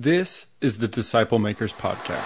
This 0.00 0.46
is 0.60 0.78
the 0.78 0.86
Disciple 0.86 1.40
Makers 1.40 1.72
Podcast. 1.72 2.22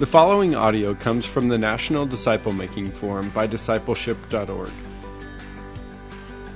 The 0.00 0.06
following 0.06 0.56
audio 0.56 0.96
comes 0.96 1.26
from 1.26 1.46
the 1.46 1.58
National 1.58 2.06
Disciple 2.06 2.52
Making 2.52 2.90
Forum 2.90 3.30
by 3.30 3.46
discipleship.org. 3.46 4.72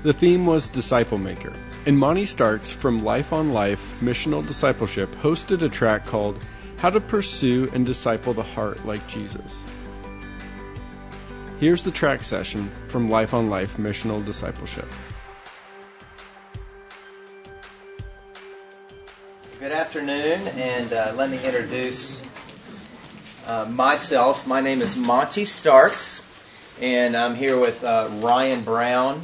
The 0.02 0.12
theme 0.12 0.46
was 0.46 0.68
Disciple 0.68 1.18
Maker, 1.18 1.52
and 1.86 1.96
Monte 1.96 2.26
Starkes 2.26 2.72
from 2.72 3.04
Life 3.04 3.32
on 3.32 3.52
Life 3.52 4.00
Missional 4.00 4.44
Discipleship 4.44 5.12
hosted 5.22 5.62
a 5.62 5.68
track 5.68 6.04
called 6.06 6.44
How 6.78 6.90
to 6.90 6.98
Pursue 6.98 7.70
and 7.72 7.86
Disciple 7.86 8.34
the 8.34 8.42
Heart 8.42 8.84
Like 8.84 9.06
Jesus. 9.06 9.62
Here's 11.64 11.82
the 11.82 11.90
track 11.90 12.22
session 12.22 12.70
from 12.88 13.08
Life 13.08 13.32
on 13.32 13.48
Life 13.48 13.78
Missional 13.78 14.22
Discipleship. 14.22 14.84
Good 19.58 19.72
afternoon, 19.72 20.46
and 20.58 20.92
uh, 20.92 21.14
let 21.16 21.30
me 21.30 21.42
introduce 21.42 22.22
uh, 23.46 23.64
myself. 23.70 24.46
My 24.46 24.60
name 24.60 24.82
is 24.82 24.94
Monte 24.94 25.46
Starkes, 25.46 26.22
and 26.82 27.16
I'm 27.16 27.34
here 27.34 27.58
with 27.58 27.82
uh, 27.82 28.10
Ryan 28.16 28.60
Brown, 28.62 29.22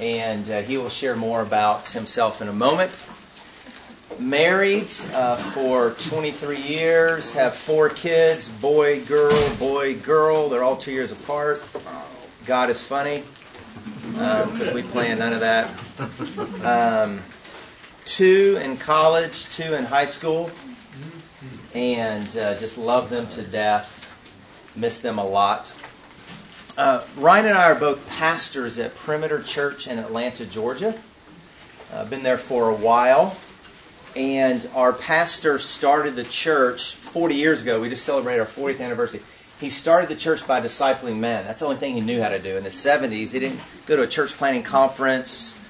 and 0.00 0.48
uh, 0.48 0.62
he 0.62 0.78
will 0.78 0.88
share 0.88 1.16
more 1.16 1.42
about 1.42 1.88
himself 1.88 2.40
in 2.40 2.46
a 2.46 2.52
moment. 2.52 2.92
Married 4.18 4.90
uh, 5.12 5.36
for 5.36 5.90
23 5.90 6.58
years, 6.58 7.34
have 7.34 7.54
four 7.54 7.88
kids 7.88 8.48
boy, 8.48 9.04
girl, 9.04 9.54
boy, 9.56 9.98
girl. 9.98 10.48
They're 10.48 10.64
all 10.64 10.76
two 10.76 10.92
years 10.92 11.12
apart. 11.12 11.66
God 12.46 12.70
is 12.70 12.82
funny 12.82 13.24
because 14.12 14.68
um, 14.68 14.74
we 14.74 14.82
plan 14.82 15.18
none 15.18 15.32
of 15.32 15.40
that. 15.40 15.70
Um, 16.64 17.20
two 18.04 18.58
in 18.62 18.76
college, 18.76 19.48
two 19.48 19.74
in 19.74 19.84
high 19.84 20.06
school, 20.06 20.50
and 21.74 22.26
uh, 22.38 22.56
just 22.58 22.78
love 22.78 23.10
them 23.10 23.26
to 23.28 23.42
death. 23.42 23.92
Miss 24.74 24.98
them 25.00 25.18
a 25.18 25.24
lot. 25.26 25.74
Uh, 26.78 27.02
Ryan 27.16 27.46
and 27.46 27.58
I 27.58 27.70
are 27.70 27.74
both 27.74 28.08
pastors 28.08 28.78
at 28.78 28.94
Perimeter 28.96 29.42
Church 29.42 29.86
in 29.86 29.98
Atlanta, 29.98 30.46
Georgia. 30.46 30.94
I've 31.92 32.10
been 32.10 32.22
there 32.22 32.38
for 32.38 32.70
a 32.70 32.74
while. 32.74 33.36
And 34.16 34.66
our 34.74 34.94
pastor 34.94 35.58
started 35.58 36.16
the 36.16 36.24
church 36.24 36.94
40 36.94 37.34
years 37.34 37.62
ago. 37.62 37.82
We 37.82 37.90
just 37.90 38.02
celebrated 38.02 38.40
our 38.40 38.46
40th 38.46 38.80
anniversary. 38.80 39.20
He 39.60 39.68
started 39.68 40.08
the 40.08 40.16
church 40.16 40.46
by 40.46 40.62
discipling 40.62 41.18
men. 41.18 41.44
That's 41.44 41.60
the 41.60 41.66
only 41.66 41.76
thing 41.76 41.96
he 41.96 42.00
knew 42.00 42.22
how 42.22 42.30
to 42.30 42.38
do. 42.38 42.56
In 42.56 42.64
the 42.64 42.70
70s, 42.70 43.32
he 43.32 43.38
didn't 43.38 43.60
go 43.84 43.94
to 43.96 44.02
a 44.02 44.06
church 44.06 44.32
planting 44.32 44.62
conference. 44.62 45.60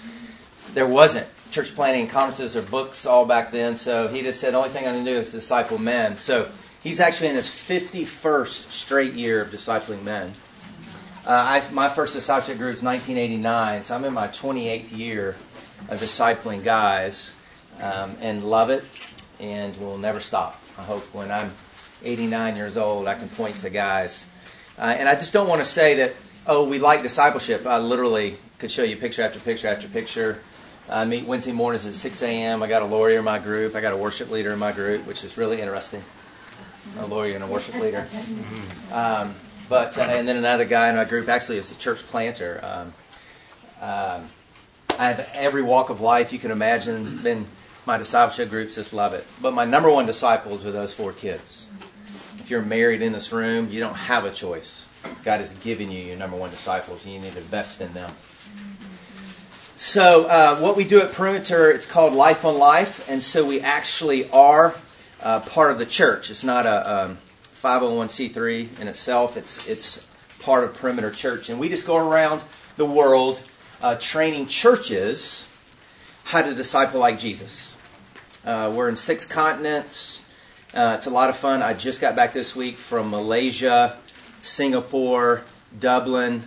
There 0.75 0.87
wasn't 0.87 1.27
church 1.51 1.75
planting 1.75 2.07
conferences 2.07 2.55
or 2.55 2.63
books 2.63 3.05
all 3.05 3.27
back 3.27 3.51
then. 3.51 3.75
So 3.75 4.07
he 4.07 4.23
just 4.23 4.41
said, 4.41 4.55
the 4.55 4.59
only 4.59 4.71
thing 4.71 4.87
I'm 4.87 4.95
going 4.95 5.05
to 5.05 5.11
do 5.11 5.19
is 5.19 5.33
disciple 5.33 5.79
men. 5.79 6.17
So 6.17 6.49
he's 6.85 7.01
actually 7.01 7.31
in 7.31 7.35
his 7.35 7.49
51st 7.49 8.71
straight 8.71 9.15
year 9.15 9.43
of 9.43 9.51
discipling 9.51 10.05
men. 10.05 10.33
Uh, 11.27 11.63
I, 11.67 11.71
my 11.73 11.89
first 11.89 12.13
discipleship 12.13 12.59
group 12.59 12.77
is 12.77 12.83
1989, 12.85 13.83
so 13.83 13.97
I'm 13.97 14.05
in 14.05 14.15
my 14.15 14.29
28th 14.29 14.97
year 14.97 15.31
of 15.89 15.99
discipling 15.99 16.63
guys 16.63 17.33
um, 17.81 18.17
and 18.21 18.45
love 18.45 18.71
it 18.71 18.85
and 19.41 19.77
will 19.79 19.99
never 19.99 20.21
stop. 20.21 20.61
I 20.79 20.83
hope 20.83 21.03
when 21.15 21.31
I'm 21.31 21.53
89 22.05 22.57
years 22.57 22.77
old, 22.77 23.07
I 23.07 23.15
can 23.15 23.29
point 23.29 23.59
to 23.61 23.71
guys. 23.71 24.31
Uh, 24.79 24.95
and 24.99 25.09
I 25.09 25.15
just 25.15 25.33
don't 25.33 25.49
want 25.49 25.61
to 25.61 25.65
say 25.65 25.97
that, 25.97 26.15
oh, 26.47 26.69
we 26.69 26.79
like 26.79 27.03
discipleship. 27.03 27.67
I 27.67 27.79
literally 27.79 28.37
could 28.59 28.71
show 28.71 28.83
you 28.83 28.97
picture 28.97 29.23
after 29.23 29.41
picture 29.41 29.69
after 29.69 29.89
picture. 29.89 30.43
I 30.89 31.05
meet 31.05 31.27
Wednesday 31.27 31.53
mornings 31.53 31.87
at 31.87 31.95
6 31.95 32.23
a.m. 32.23 32.63
I 32.63 32.69
got 32.69 32.83
a 32.83 32.87
lawyer 32.87 33.19
in 33.19 33.25
my 33.25 33.39
group. 33.39 33.75
I 33.75 33.81
got 33.81 33.93
a 33.93 33.97
worship 33.97 34.31
leader 34.31 34.53
in 34.53 34.59
my 34.59 34.73
group, 34.73 35.07
which 35.07 35.25
is 35.25 35.37
really 35.37 35.61
interesting. 35.61 36.03
A 37.00 37.06
lawyer 37.06 37.34
and 37.34 37.43
a 37.43 37.47
worship 37.47 37.75
leader. 37.77 38.06
Um, 38.93 39.34
but 39.69 39.99
uh, 39.99 40.03
and 40.03 40.29
then 40.29 40.37
another 40.37 40.65
guy 40.65 40.91
in 40.91 40.97
my 40.97 41.05
group 41.05 41.29
actually 41.29 41.59
is 41.59 41.73
a 41.73 41.75
church 41.75 41.99
planter. 42.05 42.61
Um, 42.62 42.95
um, 43.81 44.29
I 44.99 45.09
have 45.09 45.29
every 45.34 45.62
walk 45.62 45.91
of 45.91 46.00
life 46.00 46.33
you 46.33 46.39
can 46.39 46.53
imagine. 46.53 47.19
Been 47.19 47.47
my 47.87 47.97
discipleship 47.97 48.51
groups 48.51 48.75
just 48.75 48.93
love 48.93 49.15
it. 49.15 49.25
But 49.41 49.55
my 49.55 49.65
number 49.65 49.91
one 49.91 50.07
disciples 50.07 50.67
are 50.67 50.73
those 50.73 50.93
four 50.93 51.13
kids. 51.13 51.67
If 52.39 52.51
you're 52.51 52.63
married 52.63 53.01
in 53.01 53.13
this 53.13 53.33
room, 53.33 53.71
you 53.71 53.81
don't 53.81 53.95
have 53.95 54.25
a 54.25 54.33
choice. 54.33 54.87
God 55.25 55.41
has 55.41 55.55
given 55.55 55.91
you 55.91 56.03
your 56.03 56.17
number 56.17 56.37
one 56.37 56.51
disciples, 56.51 57.05
and 57.05 57.15
you 57.15 57.21
need 57.21 57.33
to 57.33 57.39
invest 57.39 57.81
in 57.81 57.93
them. 57.93 58.11
So, 59.77 60.27
uh, 60.27 60.59
what 60.59 60.77
we 60.77 60.85
do 60.85 61.01
at 61.01 61.13
Perimeter, 61.13 61.71
it's 61.71 61.87
called 61.87 62.13
Life 62.13 62.45
on 62.45 62.59
Life, 62.59 63.09
and 63.09 63.23
so 63.23 63.45
we 63.45 63.61
actually 63.61 64.29
are 64.31 64.75
uh, 65.23 65.41
part 65.41 65.71
of 65.71 65.79
the 65.79 65.87
church. 65.87 66.31
It's 66.31 66.43
not 66.43 66.67
a 66.67 67.05
um, 67.05 67.19
501c3 67.63 68.81
in 68.81 68.89
itself. 68.89 69.37
It's 69.37 69.69
it's 69.69 70.07
part 70.41 70.65
of 70.65 70.75
Perimeter 70.75 71.11
Church, 71.11 71.51
and 71.51 71.61
we 71.61 71.69
just 71.69 71.87
go 71.87 71.97
around 71.97 72.43
the 72.77 72.87
world 72.87 73.41
uh, 73.83 73.97
training 73.97 74.47
churches 74.47 75.49
how 76.27 76.43
to 76.43 76.55
disciple 76.55 76.99
like 76.99 77.19
Jesus. 77.19 77.66
Uh, 78.47 78.73
we're 78.73 78.89
in 78.89 78.95
six 78.95 79.27
continents. 79.27 80.25
Uh, 80.73 80.95
it's 80.95 81.07
a 81.07 81.11
lot 81.11 81.31
of 81.31 81.37
fun. 81.37 81.62
I 81.62 81.75
just 81.75 82.01
got 82.01 82.15
back 82.15 82.33
this 82.33 82.55
week 82.55 82.77
from 82.77 83.11
Malaysia, 83.11 83.99
Singapore, 84.41 85.43
Dublin, 85.81 86.45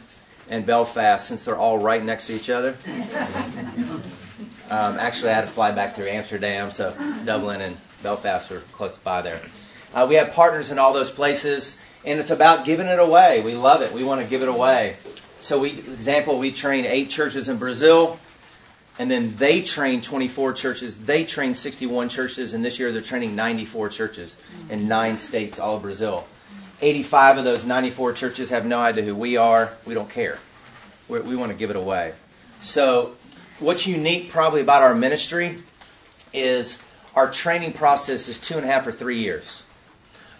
and 0.50 0.66
Belfast, 0.66 1.28
since 1.28 1.44
they're 1.44 1.58
all 1.58 1.78
right 1.78 2.02
next 2.02 2.28
to 2.28 2.34
each 2.34 2.50
other. 2.50 2.78
Um, 4.72 5.00
actually, 5.00 5.32
I 5.32 5.34
had 5.34 5.42
to 5.42 5.48
fly 5.48 5.72
back 5.72 5.96
through 5.96 6.10
Amsterdam, 6.10 6.70
so 6.70 6.96
Dublin 7.26 7.60
and 7.60 7.76
Belfast 8.04 8.52
were 8.52 8.60
close 8.72 9.00
by 9.00 9.24
there. 9.24 9.42
Uh, 9.96 10.06
we 10.08 10.14
have 10.14 10.32
partners 10.32 10.70
in 10.70 10.78
all 10.78 10.94
those 10.94 11.10
places, 11.10 11.80
and 12.06 12.20
it's 12.20 12.30
about 12.30 12.66
giving 12.66 12.86
it 12.86 13.00
away. 13.00 13.42
We 13.42 13.56
love 13.56 13.82
it. 13.82 13.92
We 13.94 14.04
want 14.04 14.22
to 14.22 14.28
give 14.28 14.44
it 14.44 14.48
away. 14.48 14.98
So, 15.42 15.58
we, 15.58 15.72
example, 15.72 16.38
we 16.38 16.52
train 16.52 16.86
eight 16.86 17.10
churches 17.10 17.50
in 17.50 17.58
Brazil. 17.58 18.20
And 19.00 19.10
then 19.10 19.36
they 19.38 19.62
train 19.62 20.02
24 20.02 20.54
churches. 20.54 20.96
They 20.98 21.24
train 21.24 21.56
61 21.56 22.10
churches, 22.10 22.54
and 22.54 22.64
this 22.64 22.80
year 22.80 22.92
they're 22.92 23.02
training 23.02 23.34
94 23.34 23.90
churches 23.90 24.38
in 24.70 24.90
nine 24.90 25.18
states, 25.18 25.58
all 25.58 25.78
of 25.78 25.84
Brazil. 25.84 26.28
85 26.82 27.40
of 27.40 27.44
those 27.46 27.66
94 27.66 28.14
churches 28.14 28.50
have 28.50 28.66
no 28.66 28.80
idea 28.80 29.04
who 29.04 29.16
we 29.16 29.38
are. 29.38 29.72
We 29.86 29.94
don't 29.94 30.10
care. 30.10 30.38
We're, 31.08 31.22
we 31.22 31.38
want 31.38 31.52
to 31.52 31.58
give 31.58 31.70
it 31.70 31.78
away. 31.78 32.14
So, 32.62 33.16
what's 33.60 33.88
unique 33.88 34.32
probably 34.32 34.60
about 34.62 34.84
our 34.84 34.94
ministry 34.94 35.60
is 36.34 36.84
our 37.16 37.32
training 37.32 37.74
process 37.74 38.28
is 38.28 38.38
two 38.38 38.56
and 38.56 38.66
a 38.66 38.68
half 38.68 38.86
or 38.86 38.92
three 38.92 39.20
years. 39.20 39.64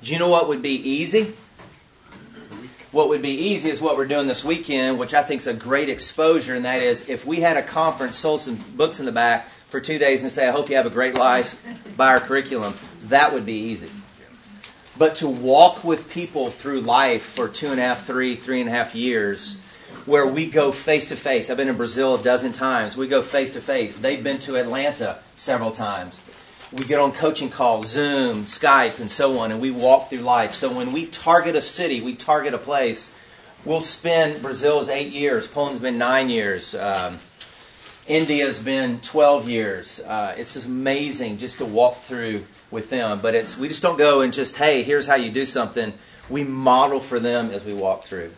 Do 0.04 0.12
you 0.12 0.20
know 0.20 0.30
what 0.30 0.50
would 0.50 0.62
be 0.62 0.76
easy? 0.76 1.34
What 2.92 3.10
would 3.10 3.22
be 3.22 3.30
easy 3.30 3.70
is 3.70 3.82
what 3.82 3.98
we're 3.98 4.08
doing 4.08 4.28
this 4.28 4.44
weekend, 4.44 4.98
which 5.00 5.14
I 5.14 5.22
think 5.22 5.42
is 5.42 5.48
a 5.48 5.54
great 5.54 5.90
exposure, 5.90 6.56
and 6.56 6.66
that 6.66 6.82
is 6.82 7.08
if 7.08 7.26
we 7.26 7.42
had 7.42 7.58
a 7.58 7.62
conference, 7.62 8.18
sold 8.18 8.42
some 8.42 8.56
books 8.56 9.00
in 9.00 9.06
the 9.06 9.12
back 9.12 9.50
for 9.70 9.80
two 9.80 10.00
days, 10.00 10.24
and 10.24 10.32
say, 10.32 10.48
I 10.48 10.52
hope 10.52 10.70
you 10.70 10.76
have 10.76 10.88
a 10.88 10.92
great 10.92 11.16
life, 11.16 11.56
buy 11.96 12.08
our 12.08 12.20
curriculum, 12.20 12.74
that 13.04 13.34
would 13.34 13.46
be 13.46 13.54
easy. 13.54 13.92
But 14.98 15.16
to 15.16 15.30
walk 15.30 15.84
with 15.84 16.10
people 16.10 16.50
through 16.50 16.82
life 16.82 17.24
for 17.24 17.48
two 17.48 17.68
and 17.68 17.80
a 17.80 17.84
half, 17.84 18.06
three, 18.06 18.36
three 18.36 18.60
and 18.60 18.68
a 18.68 18.72
half 18.72 18.96
years, 18.96 19.58
where 20.06 20.26
we 20.26 20.50
go 20.50 20.72
face 20.72 21.10
to 21.10 21.16
face. 21.16 21.50
I've 21.50 21.58
been 21.58 21.70
in 21.70 21.78
Brazil 21.78 22.16
a 22.16 22.24
dozen 22.24 22.52
times. 22.52 22.98
We 22.98 23.08
go 23.08 23.22
face 23.22 23.54
to 23.54 23.62
face. 23.62 23.98
They've 23.98 24.24
been 24.24 24.40
to 24.40 24.56
Atlanta 24.56 25.20
several 25.36 25.72
times 25.72 26.20
we 26.72 26.86
get 26.86 27.00
on 27.00 27.12
coaching 27.12 27.50
calls, 27.50 27.90
Zoom, 27.90 28.46
Skype, 28.46 29.00
and 29.00 29.10
so 29.10 29.40
on, 29.40 29.52
and 29.52 29.60
we 29.60 29.72
walk 29.72 30.10
through 30.10 30.20
life. 30.20 30.54
So 30.54 30.72
when 30.72 30.92
we 30.92 31.08
target 31.08 31.56
a 31.56 31.62
city, 31.62 32.00
we 32.02 32.16
target 32.16 32.54
a 32.54 32.60
place, 32.60 33.12
we'll 33.66 33.82
spend, 33.82 34.42
Brazil 34.42 34.80
is 34.80 34.90
eight 34.90 35.12
years, 35.12 35.48
Poland's 35.48 35.80
been 35.80 35.98
nine 35.98 36.30
years, 36.30 36.76
um, 36.76 37.20
India's 38.08 38.58
been 38.58 39.00
12 39.02 39.50
years. 39.50 40.00
Uh, 40.00 40.34
it's 40.36 40.56
just 40.56 40.66
amazing 40.66 41.38
just 41.38 41.60
to 41.60 41.66
walk 41.66 42.02
through 42.02 42.44
with 42.72 42.90
them. 42.90 43.20
But 43.22 43.36
it's 43.36 43.56
we 43.56 43.68
just 43.68 43.84
don't 43.84 44.00
go 44.00 44.22
and 44.22 44.34
just, 44.34 44.56
hey, 44.56 44.82
here's 44.82 45.06
how 45.06 45.16
you 45.16 45.30
do 45.30 45.46
something. 45.46 45.94
We 46.28 46.44
model 46.44 47.00
for 47.00 47.20
them 47.20 47.52
as 47.52 47.64
we 47.64 47.74
walk 47.74 48.06
through. 48.06 48.32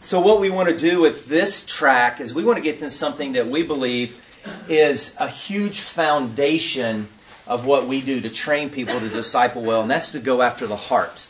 So 0.00 0.20
what 0.20 0.40
we 0.40 0.50
want 0.50 0.68
to 0.70 0.76
do 0.76 1.00
with 1.00 1.26
this 1.26 1.64
track 1.64 2.20
is 2.20 2.34
we 2.34 2.42
want 2.42 2.56
to 2.56 2.62
get 2.62 2.80
to 2.80 2.90
something 2.90 3.34
that 3.34 3.46
we 3.46 3.62
believe 3.62 4.20
is 4.68 5.16
a 5.20 5.28
huge 5.28 5.78
foundation 5.78 7.08
of 7.46 7.66
what 7.66 7.86
we 7.86 8.00
do 8.00 8.20
to 8.20 8.30
train 8.30 8.70
people 8.70 8.98
to 8.98 9.08
disciple 9.08 9.62
well, 9.62 9.82
and 9.82 9.90
that's 9.90 10.12
to 10.12 10.20
go 10.20 10.42
after 10.42 10.66
the 10.66 10.76
heart. 10.76 11.28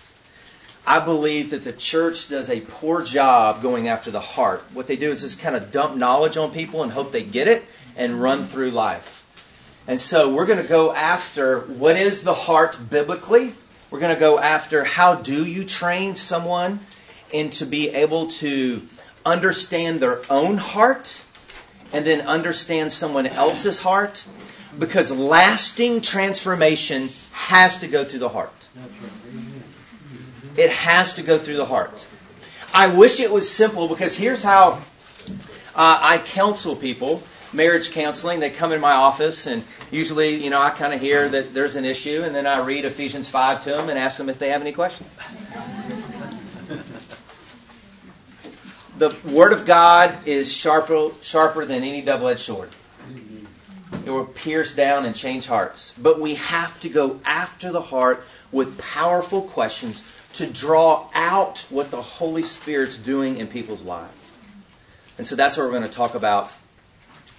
I 0.86 0.98
believe 0.98 1.50
that 1.50 1.62
the 1.62 1.72
church 1.72 2.28
does 2.28 2.50
a 2.50 2.60
poor 2.60 3.02
job 3.02 3.62
going 3.62 3.86
after 3.86 4.10
the 4.10 4.20
heart. 4.20 4.64
What 4.72 4.88
they 4.88 4.96
do 4.96 5.12
is 5.12 5.20
just 5.20 5.40
kind 5.40 5.54
of 5.54 5.70
dump 5.70 5.96
knowledge 5.96 6.36
on 6.36 6.50
people 6.50 6.82
and 6.82 6.90
hope 6.90 7.12
they 7.12 7.22
get 7.22 7.46
it 7.46 7.64
and 7.96 8.20
run 8.20 8.44
through 8.44 8.72
life. 8.72 9.20
And 9.86 10.00
so 10.00 10.32
we're 10.32 10.46
going 10.46 10.62
to 10.62 10.68
go 10.68 10.92
after 10.92 11.60
what 11.60 11.96
is 11.96 12.22
the 12.22 12.34
heart 12.34 12.90
biblically. 12.90 13.54
We're 13.90 14.00
going 14.00 14.14
to 14.14 14.20
go 14.20 14.38
after 14.38 14.84
how 14.84 15.16
do 15.16 15.44
you 15.44 15.64
train 15.64 16.16
someone 16.16 16.80
into 17.32 17.64
be 17.64 17.90
able 17.90 18.26
to 18.28 18.82
understand 19.24 20.00
their 20.00 20.20
own 20.30 20.56
heart 20.58 21.22
and 21.92 22.04
then 22.04 22.22
understand 22.22 22.92
someone 22.92 23.26
else's 23.26 23.80
heart 23.80 24.24
because 24.78 25.12
lasting 25.12 26.00
transformation 26.00 27.08
has 27.32 27.78
to 27.80 27.88
go 27.88 28.04
through 28.04 28.20
the 28.20 28.30
heart. 28.30 28.52
It 30.56 30.70
has 30.70 31.14
to 31.14 31.22
go 31.22 31.38
through 31.38 31.56
the 31.56 31.66
heart. 31.66 32.06
I 32.74 32.86
wish 32.86 33.20
it 33.20 33.30
was 33.30 33.50
simple 33.50 33.88
because 33.88 34.16
here's 34.16 34.42
how 34.42 34.80
uh, 35.74 35.98
I 36.00 36.22
counsel 36.24 36.76
people 36.76 37.22
marriage 37.52 37.90
counseling. 37.90 38.40
They 38.40 38.50
come 38.50 38.72
in 38.72 38.80
my 38.80 38.92
office, 38.92 39.46
and 39.46 39.64
usually, 39.90 40.42
you 40.42 40.50
know, 40.50 40.60
I 40.60 40.70
kind 40.70 40.94
of 40.94 41.00
hear 41.00 41.28
that 41.28 41.54
there's 41.54 41.76
an 41.76 41.84
issue, 41.84 42.22
and 42.24 42.34
then 42.34 42.46
I 42.46 42.64
read 42.64 42.84
Ephesians 42.84 43.28
5 43.28 43.64
to 43.64 43.70
them 43.70 43.88
and 43.88 43.98
ask 43.98 44.18
them 44.18 44.28
if 44.28 44.38
they 44.38 44.50
have 44.50 44.60
any 44.60 44.72
questions. 44.72 45.14
the 48.98 49.16
Word 49.30 49.52
of 49.52 49.66
God 49.66 50.26
is 50.26 50.52
sharper, 50.52 51.10
sharper 51.20 51.64
than 51.64 51.82
any 51.82 52.02
double 52.02 52.28
edged 52.28 52.40
sword. 52.40 52.70
It 54.04 54.10
will 54.10 54.26
pierce 54.26 54.74
down 54.74 55.04
and 55.04 55.14
change 55.14 55.46
hearts. 55.46 55.94
But 55.96 56.20
we 56.20 56.34
have 56.34 56.80
to 56.80 56.88
go 56.88 57.20
after 57.24 57.70
the 57.70 57.80
heart 57.80 58.24
with 58.50 58.78
powerful 58.78 59.42
questions 59.42 60.02
to 60.34 60.46
draw 60.46 61.08
out 61.14 61.66
what 61.70 61.90
the 61.90 62.02
Holy 62.02 62.42
Spirit's 62.42 62.96
doing 62.96 63.36
in 63.36 63.46
people's 63.46 63.82
lives. 63.82 64.12
And 65.18 65.26
so 65.26 65.36
that's 65.36 65.56
what 65.56 65.64
we're 65.64 65.70
going 65.70 65.82
to 65.82 65.88
talk 65.88 66.14
about 66.14 66.52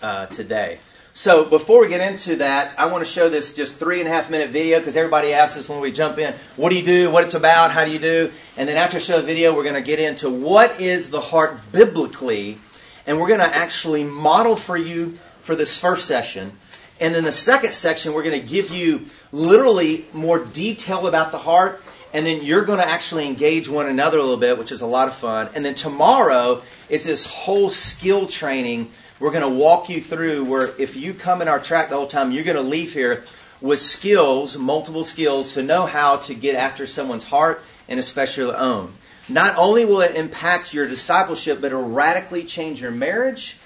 uh, 0.02 0.28
today. 0.28 0.80
So 1.16 1.46
before 1.46 1.80
we 1.80 1.90
get 1.90 2.02
into 2.02 2.38
that, 2.38 2.74
I 2.80 2.88
want 2.88 3.06
to 3.06 3.10
show 3.10 3.30
this 3.30 3.54
just 3.54 3.78
three 3.78 4.00
and 4.00 4.08
a 4.08 4.12
half 4.12 4.32
minute 4.32 4.50
video 4.50 4.80
because 4.80 4.98
everybody 4.98 5.32
asks 5.32 5.58
us 5.58 5.70
when 5.70 5.80
we 5.80 5.92
jump 5.92 6.18
in, 6.18 6.34
what 6.56 6.72
do 6.72 6.76
you 6.76 6.84
do, 6.84 7.12
what 7.12 7.24
it's 7.24 7.36
about, 7.36 7.70
how 7.70 7.86
do 7.86 7.92
you 7.92 8.00
do? 8.00 8.32
And 8.58 8.68
then 8.68 8.78
after 8.78 8.98
I 8.98 9.00
show 9.00 9.18
the 9.18 9.28
video, 9.28 9.56
we're 9.56 9.64
going 9.64 9.76
to 9.76 9.82
get 9.82 10.00
into 10.00 10.30
what 10.32 10.82
is 10.82 11.12
the 11.12 11.22
heart 11.22 11.60
biblically, 11.72 12.58
and 13.06 13.20
we're 13.20 13.28
going 13.28 13.42
to 13.42 13.56
actually 13.56 14.04
model 14.04 14.56
for 14.56 14.76
you 14.76 15.20
for 15.44 15.56
this 15.56 15.80
first 15.80 16.08
session. 16.08 16.54
And 17.00 17.14
then 17.14 17.24
the 17.24 17.32
second 17.32 17.74
section, 17.74 18.14
we're 18.14 18.24
going 18.24 18.40
to 18.40 18.48
give 18.48 18.72
you 18.72 19.06
literally 19.32 20.06
more 20.14 20.40
detail 20.40 21.08
about 21.08 21.32
the 21.32 21.40
heart 21.40 21.84
and 22.14 22.28
then 22.28 22.44
you're 22.44 22.64
going 22.64 22.78
to 22.78 22.88
actually 22.88 23.26
engage 23.26 23.68
one 23.68 23.88
another 23.88 24.20
a 24.20 24.22
little 24.22 24.38
bit, 24.38 24.60
which 24.60 24.72
is 24.72 24.82
a 24.82 24.86
lot 24.86 25.08
of 25.08 25.16
fun. 25.16 25.50
And 25.56 25.66
then 25.66 25.74
tomorrow 25.74 26.62
is 26.88 27.06
this 27.06 27.26
whole 27.26 27.72
skill 27.72 28.28
training 28.28 28.92
we're 29.20 29.32
going 29.32 29.42
to 29.42 29.58
walk 29.58 29.90
you 29.90 30.02
through 30.02 30.44
where 30.44 30.70
if 30.78 30.98
you 30.98 31.14
come 31.14 31.42
in 31.42 31.48
our 31.48 31.60
track 31.60 31.90
the 31.90 31.96
whole 31.96 32.08
time, 32.08 32.34
you're 32.34 32.44
going 32.44 32.58
to 32.58 32.62
leave 32.62 32.94
here 32.94 33.24
with 33.62 33.80
skills, 33.80 34.58
multiple 34.58 35.06
skills, 35.06 35.54
to 35.54 35.64
know 35.64 35.86
how 35.86 36.18
to 36.18 36.34
get 36.34 36.56
after 36.56 36.86
someone's 36.86 37.24
heart 37.24 37.64
and 37.88 38.00
especially 38.00 38.44
your 38.44 38.58
own. 38.58 38.94
Not 39.30 39.58
only 39.58 39.86
will 39.86 40.02
it 40.02 40.16
impact 40.16 40.74
your 40.74 40.88
discipleship, 40.88 41.62
but 41.62 41.68
it'll 41.68 41.88
radically 41.88 42.44
change 42.44 42.82
your 42.82 42.92
marriage 42.92 43.58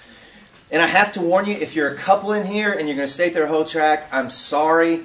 and 0.70 0.82
I 0.82 0.86
have 0.86 1.12
to 1.12 1.22
warn 1.22 1.46
you, 1.46 1.54
if 1.54 1.74
you're 1.74 1.88
a 1.88 1.96
couple 1.96 2.32
in 2.32 2.46
here 2.46 2.72
and 2.72 2.86
you're 2.86 2.96
going 2.96 3.08
to 3.08 3.12
stay 3.12 3.30
through 3.30 3.44
a 3.44 3.46
whole 3.46 3.64
track, 3.64 4.06
I'm 4.12 4.28
sorry. 4.28 5.00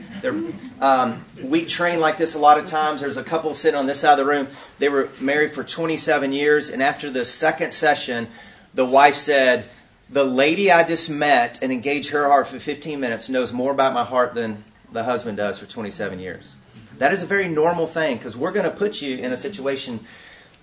Um, 0.81 1.24
we 1.42 1.63
train 1.63 2.01
like 2.01 2.18
this 2.18 2.36
a 2.36 2.39
lot 2.39 2.57
of 2.57 2.65
times. 2.65 3.00
There's 3.00 3.15
a 3.15 3.24
couple 3.24 3.54
sitting 3.54 3.80
on 3.80 3.86
this 3.86 4.01
side 4.01 4.13
of 4.13 4.18
the 4.18 4.25
room. 4.25 4.50
They 4.80 4.89
were 4.89 5.10
married 5.21 5.54
for 5.54 5.63
27 5.63 6.33
years, 6.33 6.69
and 6.69 6.83
after 6.83 7.10
the 7.10 7.24
second 7.24 7.74
session, 7.74 8.27
the 8.74 8.83
wife 8.83 9.15
said, 9.15 9.69
"The 10.10 10.25
lady 10.25 10.69
I 10.69 10.83
just 10.83 11.10
met 11.10 11.60
and 11.62 11.71
engaged 11.71 12.09
her 12.09 12.27
heart 12.27 12.48
for 12.48 12.59
15 12.59 13.00
minutes 13.00 13.30
knows 13.30 13.54
more 13.54 13.71
about 13.71 13.94
my 13.94 14.04
heart 14.04 14.36
than 14.36 14.66
the 14.92 15.06
husband 15.06 15.38
does 15.38 15.59
for 15.59 15.66
27 15.66 16.19
years." 16.19 16.57
That 16.98 17.13
is 17.13 17.24
a 17.24 17.25
very 17.25 17.48
normal 17.48 17.88
thing 17.88 18.18
because 18.18 18.36
we're 18.36 18.51
going 18.51 18.69
to 18.69 18.75
put 18.75 19.01
you 19.01 19.18
in 19.18 19.31
a 19.31 19.38
situation. 19.38 20.01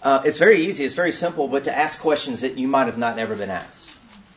Uh, 0.02 0.20
it's 0.26 0.38
very 0.38 0.66
easy. 0.66 0.84
It's 0.84 0.94
very 0.94 1.12
simple, 1.12 1.48
but 1.48 1.64
to 1.64 1.76
ask 1.76 2.00
questions 2.00 2.42
that 2.42 2.58
you 2.58 2.68
might 2.68 2.84
have 2.84 2.98
not 2.98 3.16
never 3.16 3.34
been 3.34 3.50
asked 3.50 3.89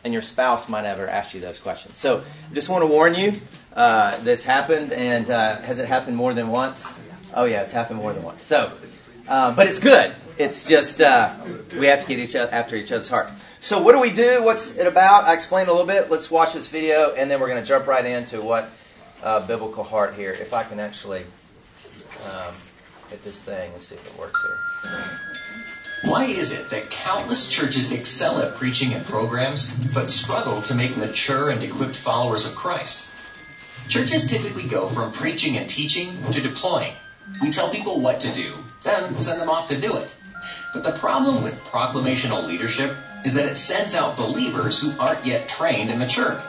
and 0.03 0.13
your 0.13 0.21
spouse 0.21 0.67
might 0.67 0.83
never 0.83 1.07
ask 1.07 1.33
you 1.33 1.39
those 1.39 1.59
questions. 1.59 1.97
So, 1.97 2.23
I 2.49 2.53
just 2.53 2.69
want 2.69 2.83
to 2.83 2.87
warn 2.87 3.15
you 3.15 3.33
uh, 3.73 4.17
this 4.23 4.45
happened, 4.45 4.93
and 4.93 5.29
uh, 5.29 5.57
has 5.61 5.79
it 5.79 5.87
happened 5.87 6.15
more 6.15 6.33
than 6.33 6.49
once? 6.49 6.85
Oh, 7.33 7.45
yeah, 7.45 7.61
it's 7.61 7.71
happened 7.71 7.99
more 7.99 8.13
than 8.13 8.23
once. 8.23 8.41
So, 8.43 8.71
uh, 9.27 9.55
but 9.55 9.67
it's 9.67 9.79
good. 9.79 10.13
It's 10.37 10.67
just 10.67 11.01
uh, 11.01 11.33
we 11.77 11.87
have 11.87 12.01
to 12.01 12.07
get 12.07 12.19
each 12.19 12.35
other 12.35 12.51
after 12.51 12.75
each 12.75 12.91
other's 12.91 13.09
heart. 13.09 13.29
So, 13.59 13.81
what 13.81 13.93
do 13.93 13.99
we 13.99 14.11
do? 14.11 14.43
What's 14.43 14.77
it 14.77 14.87
about? 14.87 15.23
I 15.23 15.33
explained 15.33 15.69
a 15.69 15.71
little 15.71 15.87
bit. 15.87 16.11
Let's 16.11 16.29
watch 16.29 16.53
this 16.53 16.67
video, 16.67 17.13
and 17.13 17.31
then 17.31 17.39
we're 17.39 17.47
going 17.47 17.61
to 17.61 17.67
jump 17.67 17.87
right 17.87 18.05
into 18.05 18.41
what 18.41 18.69
uh, 19.23 19.45
biblical 19.45 19.83
heart 19.83 20.15
here. 20.15 20.31
If 20.31 20.53
I 20.53 20.63
can 20.63 20.79
actually 20.79 21.23
um, 22.31 22.53
hit 23.09 23.23
this 23.23 23.41
thing 23.41 23.71
and 23.73 23.81
see 23.81 23.95
if 23.95 24.05
it 24.05 24.19
works 24.19 24.39
here. 24.45 25.32
Why 26.03 26.25
is 26.25 26.51
it 26.51 26.69
that 26.69 26.89
countless 26.89 27.49
churches 27.49 27.93
excel 27.93 28.41
at 28.41 28.55
preaching 28.55 28.93
and 28.93 29.05
programs, 29.05 29.73
but 29.93 30.09
struggle 30.09 30.61
to 30.63 30.75
make 30.75 30.97
mature 30.97 31.49
and 31.49 31.63
equipped 31.63 31.95
followers 31.95 32.45
of 32.45 32.55
Christ? 32.55 33.15
Churches 33.87 34.27
typically 34.27 34.63
go 34.67 34.89
from 34.89 35.13
preaching 35.13 35.55
and 35.55 35.69
teaching 35.69 36.21
to 36.31 36.41
deploying. 36.41 36.93
We 37.41 37.51
tell 37.51 37.71
people 37.71 38.01
what 38.01 38.19
to 38.19 38.33
do, 38.33 38.53
then 38.83 39.17
send 39.17 39.39
them 39.39 39.49
off 39.49 39.69
to 39.69 39.79
do 39.79 39.95
it. 39.95 40.13
But 40.73 40.83
the 40.83 40.91
problem 40.91 41.41
with 41.41 41.63
proclamational 41.63 42.45
leadership 42.45 42.97
is 43.23 43.33
that 43.35 43.45
it 43.45 43.55
sends 43.55 43.95
out 43.95 44.17
believers 44.17 44.81
who 44.81 44.91
aren't 44.99 45.25
yet 45.25 45.47
trained 45.47 45.89
and 45.89 45.99
matured. 45.99 46.41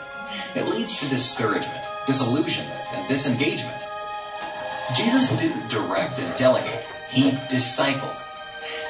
It 0.56 0.66
leads 0.66 0.96
to 0.96 1.08
discouragement, 1.08 1.84
disillusionment, 2.08 2.92
and 2.92 3.08
disengagement. 3.08 3.84
Jesus 4.96 5.30
didn't 5.38 5.68
direct 5.68 6.18
and 6.18 6.36
delegate, 6.36 6.84
he 7.08 7.30
discipled. 7.48 8.23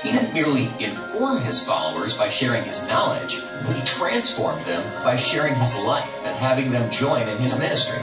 He 0.03 0.13
didn't 0.13 0.35
merely 0.35 0.73
inform 0.79 1.43
his 1.43 1.65
followers 1.65 2.15
by 2.15 2.29
sharing 2.29 2.65
his 2.65 2.87
knowledge, 2.87 3.41
he 3.75 3.83
transformed 3.83 4.65
them 4.67 5.03
by 5.03 5.17
sharing 5.17 5.55
his 5.55 5.77
life 5.79 6.21
and 6.25 6.37
having 6.37 6.71
them 6.71 6.91
join 6.91 7.29
in 7.29 7.39
his 7.39 7.59
ministry. 7.59 8.03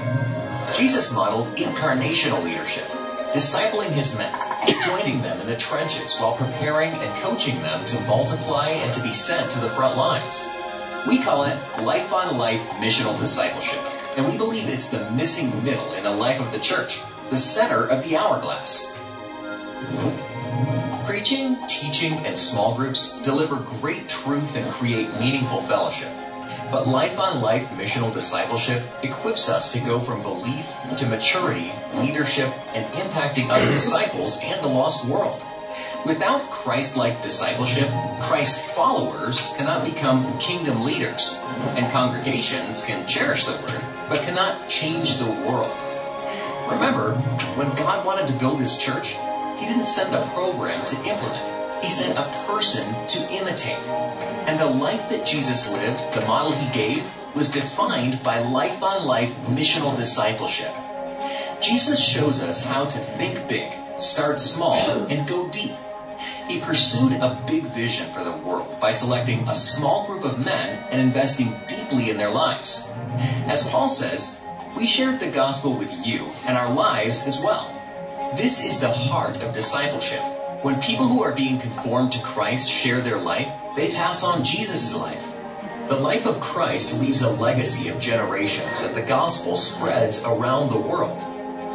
Jesus 0.73 1.13
modeled 1.13 1.55
incarnational 1.55 2.43
leadership, 2.43 2.85
discipling 3.31 3.89
his 3.89 4.15
men, 4.17 4.33
joining 4.83 5.21
them 5.21 5.39
in 5.41 5.47
the 5.47 5.55
trenches 5.55 6.17
while 6.17 6.35
preparing 6.35 6.93
and 6.93 7.15
coaching 7.21 7.61
them 7.61 7.85
to 7.85 7.99
multiply 8.01 8.69
and 8.69 8.93
to 8.93 9.03
be 9.03 9.13
sent 9.13 9.51
to 9.51 9.59
the 9.59 9.69
front 9.69 9.97
lines. 9.97 10.49
We 11.07 11.21
call 11.21 11.43
it 11.43 11.57
life 11.81 12.13
on 12.13 12.37
life 12.37 12.67
missional 12.79 13.17
discipleship, 13.17 13.81
and 14.17 14.25
we 14.25 14.37
believe 14.37 14.69
it's 14.69 14.89
the 14.89 15.09
missing 15.11 15.63
middle 15.63 15.93
in 15.93 16.03
the 16.03 16.11
life 16.11 16.39
of 16.39 16.51
the 16.51 16.59
church, 16.59 17.01
the 17.29 17.37
center 17.37 17.87
of 17.87 18.03
the 18.03 18.17
hourglass. 18.17 18.97
Preaching, 21.11 21.57
teaching, 21.67 22.13
and 22.25 22.37
small 22.37 22.73
groups 22.73 23.21
deliver 23.21 23.57
great 23.57 24.07
truth 24.07 24.55
and 24.55 24.71
create 24.71 25.19
meaningful 25.19 25.61
fellowship. 25.61 26.07
But 26.71 26.87
life 26.87 27.19
on 27.19 27.41
life 27.41 27.67
missional 27.71 28.13
discipleship 28.13 28.81
equips 29.03 29.49
us 29.49 29.73
to 29.73 29.81
go 29.81 29.99
from 29.99 30.21
belief 30.21 30.71
to 30.95 31.05
maturity, 31.05 31.73
leadership, 31.95 32.53
and 32.73 32.85
impacting 32.93 33.49
other 33.49 33.69
disciples 33.73 34.39
and 34.41 34.63
the 34.63 34.69
lost 34.69 35.05
world. 35.05 35.43
Without 36.05 36.49
Christ 36.49 36.95
like 36.95 37.21
discipleship, 37.21 37.89
Christ 38.21 38.61
followers 38.61 39.53
cannot 39.57 39.83
become 39.83 40.39
kingdom 40.39 40.81
leaders, 40.81 41.43
and 41.75 41.91
congregations 41.91 42.85
can 42.85 43.05
cherish 43.05 43.43
the 43.43 43.51
word, 43.63 43.83
but 44.07 44.21
cannot 44.21 44.69
change 44.69 45.17
the 45.17 45.25
world. 45.25 45.75
Remember, 46.71 47.15
when 47.57 47.75
God 47.75 48.05
wanted 48.05 48.27
to 48.27 48.33
build 48.39 48.61
his 48.61 48.77
church, 48.77 49.17
he 49.61 49.67
didn't 49.67 49.85
send 49.85 50.15
a 50.15 50.27
program 50.33 50.83
to 50.87 50.95
implement. 51.07 51.83
He 51.83 51.89
sent 51.89 52.17
a 52.17 52.31
person 52.47 53.07
to 53.07 53.31
imitate. 53.31 53.85
And 54.47 54.59
the 54.59 54.65
life 54.65 55.07
that 55.09 55.23
Jesus 55.23 55.71
lived, 55.71 56.15
the 56.15 56.25
model 56.25 56.51
he 56.51 56.73
gave, 56.73 57.05
was 57.35 57.51
defined 57.51 58.23
by 58.23 58.39
life 58.39 58.81
on 58.81 59.05
life 59.05 59.35
missional 59.45 59.95
discipleship. 59.95 60.73
Jesus 61.61 62.03
shows 62.03 62.41
us 62.41 62.65
how 62.65 62.85
to 62.85 62.97
think 62.97 63.47
big, 63.47 63.71
start 63.99 64.39
small, 64.39 65.05
and 65.11 65.27
go 65.27 65.47
deep. 65.49 65.75
He 66.47 66.59
pursued 66.59 67.13
a 67.13 67.39
big 67.45 67.65
vision 67.65 68.09
for 68.09 68.23
the 68.23 68.37
world 68.37 68.79
by 68.79 68.89
selecting 68.89 69.47
a 69.47 69.53
small 69.53 70.07
group 70.07 70.25
of 70.25 70.43
men 70.43 70.83
and 70.89 70.99
investing 70.99 71.53
deeply 71.67 72.09
in 72.09 72.17
their 72.17 72.31
lives. 72.31 72.91
As 73.45 73.67
Paul 73.67 73.89
says, 73.89 74.41
we 74.75 74.87
shared 74.87 75.19
the 75.19 75.29
gospel 75.29 75.77
with 75.77 75.93
you 76.03 76.25
and 76.47 76.57
our 76.57 76.73
lives 76.73 77.27
as 77.27 77.39
well. 77.39 77.80
This 78.37 78.63
is 78.63 78.79
the 78.79 78.89
heart 78.89 79.41
of 79.41 79.53
discipleship. 79.53 80.21
When 80.61 80.79
people 80.79 81.05
who 81.05 81.21
are 81.21 81.35
being 81.35 81.59
conformed 81.59 82.13
to 82.13 82.21
Christ 82.21 82.69
share 82.69 83.01
their 83.01 83.17
life, 83.17 83.51
they 83.75 83.91
pass 83.91 84.23
on 84.23 84.45
Jesus' 84.45 84.95
life. 84.95 85.33
The 85.89 85.97
life 85.97 86.25
of 86.25 86.39
Christ 86.39 86.97
leaves 87.01 87.23
a 87.23 87.29
legacy 87.29 87.89
of 87.89 87.99
generations 87.99 88.83
and 88.83 88.95
the 88.95 89.01
gospel 89.01 89.57
spreads 89.57 90.23
around 90.23 90.69
the 90.69 90.79
world. 90.79 91.19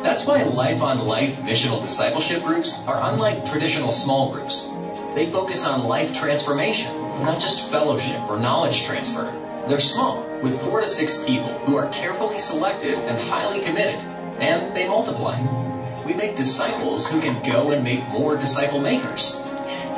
That's 0.02 0.26
why 0.26 0.44
life 0.44 0.80
on 0.80 1.06
life 1.06 1.36
missional 1.40 1.82
discipleship 1.82 2.42
groups 2.42 2.82
are 2.86 3.12
unlike 3.12 3.44
traditional 3.44 3.92
small 3.92 4.32
groups. 4.32 4.72
They 5.14 5.30
focus 5.30 5.66
on 5.66 5.84
life 5.84 6.14
transformation, 6.14 6.96
not 7.20 7.38
just 7.38 7.70
fellowship 7.70 8.22
or 8.30 8.38
knowledge 8.38 8.84
transfer. 8.84 9.30
They're 9.68 9.78
small, 9.78 10.26
with 10.42 10.58
four 10.62 10.80
to 10.80 10.88
six 10.88 11.22
people 11.24 11.52
who 11.66 11.76
are 11.76 11.90
carefully 11.90 12.38
selected 12.38 12.94
and 12.94 13.20
highly 13.28 13.60
committed, 13.60 14.00
and 14.40 14.74
they 14.74 14.88
multiply 14.88 15.65
we 16.06 16.14
make 16.14 16.36
disciples 16.36 17.08
who 17.08 17.20
can 17.20 17.42
go 17.42 17.72
and 17.72 17.82
make 17.82 18.06
more 18.08 18.36
disciple 18.36 18.80
makers. 18.80 19.42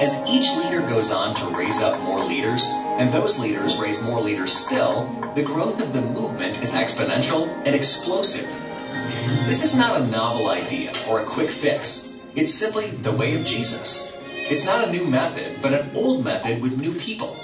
As 0.00 0.24
each 0.26 0.56
leader 0.56 0.80
goes 0.80 1.10
on 1.10 1.34
to 1.34 1.56
raise 1.56 1.82
up 1.82 2.00
more 2.00 2.24
leaders, 2.24 2.70
and 2.98 3.12
those 3.12 3.38
leaders 3.38 3.76
raise 3.76 4.02
more 4.02 4.20
leaders 4.20 4.52
still, 4.52 5.06
the 5.34 5.42
growth 5.42 5.82
of 5.82 5.92
the 5.92 6.00
movement 6.00 6.62
is 6.62 6.72
exponential 6.72 7.46
and 7.66 7.74
explosive. 7.74 8.48
This 9.46 9.62
is 9.62 9.76
not 9.76 10.00
a 10.00 10.06
novel 10.06 10.48
idea 10.48 10.92
or 11.10 11.20
a 11.20 11.26
quick 11.26 11.50
fix. 11.50 12.14
It's 12.34 12.54
simply 12.54 12.90
the 12.90 13.12
way 13.12 13.38
of 13.38 13.44
Jesus. 13.44 14.16
It's 14.34 14.64
not 14.64 14.88
a 14.88 14.90
new 14.90 15.04
method, 15.04 15.60
but 15.60 15.74
an 15.74 15.94
old 15.94 16.24
method 16.24 16.62
with 16.62 16.80
new 16.80 16.94
people. 16.94 17.36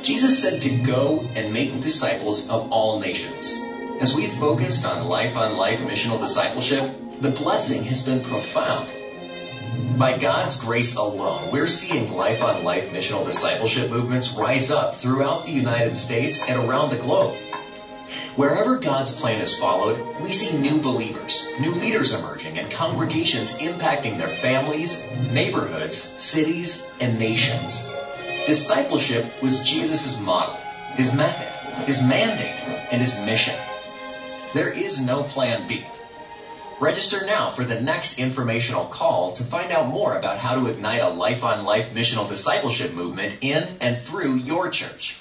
Jesus 0.00 0.40
said 0.40 0.62
to 0.62 0.78
go 0.78 1.20
and 1.34 1.52
make 1.52 1.80
disciples 1.80 2.48
of 2.48 2.72
all 2.72 2.98
nations. 2.98 3.60
As 4.00 4.14
we've 4.14 4.32
focused 4.34 4.86
on 4.86 5.06
life 5.06 5.36
on 5.36 5.58
life 5.58 5.80
missional 5.80 6.18
discipleship, 6.18 6.99
the 7.20 7.30
blessing 7.30 7.84
has 7.84 8.02
been 8.02 8.22
profound. 8.24 8.90
By 9.98 10.16
God's 10.16 10.58
grace 10.58 10.96
alone, 10.96 11.52
we're 11.52 11.66
seeing 11.66 12.12
life 12.12 12.42
on 12.42 12.64
life 12.64 12.88
missional 12.90 13.26
discipleship 13.26 13.90
movements 13.90 14.32
rise 14.32 14.70
up 14.70 14.94
throughout 14.94 15.44
the 15.44 15.52
United 15.52 15.94
States 15.94 16.42
and 16.48 16.58
around 16.58 16.88
the 16.88 16.96
globe. 16.96 17.36
Wherever 18.36 18.78
God's 18.78 19.14
plan 19.14 19.40
is 19.42 19.54
followed, 19.58 20.18
we 20.20 20.32
see 20.32 20.58
new 20.58 20.80
believers, 20.80 21.46
new 21.60 21.74
leaders 21.74 22.14
emerging, 22.14 22.58
and 22.58 22.70
congregations 22.70 23.58
impacting 23.58 24.16
their 24.16 24.28
families, 24.28 25.10
neighborhoods, 25.30 25.96
cities, 25.96 26.90
and 27.00 27.18
nations. 27.18 27.92
Discipleship 28.46 29.30
was 29.42 29.62
Jesus' 29.62 30.18
model, 30.20 30.54
his 30.94 31.12
method, 31.12 31.48
his 31.84 32.02
mandate, 32.02 32.64
and 32.90 33.02
his 33.02 33.14
mission. 33.20 33.54
There 34.54 34.70
is 34.70 35.04
no 35.04 35.22
plan 35.22 35.68
B. 35.68 35.84
Register 36.80 37.26
now 37.26 37.50
for 37.50 37.62
the 37.62 37.78
next 37.78 38.18
informational 38.18 38.86
call 38.86 39.32
to 39.32 39.44
find 39.44 39.70
out 39.70 39.88
more 39.88 40.16
about 40.16 40.38
how 40.38 40.54
to 40.54 40.66
ignite 40.66 41.02
a 41.02 41.10
life 41.10 41.44
on 41.44 41.62
life 41.66 41.92
missional 41.92 42.26
discipleship 42.26 42.94
movement 42.94 43.36
in 43.42 43.68
and 43.82 43.98
through 43.98 44.36
your 44.36 44.70
church. 44.70 45.20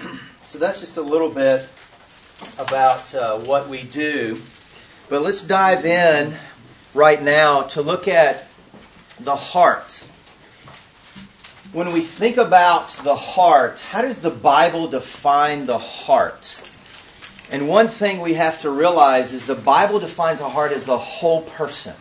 So 0.42 0.60
that's 0.60 0.78
just 0.78 0.96
a 0.96 1.02
little 1.02 1.28
bit 1.28 1.68
about 2.56 3.12
uh, 3.12 3.36
what 3.38 3.68
we 3.68 3.82
do. 3.82 4.40
But 5.08 5.22
let's 5.22 5.42
dive 5.42 5.84
in 5.84 6.36
right 6.94 7.20
now 7.20 7.62
to 7.62 7.82
look 7.82 8.06
at 8.06 8.46
the 9.18 9.34
heart. 9.34 10.06
When 11.72 11.92
we 11.92 12.00
think 12.00 12.36
about 12.36 12.90
the 12.90 13.16
heart, 13.16 13.80
how 13.80 14.02
does 14.02 14.18
the 14.18 14.30
Bible 14.30 14.86
define 14.86 15.66
the 15.66 15.78
heart? 15.78 16.60
And 17.50 17.68
one 17.68 17.88
thing 17.88 18.20
we 18.20 18.34
have 18.34 18.60
to 18.62 18.70
realize 18.70 19.32
is 19.32 19.44
the 19.44 19.54
Bible 19.54 20.00
defines 20.00 20.40
a 20.40 20.48
heart 20.48 20.72
as 20.72 20.84
the 20.84 20.98
whole 20.98 21.42
person. 21.42 21.94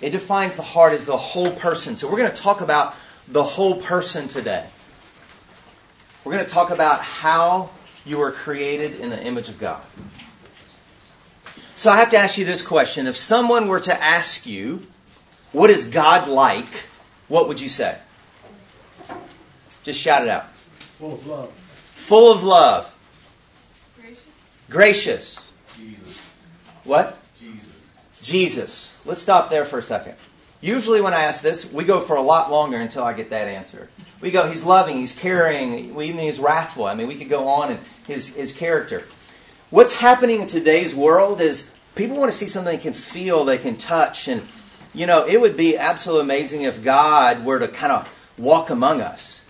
It 0.00 0.10
defines 0.10 0.56
the 0.56 0.62
heart 0.62 0.92
as 0.92 1.06
the 1.06 1.16
whole 1.16 1.50
person. 1.50 1.96
So 1.96 2.08
we're 2.08 2.18
going 2.18 2.30
to 2.30 2.36
talk 2.36 2.60
about 2.60 2.94
the 3.26 3.42
whole 3.42 3.80
person 3.80 4.28
today. 4.28 4.66
We're 6.24 6.32
going 6.32 6.44
to 6.44 6.50
talk 6.50 6.70
about 6.70 7.00
how 7.00 7.70
you 8.04 8.18
were 8.18 8.32
created 8.32 9.00
in 9.00 9.10
the 9.10 9.22
image 9.22 9.48
of 9.48 9.58
God. 9.58 9.82
So 11.76 11.90
I 11.90 11.96
have 11.96 12.10
to 12.10 12.16
ask 12.16 12.36
you 12.36 12.44
this 12.44 12.66
question. 12.66 13.06
If 13.06 13.16
someone 13.16 13.68
were 13.68 13.80
to 13.80 14.02
ask 14.02 14.46
you, 14.46 14.82
what 15.52 15.70
is 15.70 15.86
God 15.86 16.28
like? 16.28 16.66
What 17.28 17.48
would 17.48 17.60
you 17.60 17.68
say? 17.68 17.96
Just 19.82 20.00
shout 20.00 20.22
it 20.22 20.28
out. 20.28 20.50
Full 20.98 21.14
of 21.14 21.26
love. 21.26 21.52
Full 21.52 22.32
of 22.32 22.42
love. 22.42 22.97
Gracious. 24.70 25.50
Jesus. 25.76 26.26
What? 26.84 27.18
Jesus. 27.38 27.82
Jesus. 28.22 28.98
Let's 29.04 29.20
stop 29.20 29.50
there 29.50 29.64
for 29.64 29.78
a 29.78 29.82
second. 29.82 30.14
Usually, 30.60 31.00
when 31.00 31.14
I 31.14 31.22
ask 31.22 31.40
this, 31.40 31.72
we 31.72 31.84
go 31.84 32.00
for 32.00 32.16
a 32.16 32.22
lot 32.22 32.50
longer 32.50 32.76
until 32.76 33.04
I 33.04 33.12
get 33.12 33.30
that 33.30 33.46
answer. 33.46 33.88
We 34.20 34.32
go, 34.32 34.48
he's 34.48 34.64
loving, 34.64 34.96
he's 34.96 35.16
caring, 35.16 35.94
we 35.94 36.06
even 36.06 36.18
he's 36.18 36.40
wrathful. 36.40 36.84
I 36.86 36.94
mean, 36.94 37.06
we 37.06 37.14
could 37.14 37.28
go 37.28 37.46
on 37.46 37.70
in 37.72 37.78
his, 38.06 38.34
his 38.34 38.52
character. 38.52 39.04
What's 39.70 39.94
happening 39.94 40.40
in 40.40 40.48
today's 40.48 40.96
world 40.96 41.40
is 41.40 41.72
people 41.94 42.16
want 42.16 42.32
to 42.32 42.36
see 42.36 42.48
something 42.48 42.76
they 42.76 42.82
can 42.82 42.92
feel, 42.92 43.44
they 43.44 43.58
can 43.58 43.76
touch. 43.76 44.26
And, 44.26 44.42
you 44.92 45.06
know, 45.06 45.24
it 45.26 45.40
would 45.40 45.56
be 45.56 45.78
absolutely 45.78 46.24
amazing 46.24 46.62
if 46.62 46.82
God 46.82 47.44
were 47.44 47.60
to 47.60 47.68
kind 47.68 47.92
of 47.92 48.08
walk 48.36 48.70
among 48.70 49.00
us. 49.00 49.40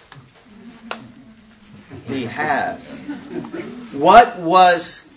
He 2.07 2.27
has. 2.27 3.01
What 3.93 4.39
was 4.39 5.08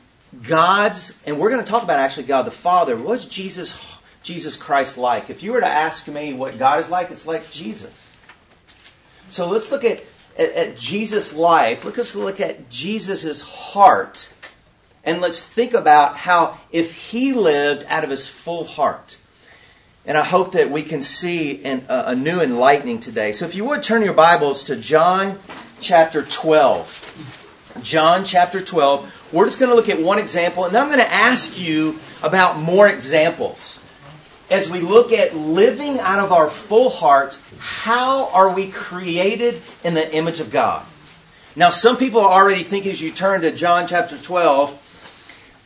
God's, 0.48 1.20
and 1.26 1.40
we're 1.40 1.50
going 1.50 1.64
to 1.64 1.70
talk 1.70 1.84
about 1.84 2.00
actually 2.00 2.24
God 2.24 2.44
the 2.44 2.52
Father, 2.52 2.96
what 2.96 3.08
was 3.08 3.26
Jesus, 3.26 3.98
Jesus 4.24 4.58
Christ 4.58 4.98
like? 4.98 5.30
If 5.30 5.44
you 5.44 5.52
were 5.52 5.60
to 5.60 5.68
ask 5.68 6.08
me 6.08 6.34
what 6.34 6.58
God 6.58 6.80
is 6.80 6.90
like, 6.90 7.12
it's 7.12 7.26
like 7.26 7.50
Jesus. 7.52 8.12
So 9.30 9.48
let's 9.50 9.72
look 9.72 9.84
at, 9.84 10.04
at, 10.38 10.52
at 10.54 10.78
Jesus' 10.78 11.34
life. 11.34 11.84
Let's 11.84 12.16
look 12.16 12.40
at 12.40 12.70
Jesus' 12.70 13.42
heart. 13.42 14.34
And 15.04 15.20
let's 15.20 15.44
think 15.44 15.74
about 15.74 16.18
how 16.18 16.60
if 16.72 17.10
he 17.10 17.34
lived 17.34 17.86
out 17.90 18.04
of 18.04 18.10
his 18.10 18.28
full 18.28 18.66
heart. 18.66 19.18
And 20.06 20.18
I 20.18 20.24
hope 20.24 20.54
that 20.54 20.72
we 20.72 20.84
can 20.84 21.02
see 21.02 21.64
an, 21.64 21.86
a, 21.90 22.04
a 22.08 22.16
new 22.16 22.40
enlightening 22.40 23.00
today. 23.00 23.34
So 23.34 23.46
if 23.46 23.54
you 23.54 23.66
would 23.66 23.84
turn 23.84 24.02
your 24.04 24.14
Bibles 24.14 24.64
to 24.66 24.76
John 24.76 25.40
chapter 25.80 26.24
12. 26.24 27.01
John 27.82 28.26
chapter 28.26 28.62
12. 28.62 29.30
We're 29.34 29.46
just 29.46 29.60
going 29.60 29.70
to 29.70 29.76
look 29.76 29.90
at 29.90 30.00
one 30.00 30.20
example, 30.20 30.66
and 30.66 30.76
I'm 30.76 30.88
going 30.88 31.00
to 31.00 31.12
ask 31.12 31.60
you 31.60 32.00
about 32.22 32.58
more 32.60 32.88
examples. 32.88 33.80
As 34.50 34.70
we 34.70 34.80
look 34.80 35.12
at 35.14 35.36
living 35.36 36.00
out 36.00 36.20
of 36.20 36.32
our 36.32 36.50
full 36.50 36.90
hearts, 36.90 37.42
how 37.60 38.30
are 38.32 38.54
we 38.54 38.70
created 38.70 39.62
in 39.84 39.94
the 39.94 40.14
image 40.14 40.40
of 40.40 40.52
God? 40.52 40.86
Now, 41.56 41.70
some 41.70 41.98
people 41.98 42.22
are 42.22 42.32
already 42.32 42.64
thinking 42.64 42.92
as 42.92 43.02
you 43.02 43.12
turn 43.12 43.42
to 43.42 43.52
John 43.52 43.88
chapter 43.88 44.18
12, 44.18 44.78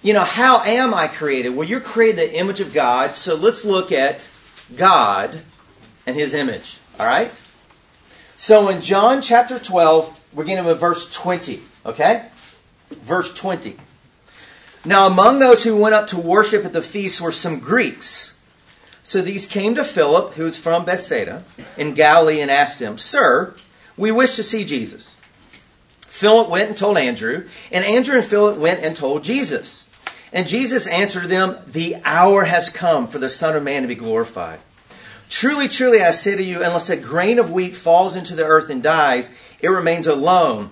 you 0.01 0.13
know, 0.13 0.23
how 0.23 0.61
am 0.61 0.93
I 0.93 1.07
created? 1.07 1.49
Well, 1.49 1.67
you're 1.67 1.79
created 1.79 2.19
in 2.19 2.29
the 2.29 2.37
image 2.37 2.59
of 2.59 2.73
God, 2.73 3.15
so 3.15 3.35
let's 3.35 3.65
look 3.65 3.91
at 3.91 4.29
God 4.75 5.41
and 6.05 6.15
His 6.15 6.33
image. 6.33 6.77
All 6.99 7.05
right? 7.05 7.31
So 8.37 8.69
in 8.69 8.81
John 8.81 9.21
chapter 9.21 9.57
12, 9.57 10.33
we're 10.33 10.43
getting 10.43 10.65
to 10.65 10.75
verse 10.75 11.09
20. 11.09 11.61
Okay? 11.85 12.25
Verse 12.89 13.33
20. 13.33 13.77
Now, 14.85 15.07
among 15.07 15.39
those 15.39 15.63
who 15.63 15.75
went 15.75 15.95
up 15.95 16.07
to 16.07 16.17
worship 16.17 16.63
at 16.65 16.73
the 16.73 16.81
feast 16.81 17.19
were 17.19 17.31
some 17.31 17.59
Greeks. 17.59 18.41
So 19.03 19.21
these 19.21 19.47
came 19.47 19.75
to 19.75 19.83
Philip, 19.83 20.33
who 20.33 20.43
was 20.43 20.57
from 20.57 20.85
Bethsaida 20.85 21.43
in 21.77 21.93
Galilee, 21.93 22.41
and 22.41 22.51
asked 22.51 22.81
him, 22.81 22.97
Sir, 22.97 23.55
we 23.97 24.11
wish 24.11 24.35
to 24.35 24.43
see 24.43 24.65
Jesus. 24.65 25.13
Philip 26.01 26.49
went 26.49 26.69
and 26.69 26.77
told 26.77 26.97
Andrew, 26.97 27.47
and 27.71 27.83
Andrew 27.83 28.17
and 28.17 28.25
Philip 28.25 28.57
went 28.57 28.81
and 28.81 28.95
told 28.95 29.23
Jesus. 29.23 29.87
And 30.31 30.47
Jesus 30.47 30.87
answered 30.87 31.27
them, 31.27 31.57
The 31.67 31.97
hour 32.03 32.45
has 32.45 32.69
come 32.69 33.07
for 33.07 33.19
the 33.19 33.29
Son 33.29 33.55
of 33.55 33.63
Man 33.63 33.81
to 33.81 33.87
be 33.87 33.95
glorified. 33.95 34.59
Truly, 35.29 35.67
truly, 35.67 36.01
I 36.01 36.11
say 36.11 36.35
to 36.35 36.43
you, 36.43 36.63
unless 36.63 36.89
a 36.89 36.97
grain 36.97 37.39
of 37.39 37.51
wheat 37.51 37.75
falls 37.75 38.15
into 38.15 38.35
the 38.35 38.45
earth 38.45 38.69
and 38.69 38.81
dies, 38.81 39.29
it 39.59 39.69
remains 39.69 40.07
alone. 40.07 40.71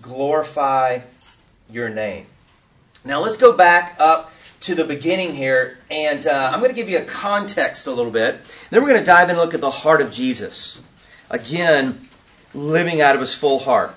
glorify 0.00 1.00
your 1.70 1.88
name. 1.88 2.26
Now 3.04 3.20
let's 3.20 3.36
go 3.36 3.56
back 3.56 3.96
up 3.98 4.32
to 4.60 4.74
the 4.74 4.84
beginning 4.84 5.34
here, 5.34 5.78
and 5.90 6.26
uh, 6.26 6.50
I'm 6.52 6.60
going 6.60 6.70
to 6.70 6.76
give 6.76 6.88
you 6.88 6.98
a 6.98 7.04
context 7.04 7.86
a 7.86 7.92
little 7.92 8.10
bit. 8.10 8.40
Then 8.70 8.82
we're 8.82 8.88
going 8.88 9.00
to 9.00 9.06
dive 9.06 9.24
in 9.24 9.30
and 9.30 9.38
look 9.38 9.54
at 9.54 9.60
the 9.60 9.70
heart 9.70 10.00
of 10.00 10.10
Jesus. 10.10 10.80
Again, 11.30 12.08
living 12.54 13.00
out 13.00 13.14
of 13.14 13.20
his 13.20 13.34
full 13.34 13.60
heart. 13.60 13.94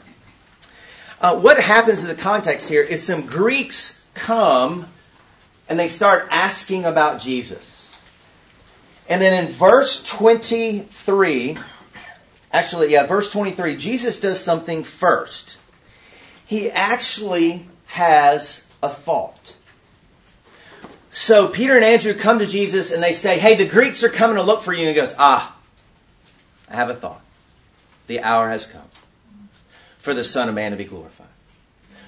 Uh, 1.20 1.40
what 1.40 1.60
happens 1.60 2.02
in 2.02 2.08
the 2.08 2.16
context 2.16 2.68
here 2.68 2.82
is 2.82 3.06
some 3.06 3.26
Greeks 3.26 4.06
come 4.14 4.88
and 5.70 5.80
they 5.80 5.88
start 5.88 6.28
asking 6.32 6.84
about 6.84 7.22
Jesus. 7.22 7.98
And 9.08 9.22
then 9.22 9.46
in 9.46 9.52
verse 9.52 10.04
23, 10.04 11.58
actually, 12.52 12.92
yeah, 12.92 13.06
verse 13.06 13.32
23, 13.32 13.78
Jesus 13.78 14.20
does 14.20 14.44
something 14.44 14.84
first. 14.84 15.58
He 16.52 16.70
actually 16.70 17.66
has 17.86 18.68
a 18.84 18.90
thought. 18.90 19.56
So 21.10 21.48
Peter 21.48 21.78
and 21.78 21.86
Andrew 21.86 22.14
come 22.14 22.40
to 22.40 22.46
Jesus 22.46 22.92
and 22.92 23.02
they 23.02 23.14
say, 23.14 23.40
Hey, 23.40 23.56
the 23.56 23.66
Greeks 23.66 24.04
are 24.04 24.10
coming 24.10 24.36
to 24.36 24.44
look 24.44 24.62
for 24.62 24.74
you. 24.74 24.82
And 24.82 24.90
he 24.90 24.94
goes, 24.94 25.16
Ah, 25.18 25.56
I 26.70 26.76
have 26.76 26.90
a 26.90 26.94
thought. 26.94 27.22
The 28.08 28.20
hour 28.20 28.50
has 28.50 28.66
come 28.66 28.84
for 30.00 30.14
the 30.14 30.26
Son 30.26 30.50
of 30.50 30.56
Man 30.56 30.72
to 30.72 30.78
be 30.78 30.84
glorified. 30.84 31.28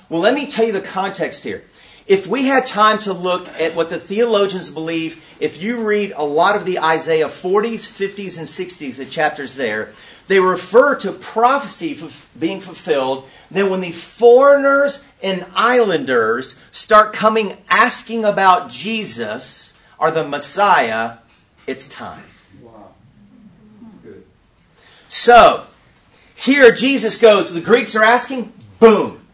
Well, 0.10 0.20
let 0.20 0.34
me 0.34 0.46
tell 0.46 0.66
you 0.66 0.74
the 0.74 0.82
context 0.82 1.46
here. 1.46 1.64
If 2.06 2.28
we 2.28 2.48
had 2.48 2.66
time 2.66 3.00
to 3.00 3.14
look 3.14 3.48
at 3.62 3.76
what 3.76 3.90
the 3.90 3.98
theologians 3.98 4.70
believe, 4.70 5.24
if 5.40 5.64
you 5.64 5.86
read 5.88 6.12
a 6.18 6.26
lot 6.26 6.58
of 6.58 6.66
the 6.66 6.80
Isaiah 6.80 7.28
40s, 7.28 7.88
50s, 7.88 8.38
and 8.38 8.46
60s, 8.46 8.98
the 8.98 9.06
chapters 9.06 9.56
there, 9.56 9.94
they 10.28 10.40
refer 10.40 10.96
to 10.96 11.12
prophecy 11.12 11.98
being 12.40 12.62
fulfilled. 12.62 13.28
Then, 13.52 13.70
when 13.70 13.82
the 13.82 13.92
foreigners 13.92 15.04
and 15.22 15.46
islanders 15.54 16.58
start 16.72 17.14
coming 17.14 17.58
asking 17.70 18.24
about 18.26 18.70
Jesus 18.70 19.74
or 20.00 20.12
the 20.12 20.28
Messiah, 20.28 21.18
it's 21.68 21.88
time. 21.88 22.24
Wow. 22.62 22.94
That's 23.82 23.96
Good. 23.96 24.26
So, 25.10 25.68
here 26.36 26.72
Jesus 26.72 27.18
goes, 27.18 27.54
the 27.54 27.62
Greeks 27.62 27.96
are 27.96 28.04
asking, 28.04 28.54
boom. 28.80 29.26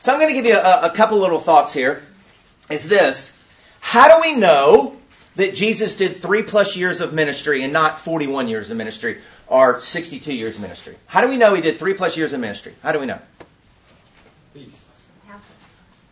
So, 0.00 0.12
I'm 0.12 0.18
going 0.18 0.30
to 0.30 0.34
give 0.34 0.46
you 0.46 0.56
a, 0.56 0.90
a 0.90 0.92
couple 0.94 1.18
little 1.18 1.40
thoughts 1.40 1.72
here 1.72 2.02
is 2.70 2.88
this 2.88 3.36
How 3.80 4.08
do 4.08 4.20
we 4.26 4.34
know 4.34 4.97
that 5.38 5.54
Jesus 5.54 5.94
did 5.94 6.16
three 6.16 6.42
plus 6.42 6.76
years 6.76 7.00
of 7.00 7.12
ministry 7.12 7.62
and 7.62 7.72
not 7.72 8.00
41 8.00 8.48
years 8.48 8.72
of 8.72 8.76
ministry 8.76 9.18
or 9.46 9.80
62 9.80 10.34
years 10.34 10.56
of 10.56 10.62
ministry? 10.62 10.96
How 11.06 11.20
do 11.20 11.28
we 11.28 11.36
know 11.36 11.54
he 11.54 11.62
did 11.62 11.78
three 11.78 11.94
plus 11.94 12.16
years 12.16 12.32
of 12.32 12.40
ministry? 12.40 12.74
How 12.82 12.90
do 12.90 12.98
we 12.98 13.06
know? 13.06 13.20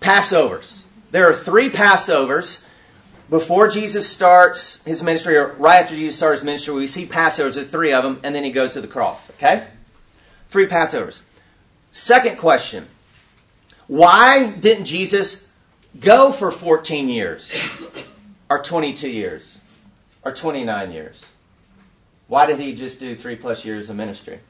Passovers. 0.00 0.84
There 1.10 1.28
are 1.28 1.34
three 1.34 1.68
Passovers 1.68 2.68
before 3.28 3.66
Jesus 3.66 4.08
starts 4.08 4.80
his 4.84 5.02
ministry, 5.02 5.36
or 5.36 5.54
right 5.54 5.82
after 5.82 5.96
Jesus 5.96 6.16
starts 6.16 6.42
his 6.42 6.44
ministry, 6.44 6.74
we 6.74 6.86
see 6.86 7.04
Passovers, 7.04 7.54
there 7.54 7.64
three 7.64 7.92
of 7.92 8.04
them, 8.04 8.20
and 8.22 8.32
then 8.32 8.44
he 8.44 8.52
goes 8.52 8.74
to 8.74 8.80
the 8.80 8.86
cross. 8.86 9.28
Okay? 9.30 9.66
Three 10.50 10.68
Passovers. 10.68 11.22
Second 11.90 12.38
question 12.38 12.86
Why 13.88 14.52
didn't 14.52 14.84
Jesus 14.84 15.50
go 15.98 16.30
for 16.30 16.52
14 16.52 17.08
years, 17.08 17.50
or 18.48 18.62
22 18.62 19.08
years, 19.08 19.58
or 20.24 20.32
29 20.32 20.92
years? 20.92 21.24
Why 22.28 22.46
did 22.46 22.58
he 22.58 22.74
just 22.74 23.00
do 23.00 23.14
three 23.14 23.36
plus 23.36 23.64
years 23.64 23.90
of 23.90 23.96
ministry? 23.96 24.40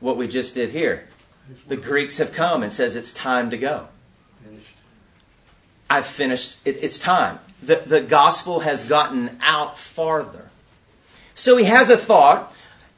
What 0.00 0.16
we 0.16 0.28
just 0.28 0.54
did 0.54 0.70
here. 0.70 1.08
The 1.68 1.76
Greeks 1.76 2.18
have 2.18 2.32
come 2.32 2.62
and 2.62 2.72
says 2.72 2.96
it's 2.96 3.12
time 3.12 3.50
to 3.50 3.56
go. 3.56 3.88
I've 5.90 6.06
finished. 6.06 6.58
It, 6.64 6.82
it's 6.82 6.98
time. 6.98 7.38
The, 7.62 7.76
the 7.76 8.00
gospel 8.00 8.60
has 8.60 8.82
gotten 8.82 9.38
out 9.42 9.78
farther. 9.78 10.48
So 11.34 11.56
he 11.56 11.64
has 11.64 11.90
a 11.90 11.96
thought. 11.96 12.52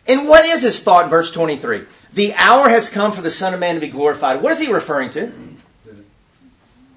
And 0.06 0.28
what 0.28 0.44
is 0.44 0.62
his 0.62 0.80
thought 0.80 1.10
verse 1.10 1.30
23? 1.32 1.84
The 2.12 2.32
hour 2.34 2.68
has 2.68 2.88
come 2.88 3.12
for 3.12 3.22
the 3.22 3.30
Son 3.30 3.52
of 3.52 3.60
Man 3.60 3.74
to 3.74 3.80
be 3.80 3.88
glorified. 3.88 4.40
What 4.40 4.52
is 4.52 4.60
he 4.60 4.72
referring 4.72 5.10
to? 5.10 5.32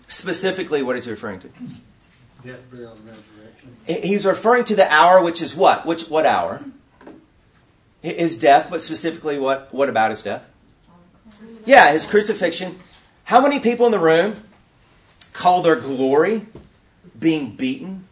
Specifically, 0.08 0.84
what 0.84 0.96
is 0.96 1.06
he 1.06 1.12
referring 1.12 1.40
to? 1.42 1.50
Death, 2.46 2.72
burial, 2.72 2.94
and 2.94 3.06
resurrection. 3.06 3.76
He's 3.86 4.26
referring 4.26 4.64
to 4.66 4.76
the 4.76 4.90
hour, 4.92 5.22
which 5.22 5.42
is 5.42 5.56
what? 5.56 5.86
Which 5.86 6.04
what 6.08 6.26
hour? 6.26 6.64
His 8.02 8.38
death, 8.38 8.68
but 8.70 8.82
specifically, 8.82 9.38
what 9.38 9.74
what 9.74 9.90
about 9.90 10.12
his 10.12 10.24
death? 10.24 10.44
Yeah, 11.66 11.92
his 11.92 12.06
crucifixion. 12.06 12.80
How 13.26 13.42
many 13.42 13.60
people 13.60 13.86
in 13.86 13.92
the 13.92 14.00
room 14.00 14.38
call 15.34 15.62
their 15.62 15.76
glory 15.76 16.48
being 17.18 17.56
beaten, 17.56 18.06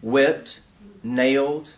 whipped, 0.00 0.60
nailed 1.02 1.70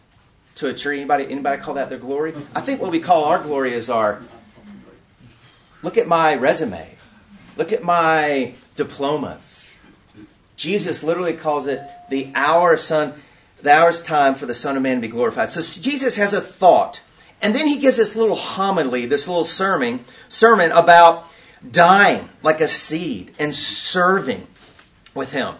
to 0.54 0.68
a 0.68 0.72
tree? 0.72 0.98
Anybody 1.00 1.24
anybody 1.24 1.60
call 1.60 1.74
that 1.74 1.88
their 1.88 1.98
glory? 1.98 2.32
I 2.54 2.60
think 2.60 2.80
what 2.80 2.92
we 2.92 3.00
call 3.00 3.24
our 3.24 3.42
glory 3.42 3.74
is 3.74 3.90
our 3.90 4.22
look 5.82 5.98
at 5.98 6.06
my 6.06 6.36
resume. 6.36 6.94
Look 7.56 7.72
at 7.72 7.82
my 7.82 8.54
diplomas. 8.76 9.61
Jesus 10.62 11.02
literally 11.02 11.32
calls 11.32 11.66
it 11.66 11.82
the 12.08 12.30
hour 12.36 12.74
of 12.74 12.80
son, 12.80 13.14
the 13.60 13.72
hour's 13.72 14.00
time 14.00 14.36
for 14.36 14.46
the 14.46 14.54
Son 14.54 14.76
of 14.76 14.82
Man 14.84 14.98
to 14.98 15.00
be 15.02 15.08
glorified. 15.08 15.48
So 15.48 15.60
Jesus 15.82 16.14
has 16.14 16.32
a 16.32 16.40
thought. 16.40 17.02
And 17.40 17.52
then 17.52 17.66
he 17.66 17.78
gives 17.78 17.96
this 17.96 18.14
little 18.14 18.36
homily, 18.36 19.04
this 19.04 19.26
little 19.26 19.44
sermon, 19.44 20.04
sermon 20.28 20.70
about 20.70 21.24
dying 21.68 22.28
like 22.44 22.60
a 22.60 22.68
seed 22.68 23.32
and 23.40 23.52
serving 23.52 24.46
with 25.14 25.32
him. 25.32 25.56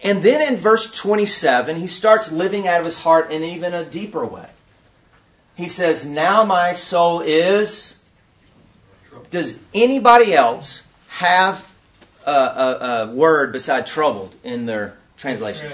And 0.00 0.22
then 0.22 0.40
in 0.40 0.60
verse 0.60 0.88
27, 0.92 1.74
he 1.74 1.88
starts 1.88 2.30
living 2.30 2.68
out 2.68 2.78
of 2.78 2.86
his 2.86 3.00
heart 3.00 3.32
in 3.32 3.42
even 3.42 3.74
a 3.74 3.84
deeper 3.84 4.24
way. 4.24 4.48
He 5.56 5.66
says, 5.66 6.06
Now 6.06 6.44
my 6.44 6.72
soul 6.74 7.20
is. 7.20 8.00
Does 9.30 9.60
anybody 9.74 10.34
else 10.34 10.86
have 11.08 11.68
a, 12.26 12.30
a, 12.30 13.06
a 13.08 13.12
word 13.12 13.52
beside 13.52 13.86
troubled 13.86 14.36
in 14.44 14.66
their 14.66 14.96
translation? 15.16 15.72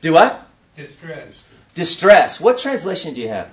Do 0.00 0.12
what? 0.12 0.48
Distress. 0.76 1.42
Distress. 1.74 2.40
What 2.40 2.58
translation 2.58 3.14
do 3.14 3.20
you 3.20 3.28
have? 3.28 3.50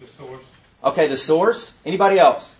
The 0.00 0.06
source. 0.06 0.44
Okay, 0.84 1.06
the 1.06 1.16
source. 1.16 1.74
Anybody 1.84 2.18
else? 2.18 2.54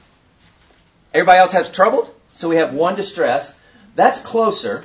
Everybody 1.13 1.39
else 1.39 1.53
has 1.53 1.71
troubled? 1.71 2.15
So 2.33 2.49
we 2.49 2.57
have 2.57 2.73
one 2.73 2.95
distress. 2.95 3.59
That's 3.95 4.21
closer, 4.21 4.85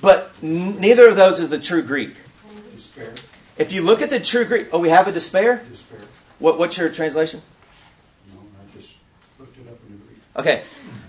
but 0.00 0.32
n- 0.42 0.80
neither 0.80 1.08
of 1.08 1.16
those 1.16 1.40
are 1.40 1.46
the 1.46 1.58
true 1.58 1.82
Greek. 1.82 2.14
Despair. 2.72 3.12
If 3.58 3.72
you 3.72 3.82
look 3.82 4.00
at 4.00 4.08
the 4.08 4.20
true 4.20 4.44
Greek, 4.44 4.68
oh, 4.72 4.78
we 4.78 4.88
have 4.88 5.08
a 5.08 5.12
despair? 5.12 5.62
Despair. 5.68 6.00
What, 6.38 6.58
what's 6.58 6.78
your 6.78 6.88
translation? 6.88 7.42
No, 8.32 8.40
I 8.40 8.72
just 8.74 8.94
looked 9.38 9.58
it 9.58 9.68
up 9.68 9.78
in 9.86 9.98
the 9.98 10.04
Greek. 10.04 10.18
Okay. 10.36 10.62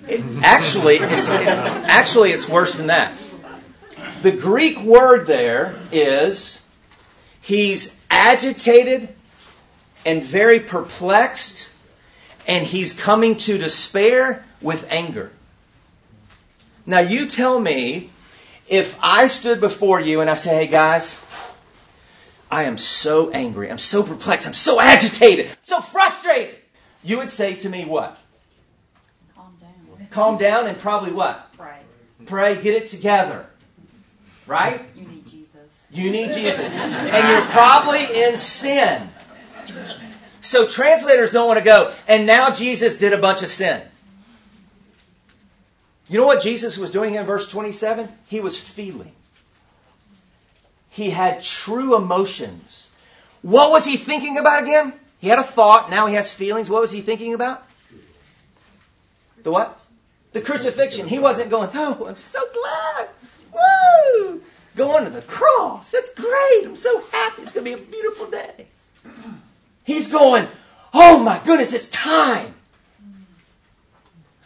It, 0.08 0.24
actually, 0.42 0.98
it's, 0.98 1.30
it's, 1.30 1.30
actually, 1.30 2.32
it's 2.32 2.48
worse 2.48 2.76
than 2.76 2.88
that. 2.88 3.14
The 4.22 4.32
Greek 4.32 4.80
word 4.80 5.28
there 5.28 5.76
is 5.92 6.62
he's 7.42 8.00
agitated 8.10 9.10
and 10.06 10.24
very 10.24 10.60
perplexed, 10.60 11.72
and 12.48 12.66
he's 12.66 12.94
coming 12.94 13.36
to 13.38 13.58
despair 13.58 14.44
with 14.62 14.90
anger. 14.92 15.32
Now, 16.86 17.00
you 17.00 17.28
tell 17.28 17.60
me 17.60 18.10
if 18.68 18.98
I 19.02 19.28
stood 19.28 19.60
before 19.60 20.00
you 20.00 20.22
and 20.22 20.30
I 20.30 20.36
say, 20.36 20.66
hey 20.66 20.72
guys, 20.72 21.22
I 22.52 22.64
am 22.64 22.78
so 22.78 23.30
angry, 23.30 23.70
I'm 23.70 23.78
so 23.78 24.04
perplexed, 24.04 24.48
I'm 24.48 24.54
so 24.54 24.80
agitated, 24.80 25.50
so 25.64 25.82
frustrated, 25.82 26.56
you 27.04 27.18
would 27.18 27.30
say 27.30 27.56
to 27.56 27.70
me 27.70 27.86
what? 27.86 28.18
Calm 30.10 30.38
down, 30.38 30.68
and 30.68 30.78
probably 30.78 31.12
what? 31.12 31.54
Pray. 31.58 31.78
Pray, 32.26 32.62
get 32.62 32.76
it 32.76 32.88
together. 32.88 33.46
Right? 34.48 34.82
You 34.96 35.06
need 35.06 35.28
Jesus. 35.28 35.86
You 35.92 36.12
need 36.12 36.32
Jesus. 36.34 36.78
and 36.80 37.28
you're 37.28 37.52
probably 37.52 38.04
in 38.24 38.38
sin. 38.38 39.10
So 40.42 40.68
translators 40.68 41.32
don't 41.32 41.48
want 41.48 41.60
to 41.60 41.66
go, 41.66 41.94
and 42.08 42.26
now 42.26 42.52
Jesus 42.52 42.98
did 42.98 43.14
a 43.14 43.18
bunch 43.18 43.44
of 43.44 43.50
sin. 43.50 43.82
You 46.08 46.20
know 46.20 46.26
what 46.26 46.42
Jesus 46.42 46.78
was 46.78 46.90
doing 46.90 47.14
in 47.14 47.26
verse 47.26 47.50
27? 47.52 48.10
He 48.28 48.40
was 48.40 48.60
feeling. 48.60 49.12
He 50.90 51.12
had 51.12 51.44
true 51.44 51.96
emotions. 51.96 52.90
What 53.42 53.72
was 53.72 53.86
he 53.86 53.96
thinking 53.96 54.38
about 54.38 54.64
again? 54.64 54.94
He 55.20 55.28
had 55.28 55.38
a 55.38 55.44
thought, 55.44 55.90
now 55.90 56.08
he 56.08 56.16
has 56.16 56.32
feelings. 56.32 56.70
What 56.70 56.82
was 56.82 56.92
he 56.92 57.02
thinking 57.02 57.34
about? 57.34 57.66
The 59.44 59.52
what? 59.52 59.80
The 60.32 60.42
crucifixion. 60.42 61.08
He 61.08 61.20
wasn't 61.20 61.50
going, 61.50 61.70
oh, 61.74 62.06
I'm 62.08 62.16
so 62.16 62.40
glad. 62.54 63.10
Woo! 63.54 64.42
Going 64.76 65.06
to 65.06 65.10
the 65.10 65.22
cross. 65.22 65.92
That's 65.92 66.14
great. 66.14 66.66
I'm 66.66 66.76
so 66.76 67.04
happy. 67.12 67.42
It's 67.42 67.52
going 67.52 67.66
to 67.66 67.78
be 67.78 67.82
a 67.82 67.86
beautiful 67.86 68.28
day. 68.28 68.68
He's 69.84 70.12
going, 70.12 70.48
oh 70.94 71.24
my 71.24 71.42
goodness, 71.44 71.74
it's 71.74 71.90
time. 71.90 72.54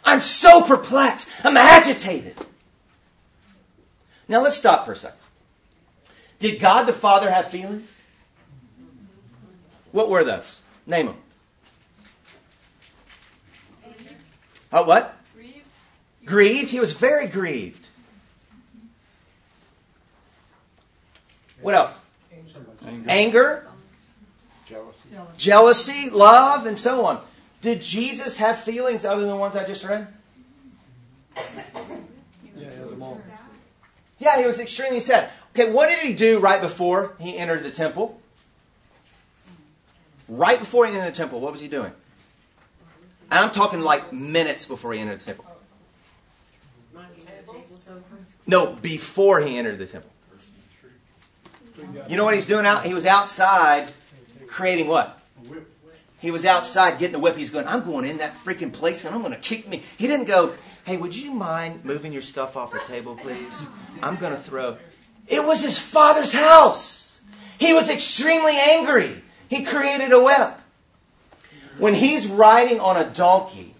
I'm 0.04 0.20
so 0.20 0.62
perplexed. 0.62 1.28
I'm 1.44 1.56
agitated. 1.56 2.36
Now 4.28 4.42
let's 4.42 4.56
stop 4.56 4.86
for 4.86 4.92
a 4.92 4.96
second. 4.96 5.18
Did 6.38 6.60
God 6.60 6.84
the 6.84 6.92
Father 6.92 7.30
have 7.30 7.48
feelings? 7.48 8.02
What 9.92 10.10
were 10.10 10.24
those? 10.24 10.60
Name 10.86 11.06
them. 11.06 11.16
Oh, 14.72 14.82
uh, 14.82 14.84
what? 14.86 15.13
Grieved. 16.24 16.70
He 16.70 16.80
was 16.80 16.92
very 16.92 17.26
grieved. 17.26 17.88
What 21.60 21.74
else? 21.74 21.98
Anger. 22.86 23.10
Anger. 23.10 23.66
Jealousy. 24.66 24.98
Jealousy, 25.36 26.10
love, 26.10 26.66
and 26.66 26.76
so 26.76 27.04
on. 27.04 27.22
Did 27.60 27.80
Jesus 27.80 28.38
have 28.38 28.58
feelings 28.58 29.04
other 29.04 29.22
than 29.22 29.30
the 29.30 29.36
ones 29.36 29.56
I 29.56 29.64
just 29.64 29.84
read? 29.84 30.06
Yeah, 31.36 31.42
he 32.54 32.64
has 32.64 32.90
them 32.90 33.02
all. 33.02 33.20
Yeah, 34.18 34.38
he 34.38 34.46
was 34.46 34.60
extremely 34.60 35.00
sad. 35.00 35.30
Okay, 35.54 35.70
what 35.70 35.88
did 35.88 35.98
he 36.00 36.14
do 36.14 36.40
right 36.40 36.60
before 36.60 37.14
he 37.18 37.36
entered 37.36 37.62
the 37.62 37.70
temple? 37.70 38.20
Right 40.28 40.58
before 40.58 40.86
he 40.86 40.94
entered 40.94 41.12
the 41.12 41.16
temple, 41.16 41.40
what 41.40 41.52
was 41.52 41.60
he 41.60 41.68
doing? 41.68 41.92
I'm 43.30 43.50
talking 43.50 43.80
like 43.80 44.12
minutes 44.12 44.64
before 44.64 44.92
he 44.92 45.00
entered 45.00 45.20
the 45.20 45.24
temple. 45.24 45.46
No, 48.46 48.72
before 48.72 49.40
he 49.40 49.56
entered 49.56 49.78
the 49.78 49.86
temple. 49.86 50.10
You 52.08 52.16
know 52.16 52.24
what 52.24 52.34
he's 52.34 52.46
doing 52.46 52.66
out? 52.66 52.84
He 52.84 52.94
was 52.94 53.06
outside 53.06 53.90
creating 54.46 54.86
what? 54.86 55.20
He 56.20 56.30
was 56.30 56.46
outside 56.46 56.98
getting 56.98 57.12
the 57.12 57.18
whip. 57.18 57.36
He's 57.36 57.50
going, 57.50 57.66
I'm 57.66 57.84
going 57.84 58.06
in 58.06 58.18
that 58.18 58.34
freaking 58.36 58.72
place 58.72 59.04
and 59.04 59.14
I'm 59.14 59.20
going 59.20 59.34
to 59.34 59.40
kick 59.40 59.68
me. 59.68 59.82
He 59.98 60.06
didn't 60.06 60.26
go, 60.26 60.54
hey, 60.86 60.96
would 60.96 61.14
you 61.14 61.30
mind 61.32 61.84
moving 61.84 62.12
your 62.12 62.22
stuff 62.22 62.56
off 62.56 62.72
the 62.72 62.80
table, 62.86 63.16
please? 63.16 63.66
I'm 64.02 64.16
going 64.16 64.32
to 64.32 64.38
throw. 64.38 64.78
It 65.26 65.44
was 65.44 65.64
his 65.64 65.78
father's 65.78 66.32
house. 66.32 67.20
He 67.58 67.74
was 67.74 67.90
extremely 67.90 68.56
angry. 68.56 69.22
He 69.48 69.64
created 69.64 70.12
a 70.12 70.22
whip. 70.22 70.54
When 71.78 71.94
he's 71.94 72.26
riding 72.26 72.80
on 72.80 72.96
a 72.96 73.10
donkey 73.10 73.74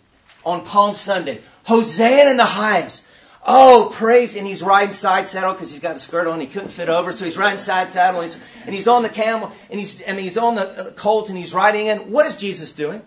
on 0.45 0.65
Palm 0.65 0.95
Sunday, 0.95 1.41
Hosanna 1.65 2.31
in 2.31 2.37
the 2.37 2.45
highest. 2.45 3.07
Oh, 3.47 3.91
praise. 3.93 4.37
And 4.37 4.47
he's 4.47 4.63
riding 4.63 4.95
side 4.95 5.29
saddle 5.29 5.53
because 5.53 5.71
he's 5.71 5.81
got 5.81 5.95
the 5.95 6.01
skirt 6.01 6.27
on. 6.27 6.41
He 6.41 6.47
couldn't 6.47 6.71
fit 6.71 6.89
over. 6.89 7.13
So 7.13 7.25
he's 7.25 7.37
riding 7.37 7.59
side 7.59 7.89
saddle. 7.89 8.21
And 8.21 8.31
he's, 8.31 8.41
and 8.65 8.75
he's 8.75 8.89
on 8.89 9.03
the 9.03 9.09
camel. 9.09 9.53
And 9.71 9.79
he's, 9.79 9.99
he's 9.99 10.39
on 10.39 10.55
the 10.55 10.63
uh, 10.63 10.93
colt 10.93 11.29
and 11.29 11.37
he's 11.37 11.53
riding 11.53 11.87
in. 11.87 12.11
What 12.11 12.27
is 12.27 12.37
Jesus 12.37 12.73
doing? 12.73 13.03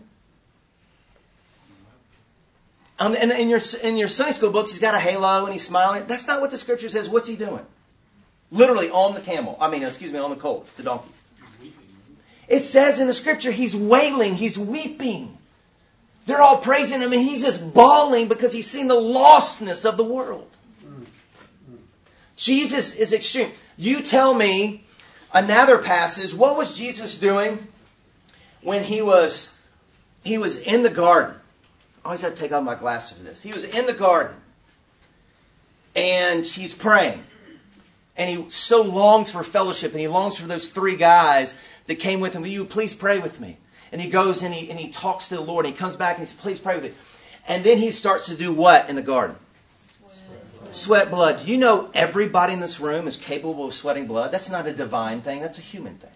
Um, 2.99 3.15
and 3.15 3.31
in 3.31 3.49
your, 3.49 3.61
in 3.83 3.97
your 3.97 4.07
Sunday 4.07 4.33
school 4.33 4.51
books, 4.51 4.71
he's 4.71 4.79
got 4.79 4.95
a 4.95 4.99
halo 4.99 5.45
and 5.45 5.53
he's 5.53 5.65
smiling. 5.65 6.05
That's 6.07 6.27
not 6.27 6.41
what 6.41 6.51
the 6.51 6.57
scripture 6.57 6.89
says. 6.89 7.09
What's 7.09 7.27
he 7.27 7.35
doing? 7.35 7.65
Literally 8.51 8.89
on 8.89 9.13
the 9.13 9.21
camel. 9.21 9.57
I 9.59 9.69
mean, 9.69 9.83
excuse 9.83 10.11
me, 10.11 10.19
on 10.19 10.29
the 10.29 10.35
colt, 10.35 10.69
the 10.77 10.83
donkey. 10.83 11.11
It 12.47 12.61
says 12.61 12.99
in 12.99 13.07
the 13.07 13.13
scripture, 13.13 13.51
he's 13.51 13.75
wailing, 13.75 14.35
he's 14.35 14.57
weeping. 14.57 15.36
They're 16.27 16.41
all 16.41 16.57
praising 16.57 16.99
him, 16.99 17.13
and 17.13 17.21
he's 17.21 17.41
just 17.41 17.73
bawling 17.73 18.27
because 18.27 18.51
he's 18.51 18.69
seen 18.69 18.89
the 18.89 18.95
lostness 18.95 19.85
of 19.85 19.95
the 19.95 20.03
world. 20.03 20.49
Jesus 22.35 22.93
is 22.95 23.13
extreme. 23.13 23.51
You 23.77 24.01
tell 24.01 24.33
me 24.33 24.83
another 25.33 25.77
passage. 25.77 26.33
What 26.33 26.57
was 26.57 26.77
Jesus 26.77 27.17
doing 27.17 27.69
when 28.61 28.83
he 28.83 29.01
was 29.01 29.57
he 30.21 30.37
was 30.37 30.59
in 30.59 30.83
the 30.83 30.89
garden? 30.89 31.35
I 32.03 32.09
always 32.09 32.21
have 32.21 32.35
to 32.35 32.41
take 32.41 32.51
off 32.51 32.63
my 32.63 32.75
glasses 32.75 33.17
for 33.17 33.23
this. 33.23 33.41
He 33.41 33.53
was 33.53 33.63
in 33.63 33.85
the 33.85 33.93
garden, 33.93 34.35
and 35.95 36.45
he's 36.45 36.73
praying, 36.73 37.23
and 38.17 38.29
he 38.29 38.49
so 38.49 38.81
longs 38.81 39.31
for 39.31 39.43
fellowship, 39.43 39.91
and 39.91 40.01
he 40.01 40.09
longs 40.09 40.37
for 40.37 40.47
those 40.47 40.67
three 40.67 40.97
guys 40.97 41.55
that 41.85 41.95
came 41.95 42.19
with 42.19 42.33
him. 42.33 42.41
Will 42.41 42.49
you 42.49 42.65
please 42.65 42.93
pray 42.93 43.17
with 43.17 43.39
me? 43.39 43.57
And 43.91 44.01
he 44.01 44.09
goes 44.09 44.43
and 44.43 44.53
he, 44.53 44.69
and 44.69 44.79
he 44.79 44.89
talks 44.89 45.27
to 45.29 45.35
the 45.35 45.41
Lord. 45.41 45.65
And 45.65 45.73
he 45.73 45.79
comes 45.79 45.95
back 45.95 46.17
and 46.17 46.27
he 46.27 46.31
says, 46.31 46.39
Please 46.39 46.59
pray 46.59 46.75
with 46.75 46.83
me. 46.83 46.91
And 47.47 47.63
then 47.63 47.77
he 47.77 47.91
starts 47.91 48.25
to 48.27 48.35
do 48.35 48.53
what 48.53 48.89
in 48.89 48.95
the 48.95 49.01
garden? 49.01 49.35
Sweat, 49.75 50.75
Sweat 50.75 51.11
blood. 51.11 51.45
Do 51.45 51.51
you 51.51 51.57
know 51.57 51.89
everybody 51.93 52.53
in 52.53 52.59
this 52.59 52.79
room 52.79 53.07
is 53.07 53.15
capable 53.15 53.65
of 53.65 53.73
sweating 53.73 54.07
blood? 54.07 54.31
That's 54.31 54.49
not 54.49 54.67
a 54.67 54.73
divine 54.73 55.21
thing, 55.21 55.41
that's 55.41 55.57
a 55.57 55.61
human 55.61 55.95
thing. 55.97 56.11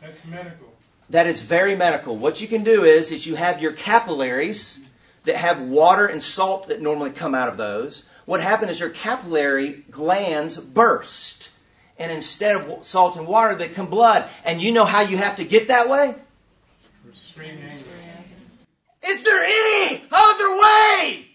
That's 0.00 0.24
medical. 0.24 0.72
That 1.10 1.26
is 1.26 1.40
very 1.40 1.76
medical. 1.76 2.16
What 2.16 2.40
you 2.40 2.48
can 2.48 2.64
do 2.64 2.84
is, 2.84 3.12
is 3.12 3.26
you 3.26 3.34
have 3.36 3.60
your 3.60 3.72
capillaries 3.72 4.88
that 5.24 5.36
have 5.36 5.60
water 5.60 6.06
and 6.06 6.22
salt 6.22 6.68
that 6.68 6.80
normally 6.80 7.10
come 7.10 7.34
out 7.34 7.48
of 7.48 7.56
those. 7.56 8.04
What 8.24 8.40
happens 8.40 8.72
is 8.72 8.80
your 8.80 8.90
capillary 8.90 9.84
glands 9.90 10.58
burst. 10.58 11.50
And 11.98 12.12
instead 12.12 12.56
of 12.56 12.86
salt 12.86 13.16
and 13.16 13.26
water, 13.26 13.54
they 13.54 13.68
come 13.68 13.86
blood. 13.86 14.28
And 14.44 14.60
you 14.60 14.72
know 14.72 14.84
how 14.84 15.02
you 15.02 15.16
have 15.16 15.36
to 15.36 15.44
get 15.44 15.68
that 15.68 15.88
way? 15.88 16.14
Extreme. 17.36 17.58
Is 19.06 19.22
there 19.22 19.44
any 19.44 20.02
other 20.10 20.56
way? 20.56 21.26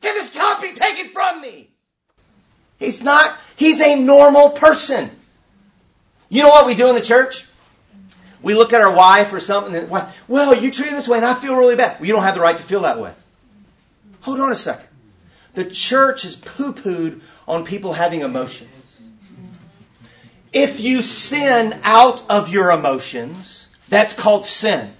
Can 0.00 0.14
this 0.14 0.28
cup 0.30 0.60
be 0.60 0.72
taken 0.72 1.08
from 1.08 1.40
me? 1.40 1.70
He's 2.78 3.00
not, 3.00 3.36
he's 3.56 3.80
a 3.80 3.94
normal 3.94 4.50
person. 4.50 5.10
You 6.28 6.42
know 6.42 6.48
what 6.48 6.66
we 6.66 6.74
do 6.74 6.88
in 6.88 6.96
the 6.96 7.00
church? 7.00 7.46
We 8.42 8.54
look 8.54 8.72
at 8.72 8.80
our 8.80 8.92
wife 8.92 9.32
or 9.32 9.38
something 9.38 9.74
and, 9.74 9.88
well, 9.88 10.60
you 10.60 10.72
treat 10.72 10.90
her 10.90 10.96
this 10.96 11.06
way 11.06 11.18
and 11.18 11.26
I 11.26 11.34
feel 11.34 11.56
really 11.56 11.76
bad. 11.76 12.00
Well, 12.00 12.06
you 12.06 12.12
don't 12.12 12.24
have 12.24 12.34
the 12.34 12.40
right 12.40 12.58
to 12.58 12.62
feel 12.62 12.80
that 12.80 12.98
way. 12.98 13.14
Hold 14.22 14.40
on 14.40 14.50
a 14.50 14.56
second. 14.56 14.88
The 15.54 15.64
church 15.66 16.22
has 16.22 16.34
poo 16.34 16.72
pooed 16.72 17.20
on 17.46 17.64
people 17.64 17.92
having 17.92 18.22
emotions. 18.22 18.70
If 20.52 20.80
you 20.80 21.02
sin 21.02 21.78
out 21.84 22.28
of 22.28 22.48
your 22.48 22.72
emotions, 22.72 23.61
that's 23.92 24.14
called 24.14 24.46
sin. 24.46 24.90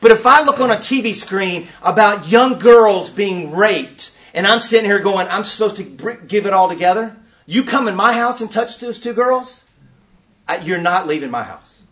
But 0.00 0.10
if 0.10 0.26
I 0.26 0.42
look 0.42 0.58
on 0.58 0.70
a 0.70 0.76
TV 0.76 1.14
screen 1.14 1.68
about 1.80 2.28
young 2.28 2.58
girls 2.58 3.08
being 3.08 3.52
raped, 3.52 4.12
and 4.34 4.46
I'm 4.48 4.58
sitting 4.58 4.90
here 4.90 4.98
going, 4.98 5.28
I'm 5.28 5.44
supposed 5.44 5.76
to 5.76 5.84
give 6.26 6.44
it 6.44 6.52
all 6.52 6.68
together, 6.68 7.16
you 7.46 7.62
come 7.62 7.86
in 7.86 7.94
my 7.94 8.12
house 8.12 8.40
and 8.40 8.50
touch 8.50 8.80
those 8.80 8.98
two 8.98 9.12
girls, 9.12 9.64
you're 10.62 10.80
not 10.80 11.06
leaving 11.06 11.30
my 11.30 11.44
house. 11.44 11.84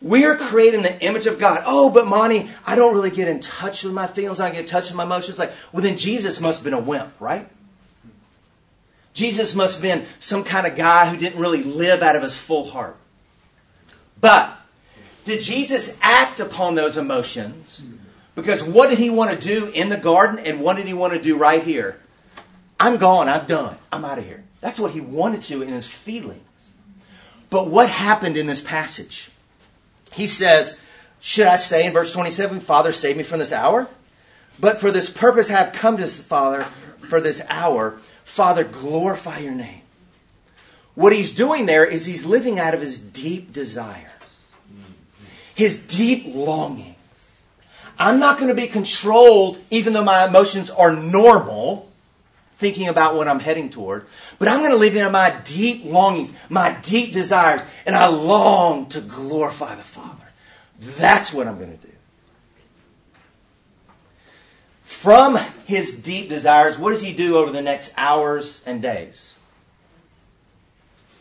We're 0.00 0.36
creating 0.36 0.82
the 0.82 1.04
image 1.04 1.26
of 1.26 1.40
God. 1.40 1.64
Oh, 1.66 1.90
but 1.90 2.06
Monte, 2.06 2.48
I 2.64 2.76
don't 2.76 2.94
really 2.94 3.10
get 3.10 3.26
in 3.26 3.40
touch 3.40 3.82
with 3.82 3.92
my 3.92 4.06
feelings. 4.06 4.38
I 4.38 4.46
don't 4.46 4.54
get 4.54 4.60
in 4.60 4.66
touch 4.68 4.84
with 4.84 4.94
my 4.94 5.02
emotions. 5.02 5.40
Like, 5.40 5.50
well, 5.72 5.82
then 5.82 5.96
Jesus 5.96 6.40
must 6.40 6.60
have 6.60 6.64
been 6.64 6.74
a 6.74 6.80
wimp, 6.80 7.12
right? 7.18 7.48
Jesus 9.14 9.56
must 9.56 9.74
have 9.74 9.82
been 9.82 10.06
some 10.20 10.44
kind 10.44 10.64
of 10.64 10.76
guy 10.76 11.10
who 11.10 11.16
didn't 11.16 11.40
really 11.40 11.64
live 11.64 12.02
out 12.02 12.14
of 12.14 12.22
his 12.22 12.36
full 12.36 12.70
heart. 12.70 12.96
But 14.20 14.56
did 15.24 15.42
Jesus 15.42 15.98
act 16.02 16.40
upon 16.40 16.74
those 16.74 16.96
emotions? 16.96 17.82
Because 18.34 18.62
what 18.62 18.88
did 18.88 18.98
he 18.98 19.10
want 19.10 19.30
to 19.30 19.36
do 19.36 19.66
in 19.66 19.88
the 19.88 19.96
garden 19.96 20.38
and 20.44 20.60
what 20.60 20.76
did 20.76 20.86
he 20.86 20.94
want 20.94 21.12
to 21.12 21.20
do 21.20 21.36
right 21.36 21.62
here? 21.62 22.00
I'm 22.80 22.96
gone. 22.96 23.28
I'm 23.28 23.46
done. 23.46 23.76
I'm 23.90 24.04
out 24.04 24.18
of 24.18 24.24
here. 24.24 24.44
That's 24.60 24.80
what 24.80 24.92
he 24.92 25.00
wanted 25.00 25.42
to 25.42 25.62
in 25.62 25.68
his 25.68 25.88
feelings. 25.88 26.42
But 27.50 27.68
what 27.68 27.88
happened 27.88 28.36
in 28.36 28.46
this 28.46 28.60
passage? 28.60 29.30
He 30.12 30.26
says, 30.26 30.78
Should 31.20 31.46
I 31.46 31.56
say 31.56 31.86
in 31.86 31.92
verse 31.92 32.12
27, 32.12 32.60
Father, 32.60 32.92
save 32.92 33.16
me 33.16 33.22
from 33.22 33.38
this 33.38 33.52
hour? 33.52 33.88
But 34.60 34.80
for 34.80 34.90
this 34.90 35.10
purpose 35.10 35.50
I 35.50 35.54
have 35.54 35.72
come 35.72 35.96
to 35.96 36.02
this 36.02 36.22
Father 36.22 36.64
for 36.98 37.20
this 37.20 37.44
hour. 37.48 37.98
Father, 38.24 38.64
glorify 38.64 39.38
your 39.38 39.54
name. 39.54 39.82
What 40.98 41.12
he's 41.12 41.30
doing 41.30 41.66
there 41.66 41.84
is 41.84 42.06
he's 42.06 42.26
living 42.26 42.58
out 42.58 42.74
of 42.74 42.80
his 42.80 42.98
deep 42.98 43.52
desires, 43.52 44.10
his 45.54 45.80
deep 45.86 46.34
longings. 46.34 46.96
I'm 47.96 48.18
not 48.18 48.38
going 48.40 48.48
to 48.48 48.60
be 48.60 48.66
controlled, 48.66 49.60
even 49.70 49.92
though 49.92 50.02
my 50.02 50.26
emotions 50.26 50.70
are 50.70 50.92
normal, 50.92 51.88
thinking 52.56 52.88
about 52.88 53.14
what 53.14 53.28
I'm 53.28 53.38
heading 53.38 53.70
toward, 53.70 54.06
but 54.40 54.48
I'm 54.48 54.58
going 54.58 54.72
to 54.72 54.76
live 54.76 54.96
in 54.96 55.12
my 55.12 55.30
deep 55.44 55.84
longings, 55.84 56.32
my 56.48 56.72
deep 56.82 57.12
desires, 57.12 57.60
and 57.86 57.94
I 57.94 58.08
long 58.08 58.86
to 58.86 59.00
glorify 59.00 59.76
the 59.76 59.84
Father. 59.84 60.26
That's 60.80 61.32
what 61.32 61.46
I'm 61.46 61.58
going 61.58 61.78
to 61.78 61.86
do. 61.86 61.92
From 64.82 65.38
his 65.64 66.02
deep 66.02 66.28
desires, 66.28 66.76
what 66.76 66.90
does 66.90 67.02
he 67.02 67.12
do 67.12 67.36
over 67.36 67.52
the 67.52 67.62
next 67.62 67.94
hours 67.96 68.64
and 68.66 68.82
days? 68.82 69.36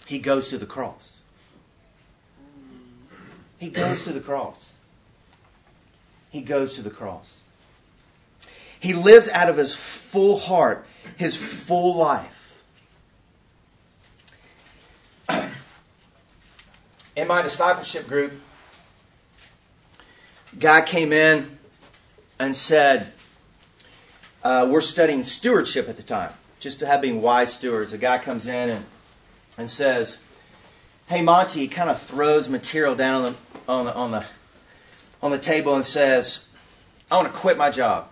He 0.07 0.19
goes 0.19 0.47
to 0.49 0.57
the 0.57 0.65
cross. 0.65 1.17
He 3.57 3.69
goes 3.69 4.05
to 4.05 4.13
the 4.13 4.21
cross. 4.21 4.71
He 6.29 6.41
goes 6.41 6.75
to 6.75 6.81
the 6.81 6.89
cross. 6.89 7.41
He 8.79 8.93
lives 8.93 9.27
out 9.29 9.49
of 9.49 9.57
his 9.57 9.75
full 9.75 10.37
heart, 10.37 10.85
his 11.17 11.35
full 11.35 11.97
life. 11.97 12.63
In 15.29 17.27
my 17.27 17.41
discipleship 17.41 18.07
group, 18.07 18.31
guy 20.57 20.83
came 20.83 21.11
in 21.11 21.57
and 22.39 22.55
said, 22.55 23.11
uh, 24.41 24.65
we're 24.69 24.79
studying 24.79 25.23
stewardship 25.23 25.89
at 25.89 25.97
the 25.97 26.03
time, 26.03 26.31
just 26.61 26.79
to 26.79 26.85
have 26.85 27.01
being 27.01 27.21
wise 27.21 27.53
stewards. 27.53 27.91
A 27.91 27.97
guy 27.97 28.19
comes 28.19 28.47
in 28.47 28.69
and, 28.69 28.85
and 29.57 29.69
says, 29.69 30.19
"Hey 31.07 31.21
Monte," 31.21 31.59
he 31.59 31.67
kind 31.67 31.89
of 31.89 32.01
throws 32.01 32.49
material 32.49 32.95
down 32.95 33.25
on 33.25 33.33
the 33.33 33.37
on 33.67 33.85
the 33.85 33.93
on 33.93 34.11
the 34.11 34.25
on 35.21 35.31
the 35.31 35.39
table 35.39 35.75
and 35.75 35.85
says, 35.85 36.47
"I 37.09 37.15
want 37.15 37.31
to 37.31 37.37
quit 37.37 37.57
my 37.57 37.69
job. 37.71 38.09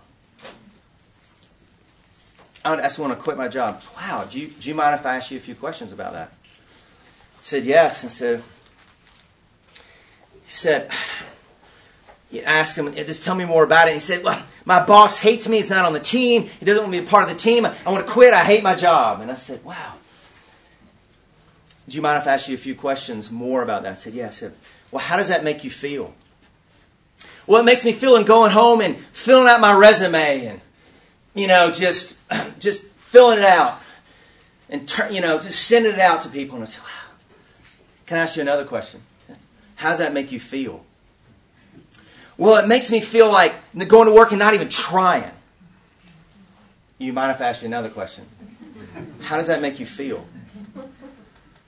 I 2.64 2.76
just 2.76 2.98
want 2.98 3.12
to 3.12 3.22
quit 3.22 3.36
my 3.36 3.48
job." 3.48 3.82
Wow, 3.96 4.24
do 4.28 4.40
you 4.40 4.48
do 4.48 4.68
you 4.68 4.74
mind 4.74 4.94
if 4.94 5.06
I 5.06 5.16
ask 5.16 5.30
you 5.30 5.36
a 5.36 5.40
few 5.40 5.54
questions 5.54 5.92
about 5.92 6.12
that? 6.14 6.32
I 6.32 7.42
said 7.42 7.64
yes, 7.64 8.02
and 8.02 8.10
said, 8.10 8.42
he 10.46 10.50
said, 10.50 10.90
you 12.30 12.40
ask 12.42 12.76
him, 12.76 12.92
just 12.94 13.22
tell 13.22 13.34
me 13.34 13.44
more 13.44 13.64
about 13.64 13.86
it. 13.86 13.92
And 13.92 13.96
he 13.96 14.00
said, 14.00 14.24
well, 14.24 14.42
my 14.64 14.84
boss 14.84 15.18
hates 15.18 15.48
me. 15.48 15.58
He's 15.58 15.70
not 15.70 15.84
on 15.84 15.92
the 15.92 16.00
team. 16.00 16.44
He 16.44 16.64
doesn't 16.64 16.82
want 16.82 16.92
to 16.92 17.00
be 17.00 17.06
a 17.06 17.08
part 17.08 17.22
of 17.22 17.28
the 17.28 17.36
team. 17.36 17.64
I 17.64 17.74
want 17.86 18.04
to 18.06 18.12
quit. 18.12 18.34
I 18.34 18.44
hate 18.44 18.62
my 18.62 18.74
job. 18.74 19.20
And 19.20 19.30
I 19.30 19.36
said, 19.36 19.64
wow. 19.64 19.94
Do 21.88 21.96
you 21.96 22.02
mind 22.02 22.20
if 22.20 22.26
I 22.26 22.32
ask 22.32 22.48
you 22.48 22.54
a 22.54 22.58
few 22.58 22.74
questions 22.74 23.30
more 23.30 23.62
about 23.62 23.82
that? 23.84 23.92
I 23.92 23.94
said, 23.94 24.14
yeah. 24.14 24.26
I 24.26 24.30
said, 24.30 24.54
well, 24.90 25.02
how 25.02 25.16
does 25.16 25.28
that 25.28 25.44
make 25.44 25.62
you 25.62 25.70
feel? 25.70 26.14
Well, 27.46 27.60
it 27.60 27.64
makes 27.64 27.84
me 27.84 27.92
feel 27.92 28.16
and 28.16 28.26
going 28.26 28.50
home 28.50 28.80
and 28.80 28.96
filling 28.96 29.48
out 29.48 29.60
my 29.60 29.76
resume 29.76 30.46
and, 30.46 30.60
you 31.34 31.46
know, 31.46 31.70
just, 31.70 32.18
just 32.58 32.84
filling 32.84 33.38
it 33.38 33.44
out 33.44 33.80
and, 34.68 34.88
turn, 34.88 35.14
you 35.14 35.20
know, 35.20 35.38
just 35.38 35.66
sending 35.66 35.92
it 35.92 36.00
out 36.00 36.22
to 36.22 36.28
people. 36.28 36.56
And 36.56 36.64
I 36.64 36.66
said, 36.66 36.82
wow. 36.82 36.90
Can 38.06 38.18
I 38.18 38.22
ask 38.22 38.36
you 38.36 38.42
another 38.42 38.64
question? 38.64 39.00
How 39.76 39.90
does 39.90 39.98
that 39.98 40.12
make 40.12 40.32
you 40.32 40.40
feel? 40.40 40.84
Well, 42.38 42.62
it 42.62 42.68
makes 42.68 42.90
me 42.90 43.00
feel 43.00 43.30
like 43.30 43.54
going 43.74 44.06
to 44.06 44.14
work 44.14 44.30
and 44.30 44.38
not 44.38 44.54
even 44.54 44.68
trying. 44.68 45.30
You 46.98 47.12
mind 47.12 47.32
if 47.32 47.40
I 47.40 47.48
ask 47.48 47.62
you 47.62 47.66
another 47.66 47.90
question? 47.90 48.24
How 49.22 49.36
does 49.36 49.48
that 49.48 49.60
make 49.60 49.80
you 49.80 49.86
feel? 49.86 50.26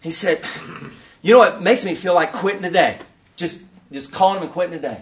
He 0.01 0.11
said, 0.11 0.43
You 1.23 1.33
know 1.35 1.39
what 1.39 1.63
makes 1.63 1.85
me 1.85 1.95
feel 1.95 2.15
like 2.15 2.33
quitting 2.33 2.63
today? 2.63 2.99
Just, 3.37 3.61
just 3.93 4.13
calling 4.13 4.39
him 4.39 4.45
and 4.45 4.53
quitting 4.53 4.75
today. 4.75 5.01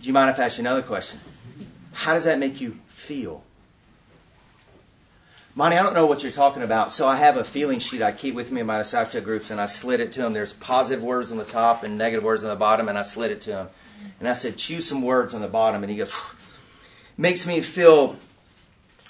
Do 0.00 0.06
you 0.06 0.12
mind 0.12 0.30
if 0.30 0.38
I 0.38 0.44
ask 0.44 0.58
you 0.58 0.62
another 0.62 0.82
question? 0.82 1.20
How 1.92 2.14
does 2.14 2.24
that 2.24 2.38
make 2.38 2.60
you 2.60 2.78
feel? 2.86 3.42
Monte, 5.54 5.76
I 5.76 5.82
don't 5.82 5.94
know 5.94 6.06
what 6.06 6.22
you're 6.22 6.32
talking 6.32 6.62
about. 6.62 6.92
So 6.92 7.08
I 7.08 7.16
have 7.16 7.36
a 7.36 7.44
feeling 7.44 7.80
sheet 7.80 8.00
I 8.00 8.12
keep 8.12 8.34
with 8.34 8.52
me 8.52 8.60
in 8.60 8.66
my 8.66 8.78
discipleship 8.78 9.24
groups, 9.24 9.50
and 9.50 9.60
I 9.60 9.66
slid 9.66 10.00
it 10.00 10.12
to 10.14 10.24
him. 10.24 10.32
There's 10.32 10.52
positive 10.54 11.04
words 11.04 11.32
on 11.32 11.38
the 11.38 11.44
top 11.44 11.82
and 11.82 11.98
negative 11.98 12.24
words 12.24 12.44
on 12.44 12.50
the 12.50 12.56
bottom, 12.56 12.88
and 12.88 12.96
I 12.96 13.02
slid 13.02 13.30
it 13.30 13.42
to 13.42 13.50
him. 13.52 13.68
And 14.20 14.28
I 14.28 14.32
said, 14.32 14.56
choose 14.56 14.88
some 14.88 15.02
words 15.02 15.34
on 15.34 15.40
the 15.40 15.48
bottom. 15.48 15.82
And 15.82 15.90
he 15.90 15.98
goes, 15.98 16.14
makes 17.18 17.46
me 17.46 17.60
feel 17.60 18.16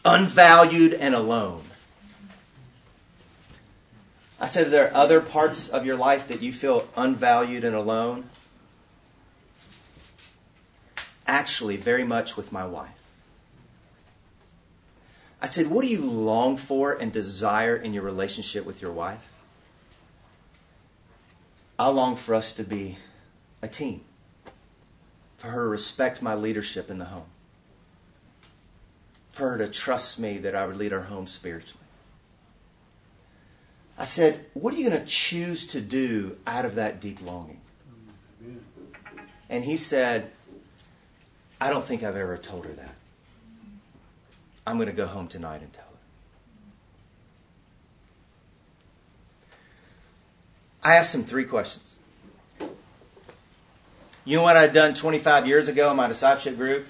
unvalued 0.04 0.94
and 0.94 1.14
alone. 1.14 1.62
I 4.40 4.46
said, 4.46 4.70
there 4.70 4.87
are 4.87 4.88
there 4.88 4.96
other 4.96 5.20
parts 5.20 5.68
of 5.68 5.85
your 5.85 5.96
life 5.96 6.29
that 6.29 6.40
you 6.40 6.50
feel 6.50 6.88
unvalued 6.96 7.62
and 7.62 7.76
alone? 7.76 8.31
Actually, 11.26 11.76
very 11.76 12.05
much 12.05 12.38
with 12.38 12.50
my 12.50 12.64
wife. 12.64 12.88
I 15.42 15.46
said, 15.46 15.68
What 15.68 15.83
do 15.83 15.88
you 15.88 16.00
long 16.00 16.57
for 16.57 16.92
and 16.92 17.12
desire 17.12 17.76
in 17.76 17.92
your 17.92 18.03
relationship 18.03 18.64
with 18.64 18.81
your 18.81 18.92
wife? 18.92 19.31
I 21.79 21.88
long 21.88 22.16
for 22.16 22.35
us 22.35 22.53
to 22.55 22.64
be 22.64 22.98
a 23.62 23.68
team, 23.68 24.03
for 25.38 25.48
her 25.48 25.64
to 25.64 25.68
respect 25.68 26.20
my 26.20 26.35
leadership 26.35 26.90
in 26.90 26.98
the 26.98 27.07
home, 27.07 27.29
for 29.33 29.50
her 29.50 29.59
to 29.59 29.68
trust 29.68 30.18
me 30.18 30.38
that 30.38 30.55
I 30.55 30.66
would 30.66 30.76
lead 30.76 30.92
our 30.92 31.03
home 31.03 31.26
spiritually. 31.26 31.79
I 34.00 34.04
said, 34.04 34.46
What 34.54 34.72
are 34.72 34.78
you 34.78 34.88
going 34.88 34.98
to 34.98 35.06
choose 35.06 35.66
to 35.68 35.80
do 35.80 36.38
out 36.46 36.64
of 36.64 36.76
that 36.76 37.00
deep 37.00 37.20
longing? 37.22 37.60
And 39.50 39.62
he 39.62 39.76
said, 39.76 40.30
I 41.60 41.68
don't 41.68 41.84
think 41.84 42.02
I've 42.02 42.16
ever 42.16 42.38
told 42.38 42.64
her 42.64 42.72
that. 42.72 42.94
I'm 44.66 44.76
going 44.76 44.86
to 44.88 44.94
go 44.94 45.06
home 45.06 45.28
tonight 45.28 45.60
and 45.60 45.70
tell 45.72 45.84
her. 45.84 45.90
I 50.82 50.94
asked 50.94 51.14
him 51.14 51.24
three 51.24 51.44
questions. 51.44 51.94
You 54.24 54.36
know 54.36 54.42
what 54.42 54.56
I'd 54.56 54.72
done 54.72 54.94
25 54.94 55.46
years 55.46 55.68
ago 55.68 55.90
in 55.90 55.96
my 55.96 56.08
discipleship 56.08 56.56
group? 56.56 56.86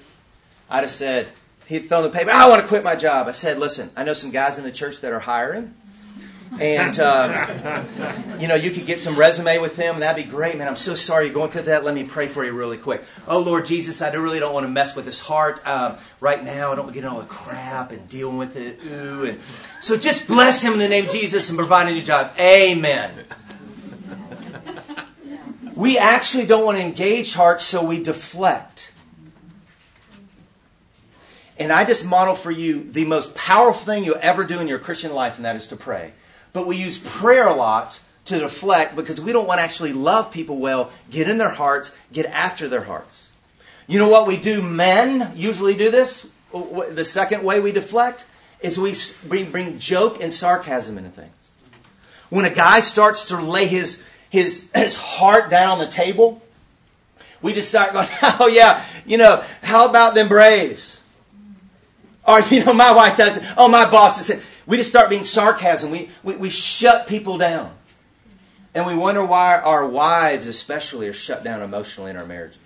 I'd 0.68 0.82
have 0.82 0.90
said, 0.92 1.26
he'd 1.66 1.88
thrown 1.88 2.04
the 2.04 2.10
paper, 2.10 2.30
I 2.30 2.48
want 2.48 2.62
to 2.62 2.68
quit 2.68 2.84
my 2.84 2.94
job. 2.94 3.26
I 3.26 3.32
said, 3.32 3.58
listen, 3.58 3.90
I 3.96 4.04
know 4.04 4.12
some 4.12 4.30
guys 4.30 4.58
in 4.58 4.64
the 4.64 4.70
church 4.70 5.00
that 5.00 5.12
are 5.12 5.20
hiring. 5.20 5.74
And, 6.58 6.98
uh, 6.98 7.84
you 8.38 8.48
know, 8.48 8.56
you 8.56 8.70
could 8.70 8.84
get 8.84 8.98
some 8.98 9.16
resume 9.16 9.58
with 9.58 9.76
him 9.76 9.94
and 9.94 10.02
that'd 10.02 10.22
be 10.22 10.28
great, 10.28 10.58
man. 10.58 10.66
I'm 10.66 10.76
so 10.76 10.94
sorry 10.94 11.26
you're 11.26 11.34
going 11.34 11.50
through 11.50 11.62
that. 11.62 11.84
Let 11.84 11.94
me 11.94 12.04
pray 12.04 12.26
for 12.26 12.44
you 12.44 12.52
really 12.52 12.76
quick. 12.76 13.04
Oh, 13.28 13.38
Lord 13.38 13.66
Jesus, 13.66 14.02
I 14.02 14.12
really 14.12 14.40
don't 14.40 14.52
want 14.52 14.64
to 14.64 14.68
mess 14.68 14.96
with 14.96 15.06
his 15.06 15.20
heart 15.20 15.66
um, 15.66 15.96
right 16.20 16.42
now. 16.42 16.72
I 16.72 16.74
don't 16.74 16.86
want 16.86 16.94
to 16.94 17.00
get 17.00 17.08
all 17.08 17.20
the 17.20 17.26
crap 17.26 17.92
and 17.92 18.08
dealing 18.08 18.36
with 18.36 18.56
it. 18.56 18.80
Ooh, 18.84 19.24
and 19.24 19.40
so 19.80 19.96
just 19.96 20.26
bless 20.26 20.60
him 20.60 20.72
in 20.72 20.80
the 20.80 20.88
name 20.88 21.06
of 21.06 21.12
Jesus 21.12 21.48
and 21.50 21.56
provide 21.56 21.88
a 21.88 21.92
new 21.92 22.02
job. 22.02 22.32
Amen. 22.38 23.12
We 25.76 25.96
actually 25.96 26.46
don't 26.46 26.64
want 26.64 26.76
to 26.78 26.84
engage 26.84 27.32
hearts, 27.32 27.64
so 27.64 27.82
we 27.82 28.02
deflect. 28.02 28.92
And 31.58 31.72
I 31.72 31.84
just 31.84 32.04
model 32.06 32.34
for 32.34 32.50
you 32.50 32.82
the 32.82 33.04
most 33.04 33.34
powerful 33.34 33.80
thing 33.84 34.04
you'll 34.04 34.18
ever 34.20 34.44
do 34.44 34.58
in 34.60 34.68
your 34.68 34.78
Christian 34.78 35.14
life, 35.14 35.36
and 35.36 35.44
that 35.44 35.56
is 35.56 35.68
to 35.68 35.76
pray. 35.76 36.12
But 36.52 36.66
we 36.66 36.76
use 36.76 36.98
prayer 36.98 37.46
a 37.46 37.54
lot 37.54 38.00
to 38.26 38.38
deflect 38.38 38.96
because 38.96 39.20
we 39.20 39.32
don't 39.32 39.46
want 39.46 39.58
to 39.58 39.62
actually 39.62 39.92
love 39.92 40.32
people 40.32 40.58
well, 40.58 40.90
get 41.10 41.28
in 41.28 41.38
their 41.38 41.50
hearts, 41.50 41.96
get 42.12 42.26
after 42.26 42.68
their 42.68 42.82
hearts. 42.82 43.32
You 43.86 43.98
know 43.98 44.08
what 44.08 44.26
we 44.26 44.36
do? 44.36 44.62
Men 44.62 45.32
usually 45.34 45.74
do 45.74 45.90
this. 45.90 46.28
The 46.52 47.04
second 47.04 47.42
way 47.42 47.60
we 47.60 47.72
deflect 47.72 48.26
is 48.60 48.78
we 48.78 48.94
bring, 49.28 49.50
bring 49.50 49.78
joke 49.78 50.22
and 50.22 50.32
sarcasm 50.32 50.98
into 50.98 51.10
things. 51.10 51.34
When 52.28 52.44
a 52.44 52.50
guy 52.50 52.80
starts 52.80 53.26
to 53.26 53.40
lay 53.40 53.66
his, 53.66 54.04
his, 54.28 54.70
his 54.74 54.96
heart 54.96 55.50
down 55.50 55.70
on 55.70 55.78
the 55.78 55.88
table, 55.88 56.42
we 57.42 57.52
just 57.52 57.68
start 57.68 57.92
going, 57.92 58.06
oh 58.22 58.48
yeah, 58.48 58.84
you 59.06 59.18
know, 59.18 59.42
how 59.62 59.88
about 59.88 60.14
them 60.14 60.28
Braves? 60.28 61.02
Or, 62.26 62.40
you 62.50 62.64
know, 62.64 62.74
my 62.74 62.92
wife 62.92 63.16
does, 63.16 63.42
oh, 63.56 63.68
my 63.68 63.90
boss 63.90 64.28
is, 64.28 64.42
we 64.66 64.76
just 64.76 64.90
start 64.90 65.10
being 65.10 65.24
sarcasm. 65.24 65.90
We, 65.90 66.10
we, 66.22 66.36
we 66.36 66.50
shut 66.50 67.06
people 67.06 67.38
down. 67.38 67.74
And 68.74 68.86
we 68.86 68.94
wonder 68.94 69.24
why 69.24 69.58
our 69.58 69.86
wives, 69.86 70.46
especially, 70.46 71.08
are 71.08 71.12
shut 71.12 71.42
down 71.42 71.62
emotionally 71.62 72.10
in 72.10 72.16
our 72.16 72.26
marriages. 72.26 72.58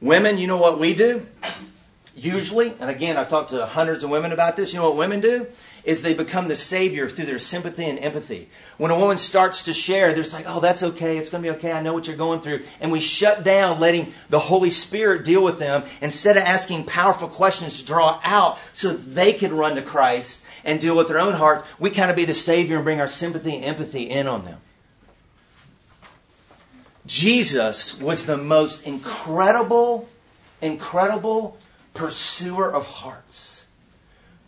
Women, 0.00 0.36
you 0.36 0.46
know 0.46 0.58
what 0.58 0.78
we 0.78 0.94
do? 0.94 1.26
Usually, 2.14 2.74
and 2.78 2.90
again, 2.90 3.16
I've 3.16 3.28
talked 3.28 3.50
to 3.50 3.64
hundreds 3.64 4.04
of 4.04 4.10
women 4.10 4.32
about 4.32 4.56
this. 4.56 4.72
You 4.72 4.80
know 4.80 4.90
what 4.90 4.98
women 4.98 5.20
do? 5.20 5.46
Is 5.86 6.02
they 6.02 6.14
become 6.14 6.48
the 6.48 6.56
savior 6.56 7.08
through 7.08 7.26
their 7.26 7.38
sympathy 7.38 7.84
and 7.84 7.98
empathy. 8.00 8.48
When 8.76 8.90
a 8.90 8.98
woman 8.98 9.18
starts 9.18 9.62
to 9.64 9.72
share, 9.72 10.08
they're 10.08 10.24
just 10.24 10.32
like, 10.32 10.44
oh, 10.48 10.58
that's 10.58 10.82
okay. 10.82 11.16
It's 11.16 11.30
going 11.30 11.44
to 11.44 11.50
be 11.50 11.56
okay. 11.56 11.70
I 11.70 11.80
know 11.80 11.94
what 11.94 12.08
you're 12.08 12.16
going 12.16 12.40
through. 12.40 12.62
And 12.80 12.90
we 12.90 12.98
shut 12.98 13.44
down 13.44 13.78
letting 13.78 14.12
the 14.28 14.40
Holy 14.40 14.68
Spirit 14.68 15.24
deal 15.24 15.44
with 15.44 15.60
them 15.60 15.84
instead 16.00 16.36
of 16.36 16.42
asking 16.42 16.84
powerful 16.84 17.28
questions 17.28 17.78
to 17.78 17.86
draw 17.86 18.20
out 18.24 18.58
so 18.72 18.92
they 18.92 19.32
can 19.32 19.56
run 19.56 19.76
to 19.76 19.82
Christ 19.82 20.42
and 20.64 20.80
deal 20.80 20.96
with 20.96 21.06
their 21.06 21.20
own 21.20 21.34
hearts. 21.34 21.62
We 21.78 21.90
kind 21.90 22.10
of 22.10 22.16
be 22.16 22.24
the 22.24 22.34
savior 22.34 22.76
and 22.76 22.84
bring 22.84 23.00
our 23.00 23.06
sympathy 23.06 23.54
and 23.54 23.64
empathy 23.64 24.10
in 24.10 24.26
on 24.26 24.44
them. 24.44 24.58
Jesus 27.06 28.00
was 28.02 28.26
the 28.26 28.36
most 28.36 28.84
incredible, 28.84 30.08
incredible 30.60 31.56
pursuer 31.94 32.70
of 32.70 32.86
hearts 32.86 33.55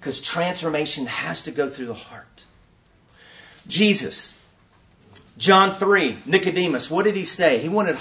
because 0.09 0.23
transformation 0.23 1.05
has 1.05 1.42
to 1.42 1.51
go 1.51 1.68
through 1.68 1.85
the 1.85 1.92
heart. 1.92 2.47
Jesus, 3.66 4.38
John 5.37 5.71
3, 5.71 6.16
Nicodemus, 6.25 6.90
what 6.90 7.05
did 7.05 7.14
he 7.14 7.27
say? 7.27 7.59
He 7.59 7.68
wanted 7.68 7.99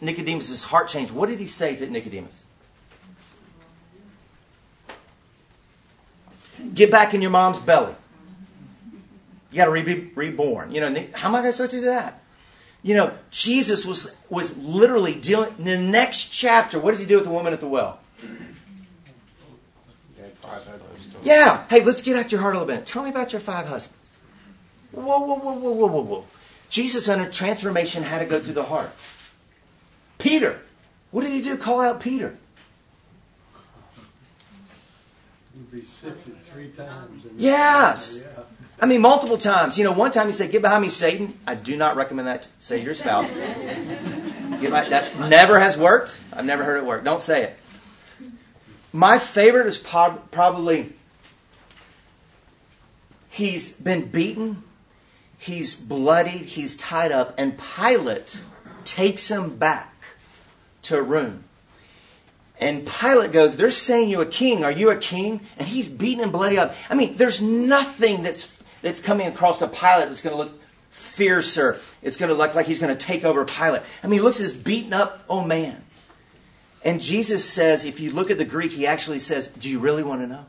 Nicodemus' 0.00 0.62
heart 0.62 0.88
changed. 0.88 1.12
What 1.12 1.28
did 1.28 1.38
he 1.38 1.46
say 1.46 1.76
to 1.76 1.86
Nicodemus? 1.86 2.46
Get 6.72 6.90
back 6.90 7.12
in 7.12 7.20
your 7.20 7.30
mom's 7.30 7.58
belly. 7.58 7.94
You 9.50 9.56
got 9.58 9.66
to 9.66 9.82
be 9.84 10.12
reborn. 10.14 10.70
You 10.70 10.80
know, 10.80 11.06
how 11.12 11.28
am 11.28 11.34
I 11.34 11.50
supposed 11.50 11.72
to 11.72 11.80
do 11.80 11.84
that? 11.84 12.22
You 12.82 12.94
know, 12.96 13.12
Jesus 13.30 13.84
was 13.84 14.16
was 14.30 14.56
literally 14.56 15.14
dealing. 15.14 15.54
In 15.58 15.64
the 15.66 15.76
next 15.76 16.28
chapter, 16.28 16.78
what 16.78 16.92
does 16.92 17.00
he 17.00 17.06
do 17.06 17.16
with 17.16 17.24
the 17.24 17.32
woman 17.32 17.52
at 17.52 17.60
the 17.60 17.68
well? 17.68 17.98
Yeah. 21.24 21.64
Hey, 21.68 21.82
let's 21.82 22.02
get 22.02 22.16
at 22.16 22.30
your 22.30 22.40
heart 22.40 22.54
a 22.54 22.58
little 22.58 22.72
bit. 22.72 22.86
Tell 22.86 23.02
me 23.02 23.10
about 23.10 23.32
your 23.32 23.40
five 23.40 23.66
husbands. 23.66 23.98
Whoa, 24.92 25.02
whoa, 25.02 25.34
whoa, 25.36 25.54
whoa, 25.54 25.72
whoa, 25.72 25.86
whoa, 25.86 26.02
whoa. 26.02 26.24
Jesus 26.68 27.08
under 27.08 27.30
transformation 27.30 28.02
had 28.04 28.20
to 28.20 28.26
go 28.26 28.38
through 28.40 28.54
the 28.54 28.64
heart. 28.64 28.90
Peter. 30.18 30.60
What 31.10 31.22
did 31.22 31.32
he 31.32 31.42
do? 31.42 31.56
Call 31.56 31.80
out 31.80 32.00
Peter. 32.00 32.36
Be 35.72 35.82
sifted 35.82 36.40
three 36.44 36.68
times. 36.68 37.26
Yes. 37.36 38.22
I 38.80 38.86
mean, 38.86 39.00
multiple 39.00 39.38
times. 39.38 39.78
You 39.78 39.84
know, 39.84 39.92
one 39.92 40.10
time 40.10 40.26
he 40.26 40.32
said, 40.32 40.50
Get 40.50 40.62
behind 40.62 40.82
me, 40.82 40.88
Satan. 40.88 41.38
I 41.46 41.54
do 41.54 41.76
not 41.76 41.96
recommend 41.96 42.28
that 42.28 42.42
to 42.44 42.48
say 42.60 42.78
to 42.78 42.84
your 42.84 42.94
spouse. 42.94 43.32
Get 44.60 44.70
My, 44.70 44.88
that 44.88 45.18
never 45.18 45.58
has 45.58 45.76
worked. 45.76 46.20
I've 46.32 46.44
never 46.44 46.64
heard 46.64 46.78
it 46.78 46.84
work. 46.84 47.04
Don't 47.04 47.22
say 47.22 47.44
it. 47.44 47.56
My 48.92 49.18
favorite 49.18 49.66
is 49.66 49.78
probably 49.78 50.92
He's 53.34 53.72
been 53.72 54.12
beaten, 54.12 54.62
he's 55.38 55.74
bloodied, 55.74 56.42
he's 56.42 56.76
tied 56.76 57.10
up, 57.10 57.34
and 57.36 57.58
Pilate 57.58 58.40
takes 58.84 59.28
him 59.28 59.56
back 59.56 59.92
to 60.82 60.98
a 60.98 61.02
room. 61.02 61.42
And 62.60 62.86
Pilate 62.86 63.32
goes, 63.32 63.56
They're 63.56 63.72
saying 63.72 64.08
you 64.08 64.20
a 64.20 64.26
king. 64.26 64.62
Are 64.62 64.70
you 64.70 64.88
a 64.90 64.96
king? 64.96 65.40
And 65.58 65.66
he's 65.66 65.88
beaten 65.88 66.22
and 66.22 66.30
bloody 66.30 66.58
up. 66.58 66.76
I 66.88 66.94
mean, 66.94 67.16
there's 67.16 67.42
nothing 67.42 68.22
that's, 68.22 68.62
that's 68.82 69.00
coming 69.00 69.26
across 69.26 69.58
to 69.58 69.66
Pilate 69.66 70.06
that's 70.06 70.22
going 70.22 70.36
to 70.36 70.40
look 70.40 70.52
fiercer. 70.90 71.80
It's 72.02 72.16
going 72.16 72.28
to 72.28 72.36
look 72.36 72.54
like 72.54 72.66
he's 72.66 72.78
going 72.78 72.96
to 72.96 73.06
take 73.06 73.24
over 73.24 73.44
Pilate. 73.44 73.82
I 74.04 74.06
mean, 74.06 74.20
he 74.20 74.22
looks 74.22 74.38
at 74.38 74.44
this 74.44 74.52
beaten 74.52 74.92
up 74.92 75.24
old 75.28 75.48
man. 75.48 75.82
And 76.84 77.00
Jesus 77.00 77.44
says, 77.44 77.84
if 77.84 77.98
you 77.98 78.12
look 78.12 78.30
at 78.30 78.38
the 78.38 78.44
Greek, 78.44 78.70
he 78.70 78.86
actually 78.86 79.18
says, 79.18 79.48
Do 79.48 79.68
you 79.68 79.80
really 79.80 80.04
want 80.04 80.20
to 80.20 80.28
know? 80.28 80.46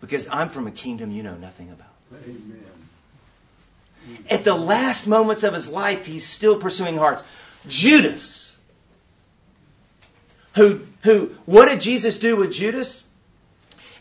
Because 0.00 0.28
I'm 0.30 0.48
from 0.48 0.66
a 0.66 0.70
kingdom 0.70 1.10
you 1.10 1.22
know 1.22 1.36
nothing 1.36 1.70
about. 1.70 1.88
Amen. 2.24 2.62
At 4.30 4.44
the 4.44 4.54
last 4.54 5.06
moments 5.06 5.42
of 5.42 5.54
his 5.54 5.68
life, 5.68 6.06
he's 6.06 6.24
still 6.24 6.58
pursuing 6.58 6.96
hearts. 6.96 7.22
Judas, 7.66 8.56
who, 10.54 10.80
who, 11.02 11.34
what 11.44 11.68
did 11.68 11.80
Jesus 11.80 12.18
do 12.18 12.36
with 12.36 12.52
Judas? 12.52 13.04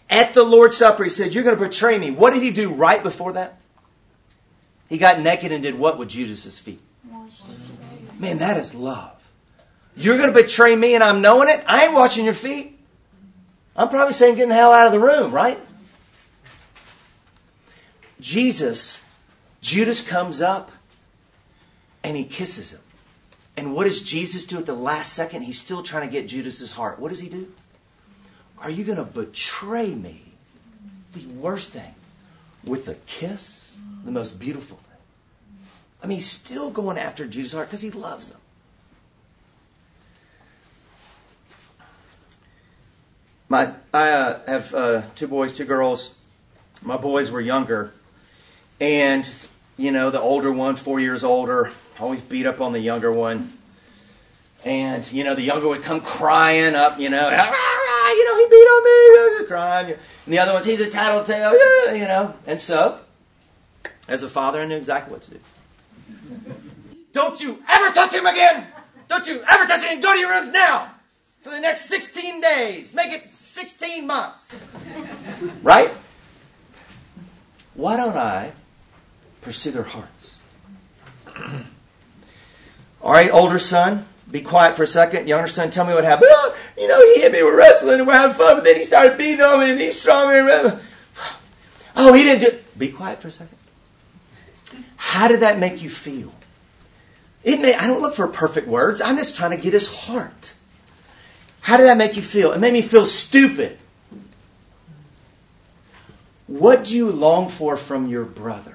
At 0.09 0.33
the 0.33 0.43
Lord's 0.43 0.77
Supper, 0.77 1.03
he 1.03 1.09
said, 1.09 1.33
You're 1.33 1.43
going 1.43 1.57
to 1.57 1.63
betray 1.63 1.97
me. 1.97 2.11
What 2.11 2.33
did 2.33 2.43
he 2.43 2.51
do 2.51 2.73
right 2.73 3.01
before 3.01 3.33
that? 3.33 3.57
He 4.87 4.99
got 4.99 5.19
naked 5.19 5.51
and 5.51 5.63
did 5.63 5.77
what 5.79 5.97
with 5.97 6.09
Judas's 6.09 6.59
feet? 6.59 6.79
Man, 8.19 8.37
that 8.37 8.57
is 8.57 8.75
love. 8.75 9.11
You're 9.97 10.17
going 10.17 10.31
to 10.31 10.41
betray 10.41 10.75
me 10.75 10.93
and 10.93 11.03
I'm 11.03 11.21
knowing 11.21 11.49
it? 11.49 11.63
I 11.67 11.85
ain't 11.85 11.93
watching 11.93 12.25
your 12.25 12.33
feet. 12.33 12.79
I'm 13.75 13.89
probably 13.89 14.13
saying, 14.13 14.35
Get 14.35 14.47
the 14.47 14.53
hell 14.53 14.71
out 14.71 14.85
of 14.87 14.93
the 14.93 14.99
room, 14.99 15.31
right? 15.31 15.59
Jesus, 18.19 19.03
Judas 19.61 20.07
comes 20.07 20.41
up 20.41 20.71
and 22.03 22.15
he 22.15 22.23
kisses 22.23 22.71
him. 22.71 22.79
And 23.57 23.73
what 23.73 23.85
does 23.85 24.01
Jesus 24.01 24.45
do 24.45 24.57
at 24.57 24.65
the 24.65 24.75
last 24.75 25.13
second? 25.13 25.43
He's 25.43 25.59
still 25.59 25.81
trying 25.81 26.07
to 26.07 26.11
get 26.11 26.27
Judas's 26.27 26.73
heart. 26.73 26.99
What 26.99 27.09
does 27.09 27.19
he 27.19 27.29
do? 27.29 27.51
Are 28.59 28.69
you 28.69 28.83
going 28.83 28.97
to 28.97 29.03
betray 29.03 29.93
me? 29.93 30.21
The 31.13 31.25
worst 31.27 31.71
thing. 31.71 31.93
With 32.63 32.87
a 32.87 32.95
kiss? 33.05 33.77
The 34.03 34.11
most 34.11 34.39
beautiful 34.39 34.77
thing. 34.77 34.97
I 36.03 36.07
mean, 36.07 36.17
he's 36.17 36.29
still 36.29 36.69
going 36.69 36.97
after 36.97 37.25
Judas' 37.25 37.53
heart 37.53 37.67
because 37.67 37.81
he 37.81 37.91
loves 37.91 38.29
him. 38.29 38.37
My, 43.47 43.71
I 43.93 44.09
uh, 44.09 44.45
have 44.47 44.73
uh, 44.73 45.01
two 45.15 45.27
boys, 45.27 45.53
two 45.53 45.65
girls. 45.65 46.15
My 46.81 46.97
boys 46.97 47.31
were 47.31 47.41
younger. 47.41 47.93
And, 48.79 49.29
you 49.77 49.91
know, 49.91 50.09
the 50.09 50.19
older 50.19 50.51
one, 50.51 50.75
four 50.75 50.99
years 50.99 51.23
older, 51.23 51.71
always 51.99 52.21
beat 52.21 52.45
up 52.45 52.59
on 52.61 52.73
the 52.73 52.79
younger 52.79 53.11
one. 53.11 53.53
And, 54.65 55.09
you 55.11 55.23
know, 55.23 55.35
the 55.35 55.43
younger 55.43 55.67
would 55.67 55.83
come 55.83 56.01
crying 56.01 56.75
up, 56.75 56.99
you 56.99 57.09
know, 57.09 57.29
"Ah, 57.31 58.11
you 58.11 58.25
know, 58.25 58.37
he 58.37 58.49
beat 58.49 58.65
on 58.65 59.39
me, 59.41 59.45
crying. 59.47 59.95
And 60.25 60.33
the 60.33 60.39
other 60.39 60.53
one's, 60.53 60.65
he's 60.65 60.81
a 60.81 60.89
tattletale, 60.89 61.53
yeah, 61.53 61.93
you 61.93 62.05
know. 62.05 62.33
And 62.47 62.59
so, 62.59 62.99
as 64.07 64.23
a 64.23 64.29
father, 64.29 64.59
I 64.59 64.65
knew 64.65 64.75
exactly 64.75 65.13
what 65.13 65.21
to 65.23 65.31
do. 65.31 65.39
Don't 67.13 67.39
you 67.39 67.63
ever 67.69 67.93
touch 67.93 68.13
him 68.13 68.25
again! 68.25 68.67
Don't 69.07 69.27
you 69.27 69.41
ever 69.47 69.65
touch 69.65 69.83
him! 69.83 70.01
Go 70.01 70.13
to 70.13 70.19
your 70.19 70.31
rooms 70.31 70.51
now! 70.51 70.91
For 71.43 71.51
the 71.51 71.59
next 71.59 71.85
16 71.85 72.41
days. 72.41 72.93
Make 72.95 73.13
it 73.13 73.33
16 73.33 74.07
months. 74.07 74.59
Right? 75.61 75.91
Why 77.75 77.97
don't 77.97 78.17
I 78.17 78.51
pursue 79.45 79.71
their 79.71 79.83
hearts? 79.83 80.37
All 83.01 83.11
right, 83.11 83.31
older 83.31 83.59
son, 83.59 84.05
be 84.29 84.41
quiet 84.41 84.75
for 84.75 84.83
a 84.83 84.87
second. 84.87 85.27
Younger 85.27 85.47
son, 85.47 85.69
tell 85.69 85.85
me 85.85 85.93
what 85.93 86.03
happened. 86.03 86.31
Oh, 86.33 86.57
you 86.75 86.87
know, 86.87 86.99
he 87.13 87.21
hit 87.21 87.31
me. 87.31 87.43
We're 87.43 87.55
wrestling 87.55 88.03
we're 88.05 88.13
having 88.13 88.35
fun, 88.35 88.57
but 88.57 88.63
then 88.63 88.77
he 88.77 88.83
started 88.83 89.17
beating 89.17 89.41
on 89.41 89.59
me 89.59 89.71
and 89.71 89.79
he's 89.79 89.99
stronger. 89.99 90.81
Oh, 91.95 92.13
he 92.13 92.23
didn't 92.23 92.49
do. 92.49 92.57
Be 92.77 92.91
quiet 92.91 93.21
for 93.21 93.27
a 93.27 93.31
second. 93.31 93.57
How 94.97 95.27
did 95.27 95.41
that 95.41 95.59
make 95.59 95.81
you 95.83 95.89
feel? 95.89 96.33
It 97.43 97.61
may, 97.61 97.75
I 97.75 97.85
don't 97.85 98.01
look 98.01 98.15
for 98.15 98.27
perfect 98.27 98.67
words. 98.67 99.01
I'm 99.01 99.17
just 99.17 99.35
trying 99.35 99.51
to 99.51 99.57
get 99.57 99.71
his 99.71 99.93
heart. 99.93 100.55
How 101.61 101.77
did 101.77 101.83
that 101.83 101.97
make 101.97 102.15
you 102.15 102.23
feel? 102.23 102.51
It 102.51 102.59
made 102.59 102.73
me 102.73 102.81
feel 102.81 103.05
stupid. 103.05 103.77
What 106.47 106.85
do 106.85 106.95
you 106.95 107.11
long 107.11 107.49
for 107.49 107.77
from 107.77 108.07
your 108.07 108.25
brother? 108.25 108.74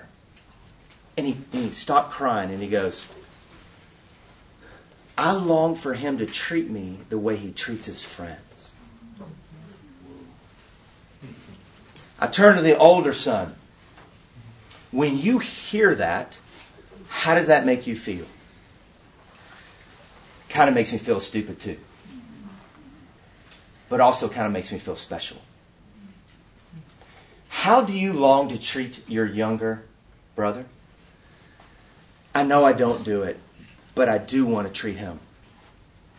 And 1.16 1.26
he, 1.26 1.32
and 1.52 1.64
he 1.64 1.70
stopped 1.70 2.12
crying 2.12 2.50
and 2.50 2.62
he 2.62 2.68
goes, 2.68 3.06
I 5.18 5.32
long 5.32 5.74
for 5.74 5.94
him 5.94 6.18
to 6.18 6.26
treat 6.26 6.70
me 6.70 6.98
the 7.10 7.18
way 7.18 7.36
he 7.36 7.52
treats 7.52 7.86
his 7.86 8.02
friends. 8.02 8.72
I 12.18 12.26
turn 12.26 12.56
to 12.56 12.62
the 12.62 12.76
older 12.76 13.12
son. 13.12 13.54
When 14.90 15.18
you 15.18 15.38
hear 15.38 15.94
that, 15.94 16.38
how 17.08 17.34
does 17.34 17.48
that 17.48 17.66
make 17.66 17.86
you 17.86 17.96
feel? 17.96 18.26
Kind 20.48 20.68
of 20.68 20.74
makes 20.74 20.92
me 20.92 20.98
feel 20.98 21.20
stupid 21.20 21.58
too. 21.58 21.76
But 23.88 24.00
also 24.00 24.28
kind 24.28 24.46
of 24.46 24.52
makes 24.52 24.72
me 24.72 24.78
feel 24.78 24.96
special. 24.96 25.38
How 27.48 27.82
do 27.82 27.96
you 27.96 28.12
long 28.12 28.48
to 28.48 28.58
treat 28.58 29.08
your 29.08 29.26
younger 29.26 29.82
brother? 30.34 30.64
I 32.34 32.42
know 32.44 32.64
I 32.64 32.72
don't 32.72 33.04
do 33.04 33.22
it, 33.22 33.38
but 33.94 34.08
I 34.08 34.18
do 34.18 34.46
want 34.46 34.68
to 34.68 34.72
treat 34.72 34.96
him 34.96 35.18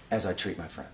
as 0.10 0.26
I 0.26 0.34
treat 0.34 0.58
my 0.58 0.68
friends. 0.68 0.90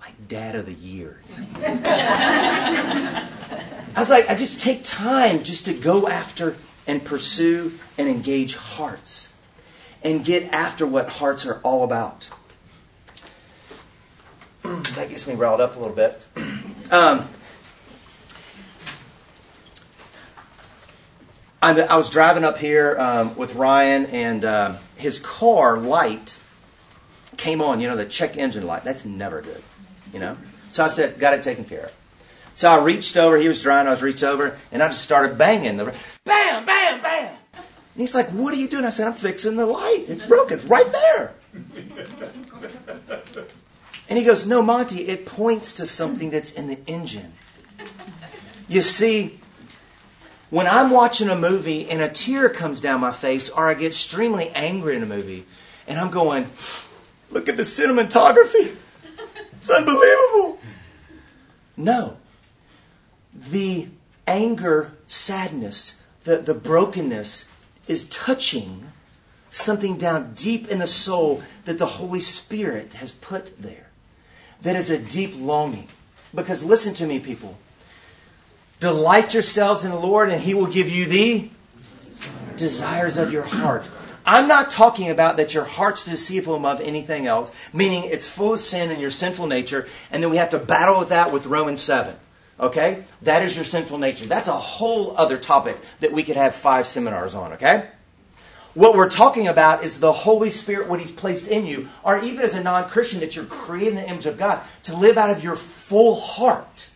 Like 0.00 0.28
dad 0.28 0.56
of 0.56 0.66
the 0.66 0.74
year. 0.74 1.20
I 1.62 3.28
was 3.96 4.10
like, 4.10 4.28
I 4.28 4.34
just 4.34 4.60
take 4.60 4.82
time 4.82 5.42
just 5.42 5.66
to 5.66 5.72
go 5.72 6.08
after 6.08 6.56
and 6.86 7.04
pursue 7.04 7.72
and 7.96 8.08
engage 8.08 8.56
hearts 8.56 9.32
and 10.02 10.24
get 10.24 10.52
after 10.52 10.86
what 10.86 11.08
hearts 11.08 11.46
are 11.46 11.60
all 11.62 11.84
about. 11.84 12.30
that 14.62 15.08
gets 15.08 15.26
me 15.26 15.34
riled 15.34 15.60
up 15.60 15.76
a 15.76 15.78
little 15.78 15.96
bit. 15.96 16.20
Um, 16.90 17.28
I, 21.62 21.78
I 21.80 21.96
was 21.96 22.08
driving 22.10 22.44
up 22.44 22.58
here 22.58 22.96
um, 22.98 23.36
with 23.36 23.54
Ryan, 23.54 24.06
and 24.06 24.44
uh, 24.44 24.76
his 24.96 25.18
car 25.18 25.78
light 25.78 26.38
came 27.36 27.60
on. 27.60 27.80
You 27.80 27.88
know, 27.88 27.96
the 27.96 28.06
check 28.06 28.36
engine 28.36 28.66
light. 28.66 28.84
That's 28.84 29.04
never 29.04 29.42
good. 29.42 29.62
You 30.12 30.20
know. 30.20 30.36
So 30.70 30.84
I 30.84 30.88
said, 30.88 31.18
got 31.18 31.34
it 31.34 31.42
taken 31.42 31.64
care 31.64 31.84
of. 31.84 31.96
So 32.54 32.70
I 32.70 32.82
reached 32.82 33.16
over. 33.16 33.36
He 33.36 33.48
was 33.48 33.62
driving. 33.62 33.88
I 33.88 33.90
was 33.90 34.02
reached 34.02 34.22
over, 34.22 34.56
and 34.72 34.82
I 34.82 34.88
just 34.88 35.02
started 35.02 35.36
banging 35.36 35.76
the 35.76 35.94
bam, 36.24 36.64
bam, 36.64 37.02
bam. 37.02 37.36
And 37.54 38.00
he's 38.00 38.14
like, 38.14 38.28
"What 38.30 38.54
are 38.54 38.58
you 38.58 38.68
doing?" 38.68 38.84
I 38.84 38.90
said, 38.90 39.06
"I'm 39.06 39.14
fixing 39.14 39.56
the 39.56 39.66
light. 39.66 40.04
It's 40.08 40.22
broken. 40.22 40.58
It's 40.58 40.64
right 40.66 40.90
there." 40.90 41.34
And 44.10 44.18
he 44.18 44.24
goes, 44.24 44.44
No, 44.44 44.60
Monte, 44.60 45.02
it 45.06 45.24
points 45.24 45.72
to 45.74 45.86
something 45.86 46.30
that's 46.30 46.50
in 46.50 46.66
the 46.66 46.78
engine. 46.88 47.32
You 48.68 48.82
see, 48.82 49.38
when 50.50 50.66
I'm 50.66 50.90
watching 50.90 51.28
a 51.28 51.36
movie 51.36 51.88
and 51.88 52.02
a 52.02 52.08
tear 52.08 52.48
comes 52.48 52.80
down 52.80 53.00
my 53.00 53.12
face, 53.12 53.48
or 53.48 53.68
I 53.68 53.74
get 53.74 53.88
extremely 53.88 54.50
angry 54.50 54.96
in 54.96 55.02
a 55.02 55.06
movie, 55.06 55.46
and 55.86 55.98
I'm 55.98 56.10
going, 56.10 56.50
Look 57.30 57.48
at 57.48 57.56
the 57.56 57.62
cinematography. 57.62 58.76
It's 59.52 59.70
unbelievable. 59.70 60.58
No. 61.76 62.16
The 63.32 63.88
anger, 64.26 64.92
sadness, 65.06 66.02
the, 66.24 66.38
the 66.38 66.54
brokenness 66.54 67.50
is 67.86 68.08
touching 68.08 68.88
something 69.50 69.96
down 69.96 70.34
deep 70.34 70.68
in 70.68 70.78
the 70.78 70.86
soul 70.86 71.42
that 71.64 71.78
the 71.78 71.86
Holy 71.86 72.20
Spirit 72.20 72.94
has 72.94 73.12
put 73.12 73.60
there 73.60 73.88
that 74.62 74.76
is 74.76 74.90
a 74.90 74.98
deep 74.98 75.32
longing. 75.36 75.88
Because 76.34 76.64
listen 76.64 76.94
to 76.94 77.06
me, 77.06 77.18
people. 77.18 77.56
Delight 78.80 79.34
yourselves 79.34 79.84
in 79.84 79.90
the 79.90 79.98
Lord, 79.98 80.30
and 80.30 80.40
He 80.40 80.54
will 80.54 80.66
give 80.66 80.88
you 80.88 81.04
the 81.04 81.50
desires 82.56 83.18
of 83.18 83.32
your 83.32 83.42
heart. 83.42 83.88
I'm 84.24 84.48
not 84.48 84.70
talking 84.70 85.10
about 85.10 85.36
that 85.36 85.54
your 85.54 85.64
heart's 85.64 86.04
deceitful 86.04 86.54
above 86.54 86.80
anything 86.80 87.26
else, 87.26 87.50
meaning 87.72 88.04
it's 88.04 88.28
full 88.28 88.54
of 88.54 88.60
sin 88.60 88.90
and 88.90 89.00
your 89.00 89.10
sinful 89.10 89.46
nature, 89.46 89.86
and 90.10 90.22
then 90.22 90.30
we 90.30 90.36
have 90.36 90.50
to 90.50 90.58
battle 90.58 90.98
with 90.98 91.10
that 91.10 91.32
with 91.32 91.46
Romans 91.46 91.80
7. 91.80 92.14
Okay? 92.58 93.04
That 93.22 93.42
is 93.42 93.56
your 93.56 93.64
sinful 93.64 93.98
nature. 93.98 94.26
That's 94.26 94.48
a 94.48 94.52
whole 94.52 95.16
other 95.16 95.38
topic 95.38 95.78
that 96.00 96.12
we 96.12 96.22
could 96.22 96.36
have 96.36 96.54
five 96.54 96.86
seminars 96.86 97.34
on, 97.34 97.54
okay? 97.54 97.88
What 98.74 98.94
we're 98.94 99.08
talking 99.08 99.48
about 99.48 99.82
is 99.82 99.98
the 99.98 100.12
Holy 100.12 100.50
Spirit, 100.50 100.88
what 100.88 101.00
He's 101.00 101.10
placed 101.10 101.48
in 101.48 101.66
you, 101.66 101.88
or 102.04 102.20
even 102.20 102.40
as 102.40 102.54
a 102.54 102.62
non 102.62 102.88
Christian, 102.88 103.20
that 103.20 103.34
you're 103.34 103.46
created 103.46 103.90
in 103.90 103.94
the 103.96 104.08
image 104.08 104.26
of 104.26 104.38
God, 104.38 104.60
to 104.84 104.96
live 104.96 105.18
out 105.18 105.30
of 105.30 105.42
your 105.42 105.56
full 105.56 106.14
heart. 106.14 106.89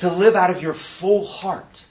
To 0.00 0.10
live 0.12 0.34
out 0.34 0.50
of 0.50 0.60
your 0.60 0.74
full 0.74 1.24
heart. 1.24 1.84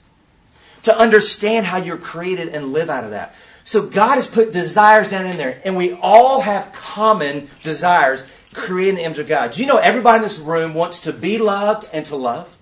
to 0.84 0.96
understand 0.96 1.66
how 1.66 1.78
you're 1.78 1.96
created 1.96 2.48
and 2.48 2.72
live 2.72 2.88
out 2.88 3.04
of 3.04 3.10
that. 3.10 3.34
So 3.64 3.86
God 3.86 4.16
has 4.16 4.26
put 4.26 4.52
desires 4.52 5.08
down 5.08 5.26
in 5.26 5.36
there, 5.36 5.60
and 5.64 5.76
we 5.76 5.94
all 5.94 6.42
have 6.42 6.72
common 6.72 7.48
desires 7.62 8.22
created 8.52 8.90
in 8.90 8.96
the 8.96 9.04
image 9.04 9.18
of 9.18 9.26
God. 9.26 9.52
Do 9.52 9.62
you 9.62 9.66
know 9.66 9.78
everybody 9.78 10.18
in 10.18 10.22
this 10.22 10.38
room 10.38 10.74
wants 10.74 11.00
to 11.00 11.12
be 11.12 11.38
loved 11.38 11.88
and 11.92 12.04
to 12.06 12.16
love? 12.16 12.54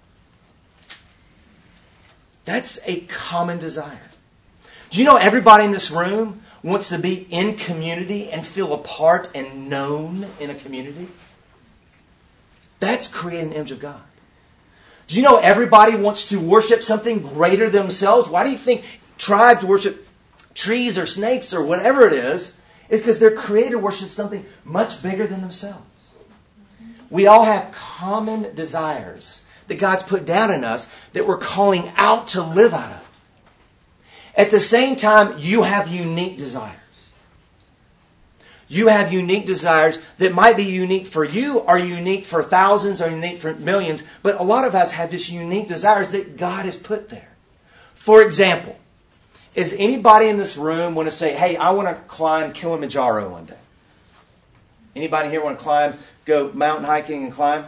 That's 2.44 2.78
a 2.86 3.00
common 3.00 3.58
desire. 3.58 4.10
Do 4.90 5.00
you 5.00 5.04
know 5.04 5.16
everybody 5.16 5.64
in 5.64 5.72
this 5.72 5.90
room 5.90 6.42
wants 6.62 6.88
to 6.90 6.98
be 6.98 7.26
in 7.30 7.56
community 7.56 8.30
and 8.30 8.46
feel 8.46 8.72
a 8.72 8.78
part 8.78 9.30
and 9.34 9.68
known 9.68 10.26
in 10.38 10.50
a 10.50 10.54
community? 10.54 11.08
That's 12.78 13.08
creating 13.08 13.50
the 13.50 13.56
image 13.56 13.72
of 13.72 13.80
God. 13.80 14.00
Do 15.12 15.18
you 15.18 15.24
know 15.24 15.36
everybody 15.36 15.94
wants 15.94 16.30
to 16.30 16.40
worship 16.40 16.82
something 16.82 17.20
greater 17.20 17.68
than 17.68 17.82
themselves? 17.82 18.30
Why 18.30 18.44
do 18.44 18.50
you 18.50 18.56
think 18.56 18.82
tribes 19.18 19.62
worship 19.62 20.08
trees 20.54 20.96
or 20.96 21.04
snakes 21.04 21.52
or 21.52 21.62
whatever 21.62 22.06
it 22.06 22.14
is? 22.14 22.56
It's 22.88 23.02
because 23.02 23.18
their 23.18 23.36
creator 23.36 23.78
worships 23.78 24.12
something 24.12 24.42
much 24.64 25.02
bigger 25.02 25.26
than 25.26 25.42
themselves. 25.42 25.84
We 27.10 27.26
all 27.26 27.44
have 27.44 27.72
common 27.72 28.54
desires 28.54 29.42
that 29.68 29.74
God's 29.74 30.02
put 30.02 30.24
down 30.24 30.50
in 30.50 30.64
us 30.64 30.90
that 31.12 31.26
we're 31.26 31.36
calling 31.36 31.92
out 31.96 32.28
to 32.28 32.42
live 32.42 32.72
out 32.72 32.92
of. 32.92 33.10
At 34.34 34.50
the 34.50 34.60
same 34.60 34.96
time, 34.96 35.38
you 35.38 35.60
have 35.60 35.88
unique 35.88 36.38
desires. 36.38 36.81
You 38.72 38.88
have 38.88 39.12
unique 39.12 39.44
desires 39.44 39.98
that 40.16 40.32
might 40.32 40.56
be 40.56 40.64
unique 40.64 41.06
for 41.06 41.26
you, 41.26 41.58
or 41.58 41.76
unique 41.78 42.24
for 42.24 42.42
thousands, 42.42 43.02
or 43.02 43.10
unique 43.10 43.38
for 43.38 43.52
millions, 43.56 44.02
but 44.22 44.40
a 44.40 44.42
lot 44.42 44.66
of 44.66 44.74
us 44.74 44.92
have 44.92 45.10
just 45.10 45.30
unique 45.30 45.68
desires 45.68 46.10
that 46.12 46.38
God 46.38 46.64
has 46.64 46.74
put 46.74 47.10
there. 47.10 47.28
For 47.94 48.22
example, 48.22 48.78
is 49.54 49.74
anybody 49.74 50.28
in 50.28 50.38
this 50.38 50.56
room 50.56 50.94
want 50.94 51.06
to 51.06 51.14
say, 51.14 51.34
hey, 51.34 51.58
I 51.58 51.72
want 51.72 51.88
to 51.88 52.02
climb 52.04 52.54
Kilimanjaro 52.54 53.28
one 53.28 53.44
day? 53.44 53.58
Anybody 54.96 55.28
here 55.28 55.44
want 55.44 55.58
to 55.58 55.62
climb, 55.62 55.98
go 56.24 56.50
mountain 56.54 56.86
hiking 56.86 57.24
and 57.24 57.32
climb? 57.32 57.66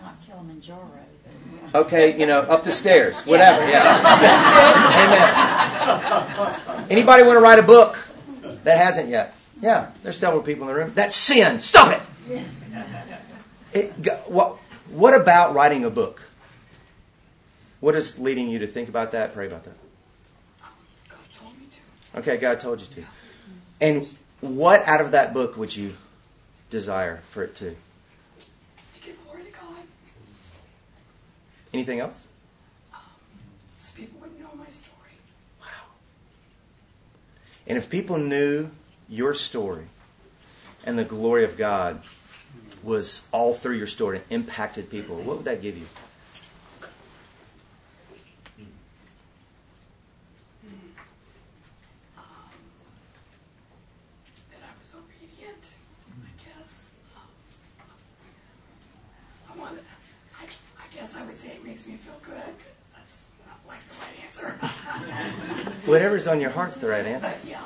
Not 0.00 0.16
Kilimanjaro. 0.26 0.88
Okay, 1.74 2.18
you 2.18 2.24
know, 2.24 2.40
up 2.40 2.64
the 2.64 2.72
stairs, 2.72 3.20
whatever, 3.26 3.68
yeah. 3.68 4.00
Amen. 6.78 6.86
Anybody 6.88 7.24
want 7.24 7.36
to 7.36 7.42
write 7.42 7.58
a 7.58 7.62
book 7.62 8.08
that 8.64 8.78
hasn't 8.78 9.10
yet? 9.10 9.34
Yeah, 9.62 9.92
there's 10.02 10.18
several 10.18 10.42
people 10.42 10.68
in 10.68 10.74
the 10.74 10.80
room. 10.80 10.92
That's 10.94 11.14
sin. 11.14 11.60
Stop 11.60 12.02
it. 12.28 12.42
it 13.72 13.92
what, 14.26 14.56
what 14.90 15.18
about 15.18 15.54
writing 15.54 15.84
a 15.84 15.90
book? 15.90 16.20
What 17.78 17.94
is 17.94 18.18
leading 18.18 18.48
you 18.48 18.58
to 18.58 18.66
think 18.66 18.88
about 18.88 19.12
that? 19.12 19.32
Pray 19.32 19.46
about 19.46 19.62
that. 19.64 19.76
God 21.08 21.18
told 21.32 21.58
me 21.58 21.66
to. 21.70 22.18
Okay, 22.18 22.36
God 22.38 22.58
told 22.58 22.80
you 22.80 22.86
to. 22.88 23.04
And 23.80 24.08
what 24.40 24.82
out 24.82 25.00
of 25.00 25.12
that 25.12 25.32
book 25.32 25.56
would 25.56 25.74
you 25.74 25.94
desire 26.68 27.20
for 27.28 27.44
it 27.44 27.54
to? 27.56 27.70
To 28.94 29.00
give 29.00 29.24
glory 29.24 29.44
to 29.44 29.50
God. 29.52 29.84
Anything 31.72 32.00
else? 32.00 32.26
Um, 32.92 33.00
so 33.78 33.92
people 33.96 34.18
would 34.20 34.38
know 34.40 34.50
my 34.56 34.68
story. 34.70 35.14
Wow. 35.60 35.66
And 37.68 37.78
if 37.78 37.88
people 37.88 38.18
knew 38.18 38.70
your 39.12 39.34
story 39.34 39.84
and 40.86 40.98
the 40.98 41.04
glory 41.04 41.44
of 41.44 41.58
God 41.58 42.02
was 42.82 43.26
all 43.30 43.52
through 43.52 43.76
your 43.76 43.86
story 43.86 44.16
and 44.16 44.24
impacted 44.30 44.88
people, 44.90 45.16
what 45.16 45.36
would 45.36 45.44
that 45.44 45.60
give 45.60 45.76
you? 45.76 45.84
That 54.50 54.62
I 54.62 54.72
was 54.80 54.94
obedient, 54.94 55.70
I 56.24 56.32
guess. 56.42 56.88
Um, 57.14 57.28
I 59.52 59.60
want 59.60 59.78
I, 60.40 60.44
I 60.44 60.96
guess 60.96 61.14
I 61.14 61.22
would 61.24 61.36
say 61.36 61.50
it 61.50 61.64
makes 61.64 61.86
me 61.86 61.96
feel 61.96 62.18
good. 62.22 62.54
That's 62.96 63.26
not 63.46 63.60
like 63.68 63.80
the 63.90 64.00
right 64.00 64.24
answer. 64.24 64.50
Whatever's 65.90 66.26
on 66.26 66.40
your 66.40 66.50
heart's 66.50 66.78
the 66.78 66.88
right 66.88 67.04
answer. 67.04 67.28
but 67.28 67.48
yeah, 67.48 67.60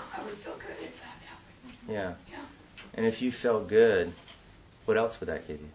Yeah. 1.89 2.15
Yeah. 2.31 2.39
And 2.95 3.07
if 3.07 3.23
you 3.23 3.31
felt 3.31 3.69
good, 3.69 4.13
what 4.85 4.97
else 4.97 5.21
would 5.21 5.29
that 5.29 5.47
give 5.47 5.61
you? 5.61 5.69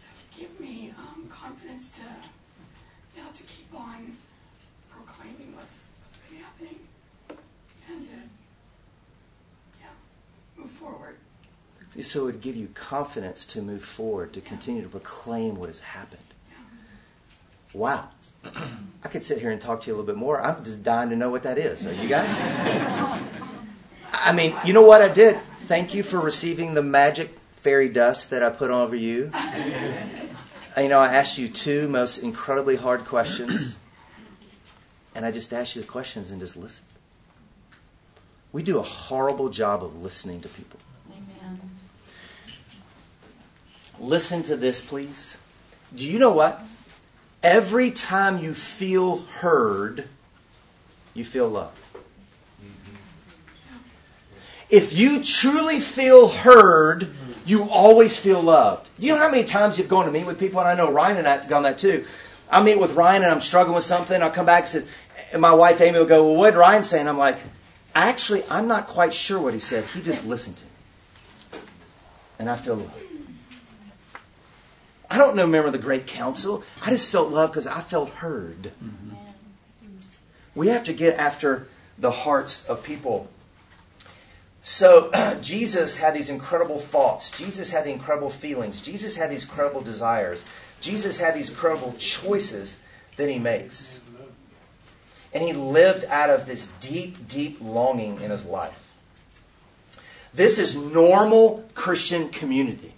That 0.00 0.12
would 0.16 0.48
give 0.48 0.60
me 0.60 0.92
um, 0.98 1.28
confidence 1.28 1.90
to, 1.92 2.02
yeah, 3.16 3.24
to 3.32 3.42
keep 3.44 3.68
on 3.74 4.16
proclaiming 4.90 5.54
what's, 5.54 5.88
what's 6.02 6.18
been 6.28 6.40
happening 6.40 6.78
and 7.88 8.06
to, 8.06 8.12
yeah, 9.80 9.88
move 10.56 10.70
forward. 10.70 11.16
So 12.00 12.22
it 12.22 12.24
would 12.24 12.40
give 12.40 12.56
you 12.56 12.68
confidence 12.74 13.46
to 13.46 13.62
move 13.62 13.84
forward, 13.84 14.32
to 14.32 14.40
continue 14.40 14.82
to 14.82 14.88
proclaim 14.88 15.56
what 15.56 15.68
has 15.68 15.78
happened. 15.80 16.20
Yeah. 16.50 17.78
Wow. 17.78 18.08
I 19.04 19.08
could 19.08 19.22
sit 19.22 19.38
here 19.38 19.50
and 19.50 19.60
talk 19.60 19.82
to 19.82 19.86
you 19.86 19.94
a 19.94 19.96
little 19.96 20.06
bit 20.06 20.16
more. 20.18 20.40
I'm 20.40 20.64
just 20.64 20.82
dying 20.82 21.10
to 21.10 21.16
know 21.16 21.30
what 21.30 21.44
that 21.44 21.56
is. 21.56 21.86
Are 21.86 21.92
you 21.92 22.08
guys? 22.08 23.50
I 24.24 24.32
mean, 24.32 24.54
you 24.64 24.72
know 24.72 24.82
what 24.82 25.02
I 25.02 25.08
did? 25.08 25.36
Thank 25.66 25.94
you 25.94 26.02
for 26.02 26.20
receiving 26.20 26.74
the 26.74 26.82
magic 26.82 27.38
fairy 27.52 27.88
dust 27.88 28.30
that 28.30 28.42
I 28.42 28.50
put 28.50 28.70
over 28.70 28.96
you. 28.96 29.30
You 30.76 30.88
know, 30.88 30.98
I 30.98 31.14
asked 31.14 31.38
you 31.38 31.46
two 31.46 31.86
most 31.86 32.18
incredibly 32.18 32.74
hard 32.74 33.04
questions, 33.04 33.76
and 35.14 35.24
I 35.24 35.30
just 35.30 35.52
asked 35.52 35.76
you 35.76 35.82
the 35.82 35.86
questions 35.86 36.32
and 36.32 36.40
just 36.40 36.56
listened. 36.56 36.88
We 38.50 38.64
do 38.64 38.80
a 38.80 38.82
horrible 38.82 39.50
job 39.50 39.84
of 39.84 40.02
listening 40.02 40.40
to 40.40 40.48
people. 40.48 40.80
Amen. 41.12 41.60
Listen 44.00 44.42
to 44.44 44.56
this, 44.56 44.80
please. 44.80 45.38
Do 45.94 46.04
you 46.04 46.18
know 46.18 46.32
what? 46.32 46.60
Every 47.40 47.92
time 47.92 48.42
you 48.42 48.52
feel 48.52 49.18
heard, 49.18 50.08
you 51.14 51.24
feel 51.24 51.48
love. 51.48 51.83
If 54.70 54.96
you 54.96 55.22
truly 55.22 55.80
feel 55.80 56.28
heard, 56.28 57.10
you 57.46 57.64
always 57.64 58.18
feel 58.18 58.40
loved. 58.40 58.88
You 58.98 59.12
know 59.12 59.18
how 59.18 59.30
many 59.30 59.44
times 59.44 59.78
you've 59.78 59.88
gone 59.88 60.06
to 60.06 60.12
meet 60.12 60.26
with 60.26 60.38
people, 60.38 60.60
and 60.60 60.68
I 60.68 60.74
know 60.74 60.90
Ryan 60.90 61.18
and 61.18 61.28
I 61.28 61.32
have 61.36 61.48
gone 61.48 61.64
that 61.64 61.78
too. 61.78 62.04
I 62.50 62.62
meet 62.62 62.78
with 62.78 62.94
Ryan 62.94 63.22
and 63.22 63.32
I'm 63.32 63.40
struggling 63.40 63.74
with 63.74 63.84
something. 63.84 64.22
I'll 64.22 64.30
come 64.30 64.46
back 64.46 64.62
and 64.62 64.68
say, 64.68 64.84
and 65.32 65.40
my 65.40 65.52
wife 65.52 65.80
Amy 65.80 65.98
will 65.98 66.06
go, 66.06 66.26
Well, 66.26 66.36
what 66.36 66.50
did 66.50 66.58
Ryan 66.58 66.84
say? 66.84 67.00
And 67.00 67.08
I'm 67.08 67.18
like, 67.18 67.38
Actually, 67.94 68.42
I'm 68.50 68.66
not 68.66 68.88
quite 68.88 69.14
sure 69.14 69.40
what 69.40 69.54
he 69.54 69.60
said. 69.60 69.84
He 69.84 70.02
just 70.02 70.24
listened 70.26 70.56
to 70.56 70.64
me. 70.64 71.62
And 72.40 72.50
I 72.50 72.56
feel 72.56 72.76
love. 72.76 72.92
I 75.08 75.18
don't 75.18 75.36
know, 75.36 75.42
remember 75.42 75.70
the 75.70 75.78
Great 75.78 76.06
Counsel. 76.06 76.64
I 76.82 76.90
just 76.90 77.12
felt 77.12 77.30
loved 77.30 77.52
because 77.52 77.68
I 77.68 77.80
felt 77.80 78.10
heard. 78.10 78.72
Mm-hmm. 78.82 79.14
We 80.56 80.68
have 80.68 80.84
to 80.84 80.92
get 80.92 81.16
after 81.18 81.68
the 81.98 82.10
hearts 82.10 82.64
of 82.66 82.82
people. 82.82 83.28
So, 84.64 85.10
Jesus 85.42 85.98
had 85.98 86.14
these 86.14 86.30
incredible 86.30 86.78
thoughts. 86.78 87.30
Jesus 87.30 87.70
had 87.70 87.84
the 87.84 87.90
incredible 87.90 88.30
feelings. 88.30 88.80
Jesus 88.80 89.14
had 89.14 89.30
these 89.30 89.44
incredible 89.44 89.82
desires. 89.82 90.42
Jesus 90.80 91.20
had 91.20 91.34
these 91.34 91.50
incredible 91.50 91.94
choices 91.98 92.78
that 93.16 93.28
he 93.28 93.38
makes. 93.38 94.00
And 95.34 95.44
he 95.44 95.52
lived 95.52 96.06
out 96.06 96.30
of 96.30 96.46
this 96.46 96.68
deep, 96.80 97.28
deep 97.28 97.58
longing 97.60 98.20
in 98.22 98.30
his 98.30 98.46
life. 98.46 98.90
This 100.32 100.58
is 100.58 100.74
normal 100.74 101.64
Christian 101.74 102.30
community. 102.30 102.93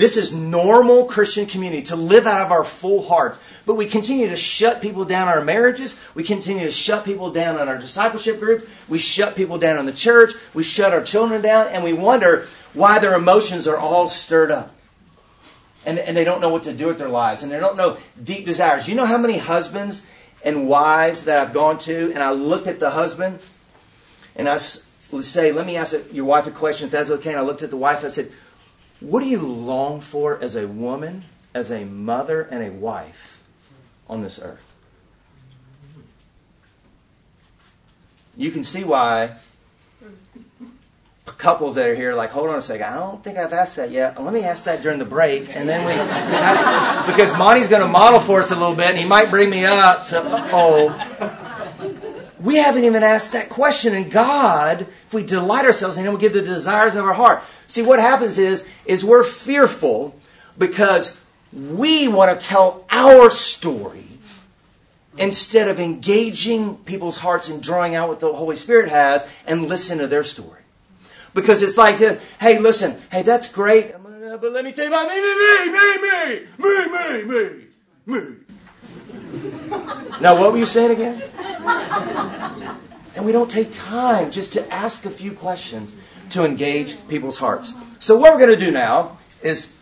This 0.00 0.16
is 0.16 0.32
normal 0.32 1.04
Christian 1.04 1.44
community 1.44 1.82
to 1.82 1.94
live 1.94 2.26
out 2.26 2.40
of 2.40 2.50
our 2.50 2.64
full 2.64 3.02
hearts. 3.02 3.38
But 3.66 3.74
we 3.74 3.84
continue 3.84 4.30
to 4.30 4.34
shut 4.34 4.80
people 4.80 5.04
down 5.04 5.28
in 5.28 5.34
our 5.34 5.44
marriages. 5.44 5.94
We 6.14 6.24
continue 6.24 6.64
to 6.64 6.72
shut 6.72 7.04
people 7.04 7.30
down 7.30 7.60
in 7.60 7.68
our 7.68 7.76
discipleship 7.76 8.40
groups. 8.40 8.64
We 8.88 8.96
shut 8.96 9.36
people 9.36 9.58
down 9.58 9.78
in 9.78 9.84
the 9.84 9.92
church. 9.92 10.32
We 10.54 10.62
shut 10.62 10.94
our 10.94 11.04
children 11.04 11.42
down. 11.42 11.66
And 11.66 11.84
we 11.84 11.92
wonder 11.92 12.46
why 12.72 12.98
their 12.98 13.14
emotions 13.14 13.68
are 13.68 13.76
all 13.76 14.08
stirred 14.08 14.50
up. 14.50 14.74
And, 15.84 15.98
and 15.98 16.16
they 16.16 16.24
don't 16.24 16.40
know 16.40 16.48
what 16.48 16.62
to 16.62 16.72
do 16.72 16.86
with 16.86 16.96
their 16.96 17.10
lives. 17.10 17.42
And 17.42 17.52
they 17.52 17.60
don't 17.60 17.76
know 17.76 17.98
deep 18.24 18.46
desires. 18.46 18.88
You 18.88 18.94
know 18.94 19.04
how 19.04 19.18
many 19.18 19.36
husbands 19.36 20.06
and 20.42 20.66
wives 20.66 21.24
that 21.24 21.46
I've 21.46 21.52
gone 21.52 21.76
to, 21.80 22.10
and 22.14 22.22
I 22.22 22.30
looked 22.30 22.68
at 22.68 22.80
the 22.80 22.88
husband, 22.88 23.44
and 24.34 24.48
I 24.48 24.56
say, 24.56 25.52
Let 25.52 25.66
me 25.66 25.76
ask 25.76 25.94
your 26.10 26.24
wife 26.24 26.46
a 26.46 26.50
question, 26.50 26.86
if 26.86 26.92
that's 26.92 27.10
okay. 27.10 27.32
And 27.32 27.38
I 27.38 27.42
looked 27.42 27.60
at 27.60 27.68
the 27.68 27.76
wife, 27.76 28.02
I 28.02 28.08
said, 28.08 28.32
what 29.00 29.22
do 29.22 29.28
you 29.28 29.40
long 29.40 30.00
for 30.00 30.38
as 30.40 30.56
a 30.56 30.68
woman, 30.68 31.24
as 31.54 31.70
a 31.70 31.84
mother, 31.84 32.42
and 32.42 32.62
a 32.62 32.70
wife 32.70 33.42
on 34.08 34.22
this 34.22 34.38
earth? 34.38 34.66
You 38.36 38.50
can 38.50 38.64
see 38.64 38.84
why 38.84 39.36
couples 41.40 41.76
that 41.76 41.88
are 41.88 41.94
here, 41.94 42.14
like, 42.14 42.30
hold 42.30 42.50
on 42.50 42.58
a 42.58 42.62
second, 42.62 42.86
I 42.86 42.96
don't 42.96 43.24
think 43.24 43.38
I've 43.38 43.52
asked 43.52 43.76
that 43.76 43.90
yet. 43.90 44.22
Let 44.22 44.34
me 44.34 44.44
ask 44.44 44.64
that 44.64 44.82
during 44.82 44.98
the 44.98 45.04
break, 45.04 45.54
and 45.54 45.68
then 45.68 45.86
we, 45.86 45.92
because 47.12 47.36
Monte's 47.36 47.68
going 47.68 47.82
to 47.82 47.88
model 47.88 48.20
for 48.20 48.40
us 48.40 48.50
a 48.50 48.56
little 48.56 48.74
bit, 48.74 48.90
and 48.90 48.98
he 48.98 49.06
might 49.06 49.30
bring 49.30 49.50
me 49.50 49.64
up. 49.64 50.04
So, 50.04 50.22
oh, 50.52 51.39
we 52.40 52.56
haven't 52.56 52.84
even 52.84 53.02
asked 53.02 53.32
that 53.32 53.48
question. 53.48 53.94
And 53.94 54.10
God, 54.10 54.82
if 54.82 55.14
we 55.14 55.24
delight 55.24 55.64
ourselves 55.64 55.96
in 55.96 56.06
Him, 56.06 56.14
we 56.14 56.20
give 56.20 56.32
the 56.32 56.42
desires 56.42 56.96
of 56.96 57.04
our 57.04 57.12
heart. 57.12 57.42
See, 57.66 57.82
what 57.82 57.98
happens 57.98 58.38
is, 58.38 58.66
is 58.86 59.04
we're 59.04 59.24
fearful 59.24 60.14
because 60.58 61.20
we 61.52 62.08
want 62.08 62.38
to 62.38 62.46
tell 62.46 62.84
our 62.90 63.30
story 63.30 64.04
instead 65.18 65.68
of 65.68 65.78
engaging 65.78 66.76
people's 66.78 67.18
hearts 67.18 67.48
and 67.48 67.62
drawing 67.62 67.94
out 67.94 68.08
what 68.08 68.20
the 68.20 68.32
Holy 68.32 68.56
Spirit 68.56 68.88
has 68.88 69.26
and 69.46 69.68
listen 69.68 69.98
to 69.98 70.06
their 70.06 70.24
story. 70.24 70.60
Because 71.34 71.62
it's 71.62 71.76
like, 71.76 71.96
hey, 72.40 72.58
listen, 72.58 73.00
hey, 73.12 73.22
that's 73.22 73.48
great, 73.48 73.92
but 74.02 74.52
let 74.52 74.64
me 74.64 74.72
tell 74.72 74.84
you 74.84 74.90
about 74.90 75.08
me, 75.08 75.20
me, 75.20 75.36
me, 75.38 75.98
me, 75.98 76.46
me, 76.58 77.24
me, 77.24 77.66
me, 78.06 78.20
me. 78.20 78.36
Now, 80.20 80.38
what 80.38 80.52
were 80.52 80.58
you 80.58 80.66
saying 80.66 80.90
again? 80.92 81.22
And 83.16 83.24
we 83.24 83.32
don't 83.32 83.50
take 83.50 83.72
time 83.72 84.30
just 84.30 84.52
to 84.54 84.72
ask 84.72 85.04
a 85.04 85.10
few 85.10 85.32
questions 85.32 85.94
to 86.30 86.44
engage 86.44 86.96
people's 87.08 87.38
hearts. 87.38 87.74
So, 87.98 88.18
what 88.18 88.32
we're 88.32 88.46
going 88.46 88.58
to 88.58 88.64
do 88.64 88.70
now 88.70 89.18
is 89.42 89.72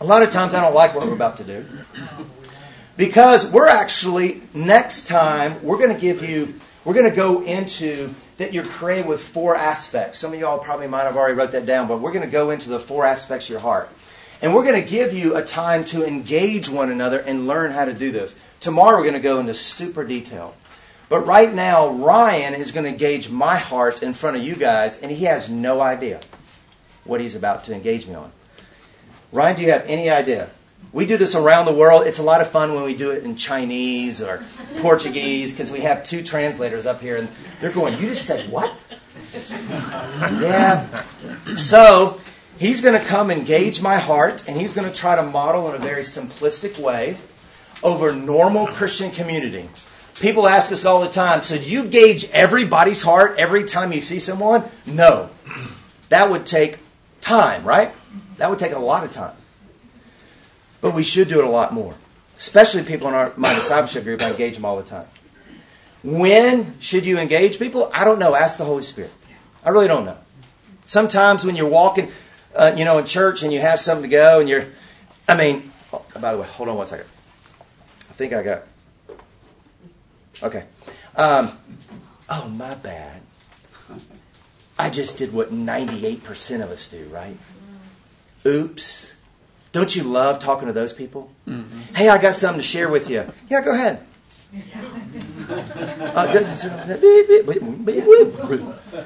a 0.00 0.04
lot 0.04 0.22
of 0.22 0.30
times 0.30 0.54
I 0.54 0.62
don't 0.62 0.74
like 0.74 0.94
what 0.94 1.06
we're 1.06 1.14
about 1.14 1.36
to 1.38 1.44
do 1.44 1.64
because 2.96 3.50
we're 3.50 3.68
actually, 3.68 4.42
next 4.54 5.06
time, 5.06 5.62
we're 5.62 5.78
going 5.78 5.94
to 5.94 6.00
give 6.00 6.22
you, 6.28 6.54
we're 6.84 6.94
going 6.94 7.10
to 7.10 7.16
go 7.16 7.42
into 7.42 8.14
that 8.36 8.52
you're 8.52 8.64
created 8.64 9.06
with 9.06 9.22
four 9.22 9.56
aspects. 9.56 10.18
Some 10.18 10.32
of 10.32 10.40
y'all 10.40 10.58
probably 10.58 10.88
might 10.88 11.04
have 11.04 11.16
already 11.16 11.34
wrote 11.34 11.52
that 11.52 11.66
down, 11.66 11.88
but 11.88 12.00
we're 12.00 12.12
going 12.12 12.24
to 12.24 12.30
go 12.30 12.50
into 12.50 12.68
the 12.68 12.78
four 12.78 13.04
aspects 13.04 13.46
of 13.46 13.50
your 13.50 13.60
heart. 13.60 13.90
And 14.42 14.54
we're 14.54 14.64
going 14.64 14.82
to 14.82 14.88
give 14.88 15.14
you 15.14 15.36
a 15.36 15.42
time 15.42 15.84
to 15.86 16.06
engage 16.06 16.68
one 16.68 16.90
another 16.90 17.20
and 17.20 17.46
learn 17.46 17.70
how 17.70 17.86
to 17.86 17.94
do 17.94 18.10
this. 18.12 18.36
Tomorrow 18.60 18.96
we're 18.96 19.02
going 19.02 19.14
to 19.14 19.20
go 19.20 19.38
into 19.38 19.54
super 19.54 20.04
detail. 20.04 20.54
But 21.08 21.20
right 21.20 21.52
now, 21.54 21.90
Ryan 21.90 22.54
is 22.54 22.72
going 22.72 22.84
to 22.84 22.90
engage 22.90 23.30
my 23.30 23.56
heart 23.56 24.02
in 24.02 24.12
front 24.12 24.36
of 24.36 24.42
you 24.42 24.56
guys, 24.56 24.98
and 24.98 25.10
he 25.10 25.24
has 25.26 25.48
no 25.48 25.80
idea 25.80 26.20
what 27.04 27.20
he's 27.20 27.36
about 27.36 27.64
to 27.64 27.74
engage 27.74 28.06
me 28.08 28.14
on. 28.14 28.32
Ryan, 29.30 29.56
do 29.56 29.62
you 29.62 29.70
have 29.70 29.84
any 29.86 30.10
idea? 30.10 30.50
We 30.92 31.06
do 31.06 31.16
this 31.16 31.34
around 31.34 31.66
the 31.66 31.72
world. 31.72 32.06
It's 32.06 32.18
a 32.18 32.22
lot 32.22 32.40
of 32.40 32.48
fun 32.48 32.74
when 32.74 32.82
we 32.82 32.96
do 32.96 33.10
it 33.10 33.22
in 33.22 33.36
Chinese 33.36 34.20
or 34.22 34.44
Portuguese 34.78 35.52
because 35.52 35.70
we 35.70 35.80
have 35.80 36.02
two 36.02 36.22
translators 36.22 36.86
up 36.86 37.00
here 37.00 37.16
and 37.16 37.28
they're 37.60 37.72
going, 37.72 37.94
You 37.94 38.08
just 38.08 38.26
said 38.26 38.50
what? 38.50 38.72
yeah. 40.40 41.04
So 41.56 42.20
he's 42.58 42.80
going 42.80 42.98
to 42.98 43.04
come 43.04 43.30
engage 43.30 43.80
my 43.80 43.96
heart 43.98 44.44
and 44.48 44.58
he's 44.58 44.72
going 44.72 44.88
to 44.88 44.94
try 44.94 45.16
to 45.16 45.22
model 45.22 45.68
in 45.68 45.74
a 45.74 45.78
very 45.78 46.02
simplistic 46.02 46.78
way 46.78 47.16
over 47.82 48.12
normal 48.12 48.66
Christian 48.66 49.10
community. 49.10 49.68
People 50.20 50.48
ask 50.48 50.72
us 50.72 50.84
all 50.84 51.00
the 51.00 51.10
time, 51.10 51.42
so 51.42 51.58
do 51.58 51.68
you 51.68 51.86
gauge 51.86 52.28
everybody's 52.30 53.02
heart 53.02 53.38
every 53.38 53.64
time 53.64 53.92
you 53.92 54.00
see 54.00 54.18
someone? 54.18 54.64
No. 54.86 55.28
That 56.08 56.30
would 56.30 56.46
take 56.46 56.78
time, 57.20 57.64
right? 57.64 57.92
That 58.38 58.48
would 58.48 58.58
take 58.58 58.72
a 58.72 58.78
lot 58.78 59.04
of 59.04 59.12
time. 59.12 59.34
But 60.80 60.94
we 60.94 61.02
should 61.02 61.28
do 61.28 61.38
it 61.38 61.44
a 61.44 61.50
lot 61.50 61.74
more. 61.74 61.94
Especially 62.38 62.82
people 62.82 63.08
in 63.08 63.14
our, 63.14 63.32
my 63.36 63.54
discipleship 63.54 64.04
group, 64.04 64.22
I 64.22 64.30
engage 64.30 64.54
them 64.54 64.64
all 64.64 64.76
the 64.76 64.88
time. 64.88 65.06
When 66.02 66.78
should 66.80 67.04
you 67.04 67.18
engage 67.18 67.58
people? 67.58 67.90
I 67.92 68.04
don't 68.04 68.18
know. 68.18 68.34
Ask 68.34 68.58
the 68.58 68.64
Holy 68.64 68.82
Spirit. 68.82 69.10
I 69.64 69.70
really 69.70 69.88
don't 69.88 70.04
know. 70.04 70.16
Sometimes 70.84 71.44
when 71.44 71.56
you're 71.56 71.68
walking, 71.68 72.10
uh, 72.54 72.74
you 72.76 72.84
know, 72.84 72.98
in 72.98 73.06
church 73.06 73.42
and 73.42 73.52
you 73.52 73.60
have 73.60 73.80
something 73.80 74.08
to 74.08 74.08
go 74.08 74.40
and 74.40 74.48
you're, 74.48 74.66
I 75.28 75.36
mean, 75.36 75.72
oh, 75.92 76.06
by 76.20 76.32
the 76.32 76.38
way, 76.38 76.46
hold 76.46 76.68
on 76.68 76.76
one 76.76 76.86
second. 76.86 77.06
I 78.16 78.18
think 78.18 78.32
I 78.32 78.42
got, 78.42 78.62
okay. 80.42 80.64
Um, 81.16 81.52
oh, 82.30 82.48
my 82.48 82.74
bad. 82.76 83.20
I 84.78 84.88
just 84.88 85.18
did 85.18 85.34
what 85.34 85.52
98% 85.52 86.64
of 86.64 86.70
us 86.70 86.88
do, 86.88 87.04
right? 87.12 87.36
Oops. 88.46 89.12
Don't 89.72 89.94
you 89.94 90.02
love 90.02 90.38
talking 90.38 90.66
to 90.66 90.72
those 90.72 90.94
people? 90.94 91.30
Mm-hmm. 91.46 91.94
Hey, 91.94 92.08
I 92.08 92.16
got 92.16 92.34
something 92.36 92.62
to 92.62 92.66
share 92.66 92.88
with 92.88 93.10
you. 93.10 93.30
Yeah, 93.50 93.60
go 93.60 93.72
ahead. 93.72 94.00
Uh, 95.48 96.26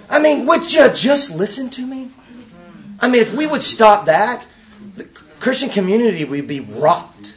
I 0.09 0.19
mean, 0.21 0.47
would 0.47 0.73
you 0.73 0.89
just 0.95 1.35
listen 1.37 1.69
to 1.71 1.85
me? 1.85 2.11
I 3.01 3.09
mean, 3.09 3.21
if 3.21 3.35
we 3.35 3.47
would 3.47 3.61
stop 3.61 4.07
that, 4.07 4.47
the 4.95 5.05
Christian 5.05 5.69
community 5.69 6.25
would 6.25 6.47
be 6.47 6.61
rocked. 6.61 7.35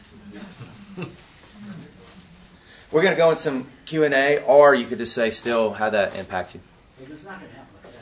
We're 2.93 3.01
going 3.01 3.15
to 3.15 3.17
go 3.17 3.31
in 3.31 3.37
some 3.37 3.65
Q 3.85 4.03
and 4.03 4.13
A, 4.13 4.43
or 4.43 4.75
you 4.75 4.85
could 4.85 4.99
just 4.99 5.13
say, 5.13 5.31
"Still, 5.31 5.73
how 5.73 5.89
that 5.89 6.15
impacted 6.15 6.61
you?" 6.99 7.07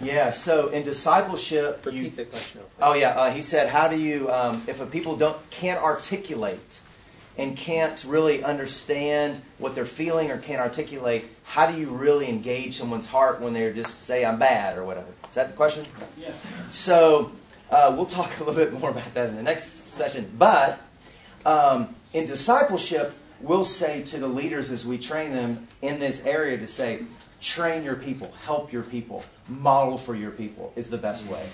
Yeah. 0.01 0.31
So 0.31 0.67
in 0.67 0.83
discipleship, 0.83 1.85
repeat 1.85 1.97
you, 1.97 2.09
the 2.09 2.25
question. 2.25 2.61
Oh 2.81 2.93
yeah. 2.93 3.11
Uh, 3.11 3.31
he 3.31 3.41
said, 3.41 3.69
"How 3.69 3.87
do 3.87 3.97
you, 3.97 4.29
um, 4.29 4.63
if 4.67 4.81
a 4.81 4.85
people 4.85 5.15
don't 5.15 5.37
can't 5.49 5.81
articulate 5.81 6.81
and 7.37 7.55
can't 7.55 8.03
really 8.03 8.43
understand 8.43 9.41
what 9.59 9.75
they're 9.75 9.85
feeling 9.85 10.29
or 10.29 10.37
can't 10.37 10.59
articulate, 10.59 11.23
how 11.43 11.71
do 11.71 11.79
you 11.79 11.87
really 11.89 12.27
engage 12.27 12.77
someone's 12.77 13.07
heart 13.07 13.39
when 13.39 13.53
they're 13.53 13.71
just 13.71 14.05
say 14.05 14.25
I'm 14.25 14.39
bad 14.39 14.77
or 14.77 14.83
whatever?" 14.83 15.07
Is 15.29 15.35
that 15.35 15.47
the 15.47 15.55
question? 15.55 15.85
Yeah. 16.17 16.33
So 16.69 17.31
uh, 17.69 17.93
we'll 17.95 18.07
talk 18.07 18.29
a 18.41 18.43
little 18.43 18.55
bit 18.55 18.73
more 18.77 18.89
about 18.89 19.13
that 19.13 19.29
in 19.29 19.37
the 19.37 19.43
next 19.43 19.93
session. 19.93 20.29
But 20.37 20.81
um, 21.45 21.95
in 22.13 22.25
discipleship, 22.25 23.13
we'll 23.43 23.65
say 23.65 24.03
to 24.03 24.17
the 24.17 24.27
leaders 24.27 24.71
as 24.71 24.85
we 24.85 24.97
train 24.97 25.31
them 25.31 25.67
in 25.81 25.99
this 25.99 26.25
area 26.25 26.57
to 26.57 26.67
say, 26.67 27.03
train 27.39 27.83
your 27.83 27.95
people, 27.95 28.33
help 28.45 28.71
your 28.71 28.83
people, 28.83 29.23
model 29.47 29.97
for 29.97 30.15
your 30.15 30.31
people 30.31 30.71
is 30.75 30.89
the 30.89 30.97
best 30.97 31.25
way. 31.25 31.45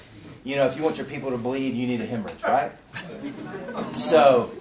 You 0.43 0.55
know, 0.55 0.65
if 0.65 0.77
you 0.77 0.83
want 0.83 0.97
your 0.97 1.05
people 1.05 1.31
to 1.31 1.37
bleed, 1.37 1.73
you 1.73 1.87
need 1.87 2.01
a 2.01 2.05
hemorrhage, 2.05 2.43
right? 2.43 2.71
So, 3.97 4.51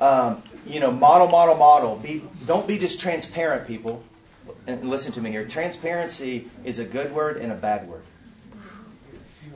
um, 0.00 0.42
you 0.66 0.80
know, 0.80 0.90
model, 0.90 1.28
model, 1.28 1.56
model. 1.56 1.96
Be, 1.96 2.22
don't 2.46 2.66
be 2.66 2.78
just 2.78 3.00
transparent, 3.00 3.66
people. 3.66 4.02
And 4.66 4.88
listen 4.88 5.12
to 5.12 5.20
me 5.20 5.30
here. 5.30 5.46
Transparency 5.46 6.48
is 6.64 6.78
a 6.78 6.84
good 6.84 7.14
word 7.14 7.36
and 7.36 7.52
a 7.52 7.54
bad 7.54 7.88
word. 7.88 8.02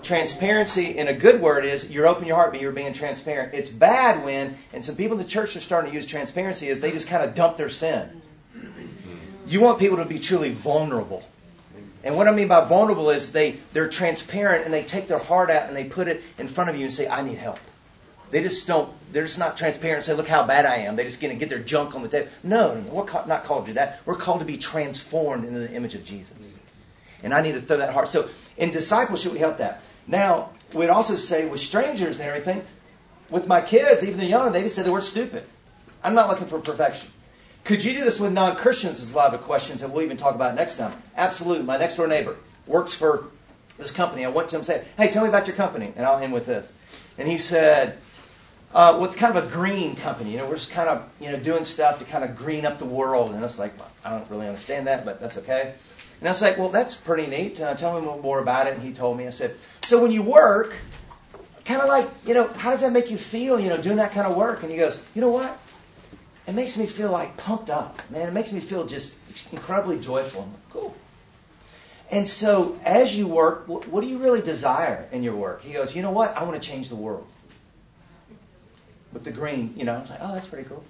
Transparency 0.04 0.96
in 0.96 1.08
a 1.08 1.14
good 1.14 1.40
word 1.40 1.64
is 1.64 1.90
you're 1.90 2.06
open 2.06 2.26
your 2.26 2.36
heart, 2.36 2.52
but 2.52 2.60
you're 2.60 2.72
being 2.72 2.92
transparent. 2.92 3.54
It's 3.54 3.70
bad 3.70 4.22
when, 4.24 4.56
and 4.72 4.84
some 4.84 4.96
people 4.96 5.18
in 5.18 5.22
the 5.22 5.28
church 5.28 5.56
are 5.56 5.60
starting 5.60 5.90
to 5.90 5.94
use 5.94 6.06
transparency, 6.06 6.68
is 6.68 6.80
they 6.80 6.92
just 6.92 7.08
kind 7.08 7.24
of 7.24 7.34
dump 7.34 7.56
their 7.56 7.70
sin. 7.70 8.20
You 9.46 9.60
want 9.60 9.78
people 9.78 9.96
to 9.96 10.04
be 10.04 10.18
truly 10.18 10.50
vulnerable. 10.50 11.24
And 12.02 12.16
what 12.16 12.28
I 12.28 12.32
mean 12.32 12.48
by 12.48 12.62
vulnerable 12.66 13.08
is 13.08 13.32
they, 13.32 13.52
they're 13.72 13.88
transparent 13.88 14.66
and 14.66 14.74
they 14.74 14.82
take 14.82 15.08
their 15.08 15.18
heart 15.18 15.48
out 15.48 15.68
and 15.68 15.76
they 15.76 15.84
put 15.84 16.06
it 16.06 16.22
in 16.38 16.48
front 16.48 16.68
of 16.68 16.76
you 16.76 16.82
and 16.82 16.92
say, 16.92 17.08
I 17.08 17.22
need 17.22 17.38
help. 17.38 17.58
They 18.30 18.42
just 18.42 18.66
don't, 18.66 18.92
they're 19.12 19.24
just 19.24 19.38
not 19.38 19.56
transparent 19.56 19.98
and 19.98 20.04
say, 20.04 20.12
look 20.12 20.28
how 20.28 20.46
bad 20.46 20.66
I 20.66 20.76
am. 20.78 20.96
They 20.96 21.04
just 21.04 21.20
going 21.20 21.32
to 21.32 21.38
get 21.38 21.48
their 21.48 21.60
junk 21.60 21.94
on 21.94 22.02
the 22.02 22.08
table. 22.08 22.28
No, 22.42 22.74
no, 22.74 22.92
we're 22.92 23.04
ca- 23.04 23.24
not 23.26 23.44
called 23.44 23.64
to 23.64 23.70
do 23.70 23.74
that. 23.74 24.00
We're 24.04 24.16
called 24.16 24.40
to 24.40 24.44
be 24.44 24.58
transformed 24.58 25.46
into 25.46 25.60
the 25.60 25.72
image 25.72 25.94
of 25.94 26.04
Jesus. 26.04 26.36
And 27.22 27.32
I 27.32 27.40
need 27.40 27.52
to 27.52 27.60
throw 27.62 27.78
that 27.78 27.94
heart. 27.94 28.08
So 28.08 28.28
in 28.58 28.70
discipleship, 28.70 29.32
we 29.32 29.38
help 29.38 29.58
that. 29.58 29.80
Now, 30.06 30.50
we'd 30.74 30.88
also 30.88 31.16
say 31.16 31.46
with 31.48 31.60
strangers 31.60 32.18
and 32.20 32.28
everything, 32.28 32.62
with 33.30 33.46
my 33.46 33.60
kids, 33.60 34.04
even 34.04 34.18
the 34.18 34.26
young, 34.26 34.52
they 34.52 34.62
just 34.62 34.74
said 34.76 34.84
they 34.84 34.90
were 34.90 35.00
stupid. 35.00 35.44
I'm 36.02 36.14
not 36.14 36.28
looking 36.28 36.46
for 36.46 36.58
perfection. 36.58 37.10
Could 37.64 37.82
you 37.82 37.94
do 37.94 38.04
this 38.04 38.20
with 38.20 38.32
non 38.32 38.56
Christians? 38.56 39.02
Is 39.02 39.12
a 39.12 39.16
lot 39.16 39.32
of 39.32 39.40
the 39.40 39.46
questions 39.46 39.80
that 39.80 39.90
we'll 39.90 40.04
even 40.04 40.18
talk 40.18 40.34
about 40.34 40.54
next 40.54 40.76
time. 40.76 40.92
Absolutely. 41.16 41.64
My 41.64 41.78
next 41.78 41.96
door 41.96 42.06
neighbor 42.06 42.36
works 42.66 42.94
for 42.94 43.24
this 43.78 43.90
company. 43.90 44.24
I 44.24 44.28
went 44.28 44.50
to 44.50 44.56
him 44.56 44.60
and 44.60 44.66
said, 44.66 44.86
Hey, 44.98 45.10
tell 45.10 45.22
me 45.22 45.30
about 45.30 45.46
your 45.46 45.56
company. 45.56 45.92
And 45.96 46.04
I'll 46.04 46.18
end 46.18 46.32
with 46.32 46.44
this. 46.44 46.72
And 47.16 47.26
he 47.26 47.38
said, 47.38 47.96
uh, 48.74 48.92
well, 48.96 49.04
it's 49.04 49.14
kind 49.14 49.36
of 49.36 49.46
a 49.46 49.48
green 49.48 49.94
company. 49.94 50.32
You 50.32 50.38
know, 50.38 50.48
we're 50.48 50.56
just 50.56 50.72
kind 50.72 50.88
of 50.88 51.08
you 51.20 51.30
know 51.30 51.38
doing 51.38 51.62
stuff 51.62 52.00
to 52.00 52.04
kind 52.04 52.24
of 52.24 52.34
green 52.34 52.66
up 52.66 52.80
the 52.80 52.84
world. 52.84 53.30
And 53.30 53.38
I 53.38 53.42
was 53.42 53.58
like, 53.58 53.72
I 54.04 54.10
don't 54.10 54.28
really 54.28 54.48
understand 54.48 54.88
that, 54.88 55.04
but 55.04 55.20
that's 55.20 55.38
okay. 55.38 55.74
And 56.20 56.28
I 56.28 56.30
was 56.30 56.40
like, 56.40 56.58
well, 56.58 56.70
that's 56.70 56.94
pretty 56.94 57.26
neat. 57.26 57.60
Uh, 57.60 57.74
tell 57.74 58.00
me 58.00 58.06
more 58.22 58.38
about 58.38 58.66
it. 58.66 58.74
And 58.74 58.82
he 58.82 58.92
told 58.92 59.18
me. 59.18 59.26
I 59.26 59.30
said, 59.30 59.54
so 59.82 60.02
when 60.02 60.10
you 60.10 60.22
work, 60.22 60.76
kind 61.64 61.80
of 61.80 61.88
like 61.88 62.08
you 62.26 62.34
know, 62.34 62.48
how 62.48 62.70
does 62.70 62.80
that 62.80 62.92
make 62.92 63.10
you 63.10 63.18
feel? 63.18 63.58
You 63.58 63.68
know, 63.68 63.76
doing 63.76 63.96
that 63.96 64.12
kind 64.12 64.26
of 64.26 64.36
work. 64.36 64.62
And 64.62 64.70
he 64.70 64.78
goes, 64.78 65.02
you 65.14 65.20
know 65.20 65.30
what? 65.30 65.60
It 66.46 66.54
makes 66.54 66.76
me 66.76 66.86
feel 66.86 67.10
like 67.10 67.36
pumped 67.36 67.70
up, 67.70 68.00
man. 68.10 68.28
It 68.28 68.32
makes 68.32 68.52
me 68.52 68.60
feel 68.60 68.86
just 68.86 69.16
incredibly 69.50 69.98
joyful. 69.98 70.42
I'm 70.42 70.52
like, 70.52 70.70
cool. 70.70 70.96
And 72.10 72.28
so, 72.28 72.78
as 72.84 73.16
you 73.16 73.26
work, 73.26 73.66
what 73.66 74.00
do 74.02 74.06
you 74.06 74.18
really 74.18 74.42
desire 74.42 75.08
in 75.10 75.22
your 75.22 75.34
work? 75.34 75.62
He 75.62 75.72
goes, 75.72 75.96
you 75.96 76.02
know 76.02 76.10
what? 76.10 76.36
I 76.36 76.44
want 76.44 76.60
to 76.60 76.68
change 76.68 76.88
the 76.88 76.96
world 76.96 77.26
with 79.12 79.24
the 79.24 79.30
green, 79.30 79.72
you 79.76 79.84
know. 79.84 79.94
I 79.94 80.00
was 80.00 80.10
like, 80.10 80.18
oh, 80.22 80.34
that's 80.34 80.46
pretty 80.46 80.68
cool. 80.68 80.84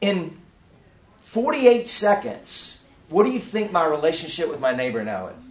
In 0.00 0.36
48 1.22 1.88
seconds, 1.88 2.77
what 3.08 3.24
do 3.24 3.30
you 3.30 3.38
think 3.38 3.72
my 3.72 3.86
relationship 3.86 4.48
with 4.48 4.60
my 4.60 4.74
neighbor 4.74 5.04
now 5.04 5.28
is? 5.28 5.44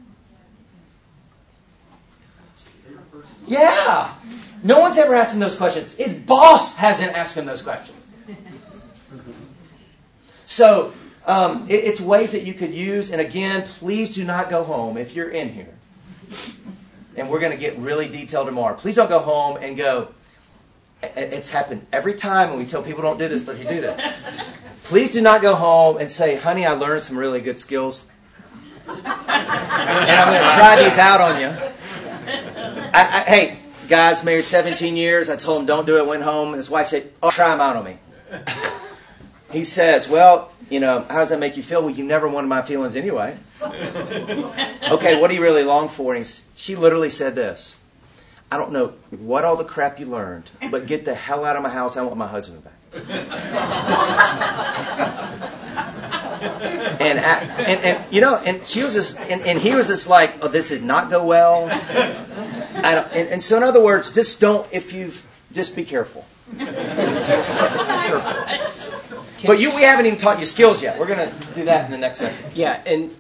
Yeah. 3.47 4.13
No 4.63 4.79
one's 4.79 4.97
ever 4.97 5.15
asked 5.15 5.33
him 5.33 5.39
those 5.39 5.55
questions. 5.55 5.95
His 5.95 6.13
boss 6.13 6.75
hasn't 6.75 7.13
asked 7.13 7.35
him 7.35 7.45
those 7.45 7.61
questions. 7.61 7.97
So 10.45 10.93
um, 11.25 11.65
it, 11.69 11.83
it's 11.83 12.01
ways 12.01 12.31
that 12.31 12.43
you 12.43 12.53
could 12.53 12.73
use. 12.73 13.11
And 13.11 13.21
again, 13.21 13.67
please 13.67 14.13
do 14.13 14.23
not 14.23 14.49
go 14.49 14.63
home 14.63 14.97
if 14.97 15.15
you're 15.15 15.29
in 15.29 15.53
here. 15.53 15.73
And 17.15 17.29
we're 17.29 17.39
going 17.39 17.51
to 17.51 17.57
get 17.57 17.77
really 17.77 18.07
detailed 18.07 18.47
tomorrow. 18.47 18.75
Please 18.75 18.95
don't 18.95 19.09
go 19.09 19.19
home 19.19 19.57
and 19.57 19.75
go. 19.77 20.09
It's 21.01 21.49
happened 21.49 21.85
every 21.93 22.15
time, 22.15 22.49
and 22.49 22.57
we 22.57 22.65
tell 22.65 22.81
people 22.81 23.03
don't 23.03 23.19
do 23.19 23.27
this, 23.27 23.43
but 23.43 23.57
you 23.57 23.65
do 23.65 23.81
this. 23.81 23.99
Please 24.87 25.11
do 25.11 25.21
not 25.21 25.41
go 25.41 25.53
home 25.53 25.97
and 25.97 26.09
say, 26.09 26.37
"Honey, 26.37 26.65
I 26.65 26.71
learned 26.71 27.01
some 27.01 27.17
really 27.17 27.41
good 27.41 27.59
skills, 27.59 28.05
and 28.87 29.05
I'm 29.05 30.27
going 30.31 30.43
to 30.43 30.55
try 30.55 30.81
these 30.81 30.97
out 30.97 31.19
on 31.19 31.41
you." 31.41 31.47
I, 32.93 33.01
I, 33.01 33.19
hey, 33.27 33.57
guys, 33.89 34.23
married 34.23 34.45
17 34.45 34.95
years. 34.95 35.29
I 35.29 35.35
told 35.35 35.59
him 35.59 35.65
don't 35.65 35.85
do 35.85 35.97
it. 35.97 36.07
Went 36.07 36.23
home. 36.23 36.53
His 36.53 36.69
wife 36.69 36.87
said, 36.87 37.11
"Oh, 37.21 37.31
try 37.31 37.49
them 37.49 37.59
out 37.59 37.75
on 37.75 37.83
me." 37.83 37.97
He 39.51 39.65
says, 39.65 40.07
"Well, 40.07 40.53
you 40.69 40.79
know, 40.79 41.05
how 41.09 41.19
does 41.19 41.29
that 41.29 41.39
make 41.39 41.57
you 41.57 41.63
feel? 41.63 41.81
Well, 41.81 41.93
you 41.93 42.05
never 42.05 42.27
wanted 42.29 42.47
my 42.47 42.61
feelings 42.61 42.95
anyway." 42.95 43.37
okay, 43.61 45.19
what 45.19 45.27
do 45.27 45.35
you 45.35 45.41
really 45.41 45.63
long 45.63 45.89
for? 45.89 46.15
And 46.15 46.41
she 46.55 46.77
literally 46.77 47.09
said 47.09 47.35
this: 47.35 47.75
"I 48.49 48.57
don't 48.57 48.71
know 48.71 48.93
what 49.11 49.43
all 49.43 49.57
the 49.57 49.65
crap 49.65 49.99
you 49.99 50.05
learned, 50.05 50.49
but 50.71 50.85
get 50.85 51.03
the 51.03 51.13
hell 51.13 51.43
out 51.43 51.57
of 51.57 51.63
my 51.63 51.69
house. 51.69 51.97
I 51.97 52.03
want 52.03 52.15
my 52.15 52.27
husband 52.27 52.63
back." 52.63 52.76
And, 56.99 57.19
and 57.19 57.81
and 57.83 58.13
you 58.13 58.21
know, 58.21 58.35
and 58.37 58.65
she 58.65 58.83
was 58.83 58.93
just, 58.95 59.19
and, 59.19 59.41
and 59.41 59.59
he 59.59 59.75
was 59.75 59.87
just 59.87 60.07
like, 60.07 60.43
"Oh, 60.43 60.47
this 60.47 60.69
did 60.69 60.83
not 60.83 61.09
go 61.09 61.23
well." 61.23 61.69
And, 61.69 63.29
and 63.29 63.43
so, 63.43 63.57
in 63.57 63.63
other 63.63 63.83
words, 63.83 64.11
just 64.11 64.41
don't. 64.41 64.67
If 64.73 64.93
you 64.93 65.11
just 65.51 65.75
be 65.75 65.85
careful. 65.85 66.25
careful. 66.57 66.97
But 69.45 69.59
you, 69.59 69.75
we 69.75 69.83
haven't 69.83 70.05
even 70.07 70.17
taught 70.17 70.39
you 70.39 70.45
skills 70.45 70.81
yet. 70.81 70.99
We're 70.99 71.07
going 71.07 71.29
to 71.29 71.53
do 71.53 71.65
that 71.65 71.85
in 71.85 71.91
the 71.91 71.97
next 71.97 72.19
session. 72.19 72.45
Yeah, 72.55 72.81
and 72.85 73.13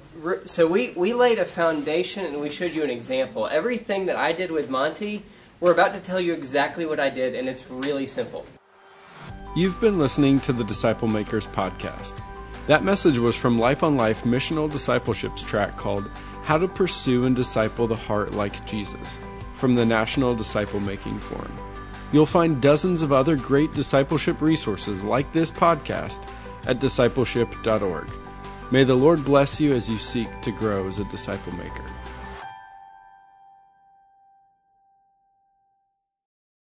so 0.45 0.67
we, 0.67 0.89
we 0.89 1.13
laid 1.13 1.39
a 1.39 1.45
foundation 1.45 2.25
and 2.25 2.41
we 2.41 2.49
showed 2.49 2.73
you 2.73 2.83
an 2.83 2.89
example. 2.89 3.47
Everything 3.47 4.07
that 4.07 4.15
I 4.15 4.31
did 4.33 4.51
with 4.51 4.69
Monte, 4.69 5.23
we're 5.59 5.71
about 5.71 5.93
to 5.93 5.99
tell 5.99 6.19
you 6.19 6.33
exactly 6.33 6.85
what 6.85 6.99
I 6.99 7.09
did, 7.09 7.35
and 7.35 7.47
it's 7.47 7.69
really 7.69 8.07
simple. 8.07 8.45
You've 9.55 9.81
been 9.81 9.97
listening 9.97 10.39
to 10.41 10.53
the 10.53 10.63
Disciple 10.63 11.07
Makers 11.07 11.47
podcast. 11.47 12.19
That 12.67 12.83
message 12.83 13.17
was 13.17 13.35
from 13.35 13.57
Life 13.57 13.81
on 13.81 13.97
Life 13.97 14.23
Missional 14.23 14.71
Discipleship's 14.71 15.41
track 15.41 15.77
called 15.77 16.11
How 16.43 16.57
to 16.57 16.67
Pursue 16.67 17.25
and 17.25 17.35
Disciple 17.35 17.87
the 17.87 17.95
Heart 17.95 18.33
Like 18.33 18.65
Jesus 18.67 19.17
from 19.55 19.73
the 19.73 19.85
National 19.85 20.35
Disciple 20.35 20.79
Making 20.79 21.17
Forum. 21.17 21.55
You'll 22.11 22.27
find 22.27 22.61
dozens 22.61 23.01
of 23.01 23.11
other 23.11 23.35
great 23.35 23.73
discipleship 23.73 24.41
resources 24.41 25.01
like 25.01 25.31
this 25.33 25.49
podcast 25.49 26.19
at 26.67 26.79
discipleship.org. 26.79 28.11
May 28.69 28.83
the 28.83 28.95
Lord 28.95 29.25
bless 29.25 29.59
you 29.59 29.73
as 29.73 29.89
you 29.89 29.97
seek 29.97 30.29
to 30.41 30.51
grow 30.51 30.87
as 30.87 30.99
a 30.99 31.05
disciple 31.05 31.53
maker. 31.53 31.83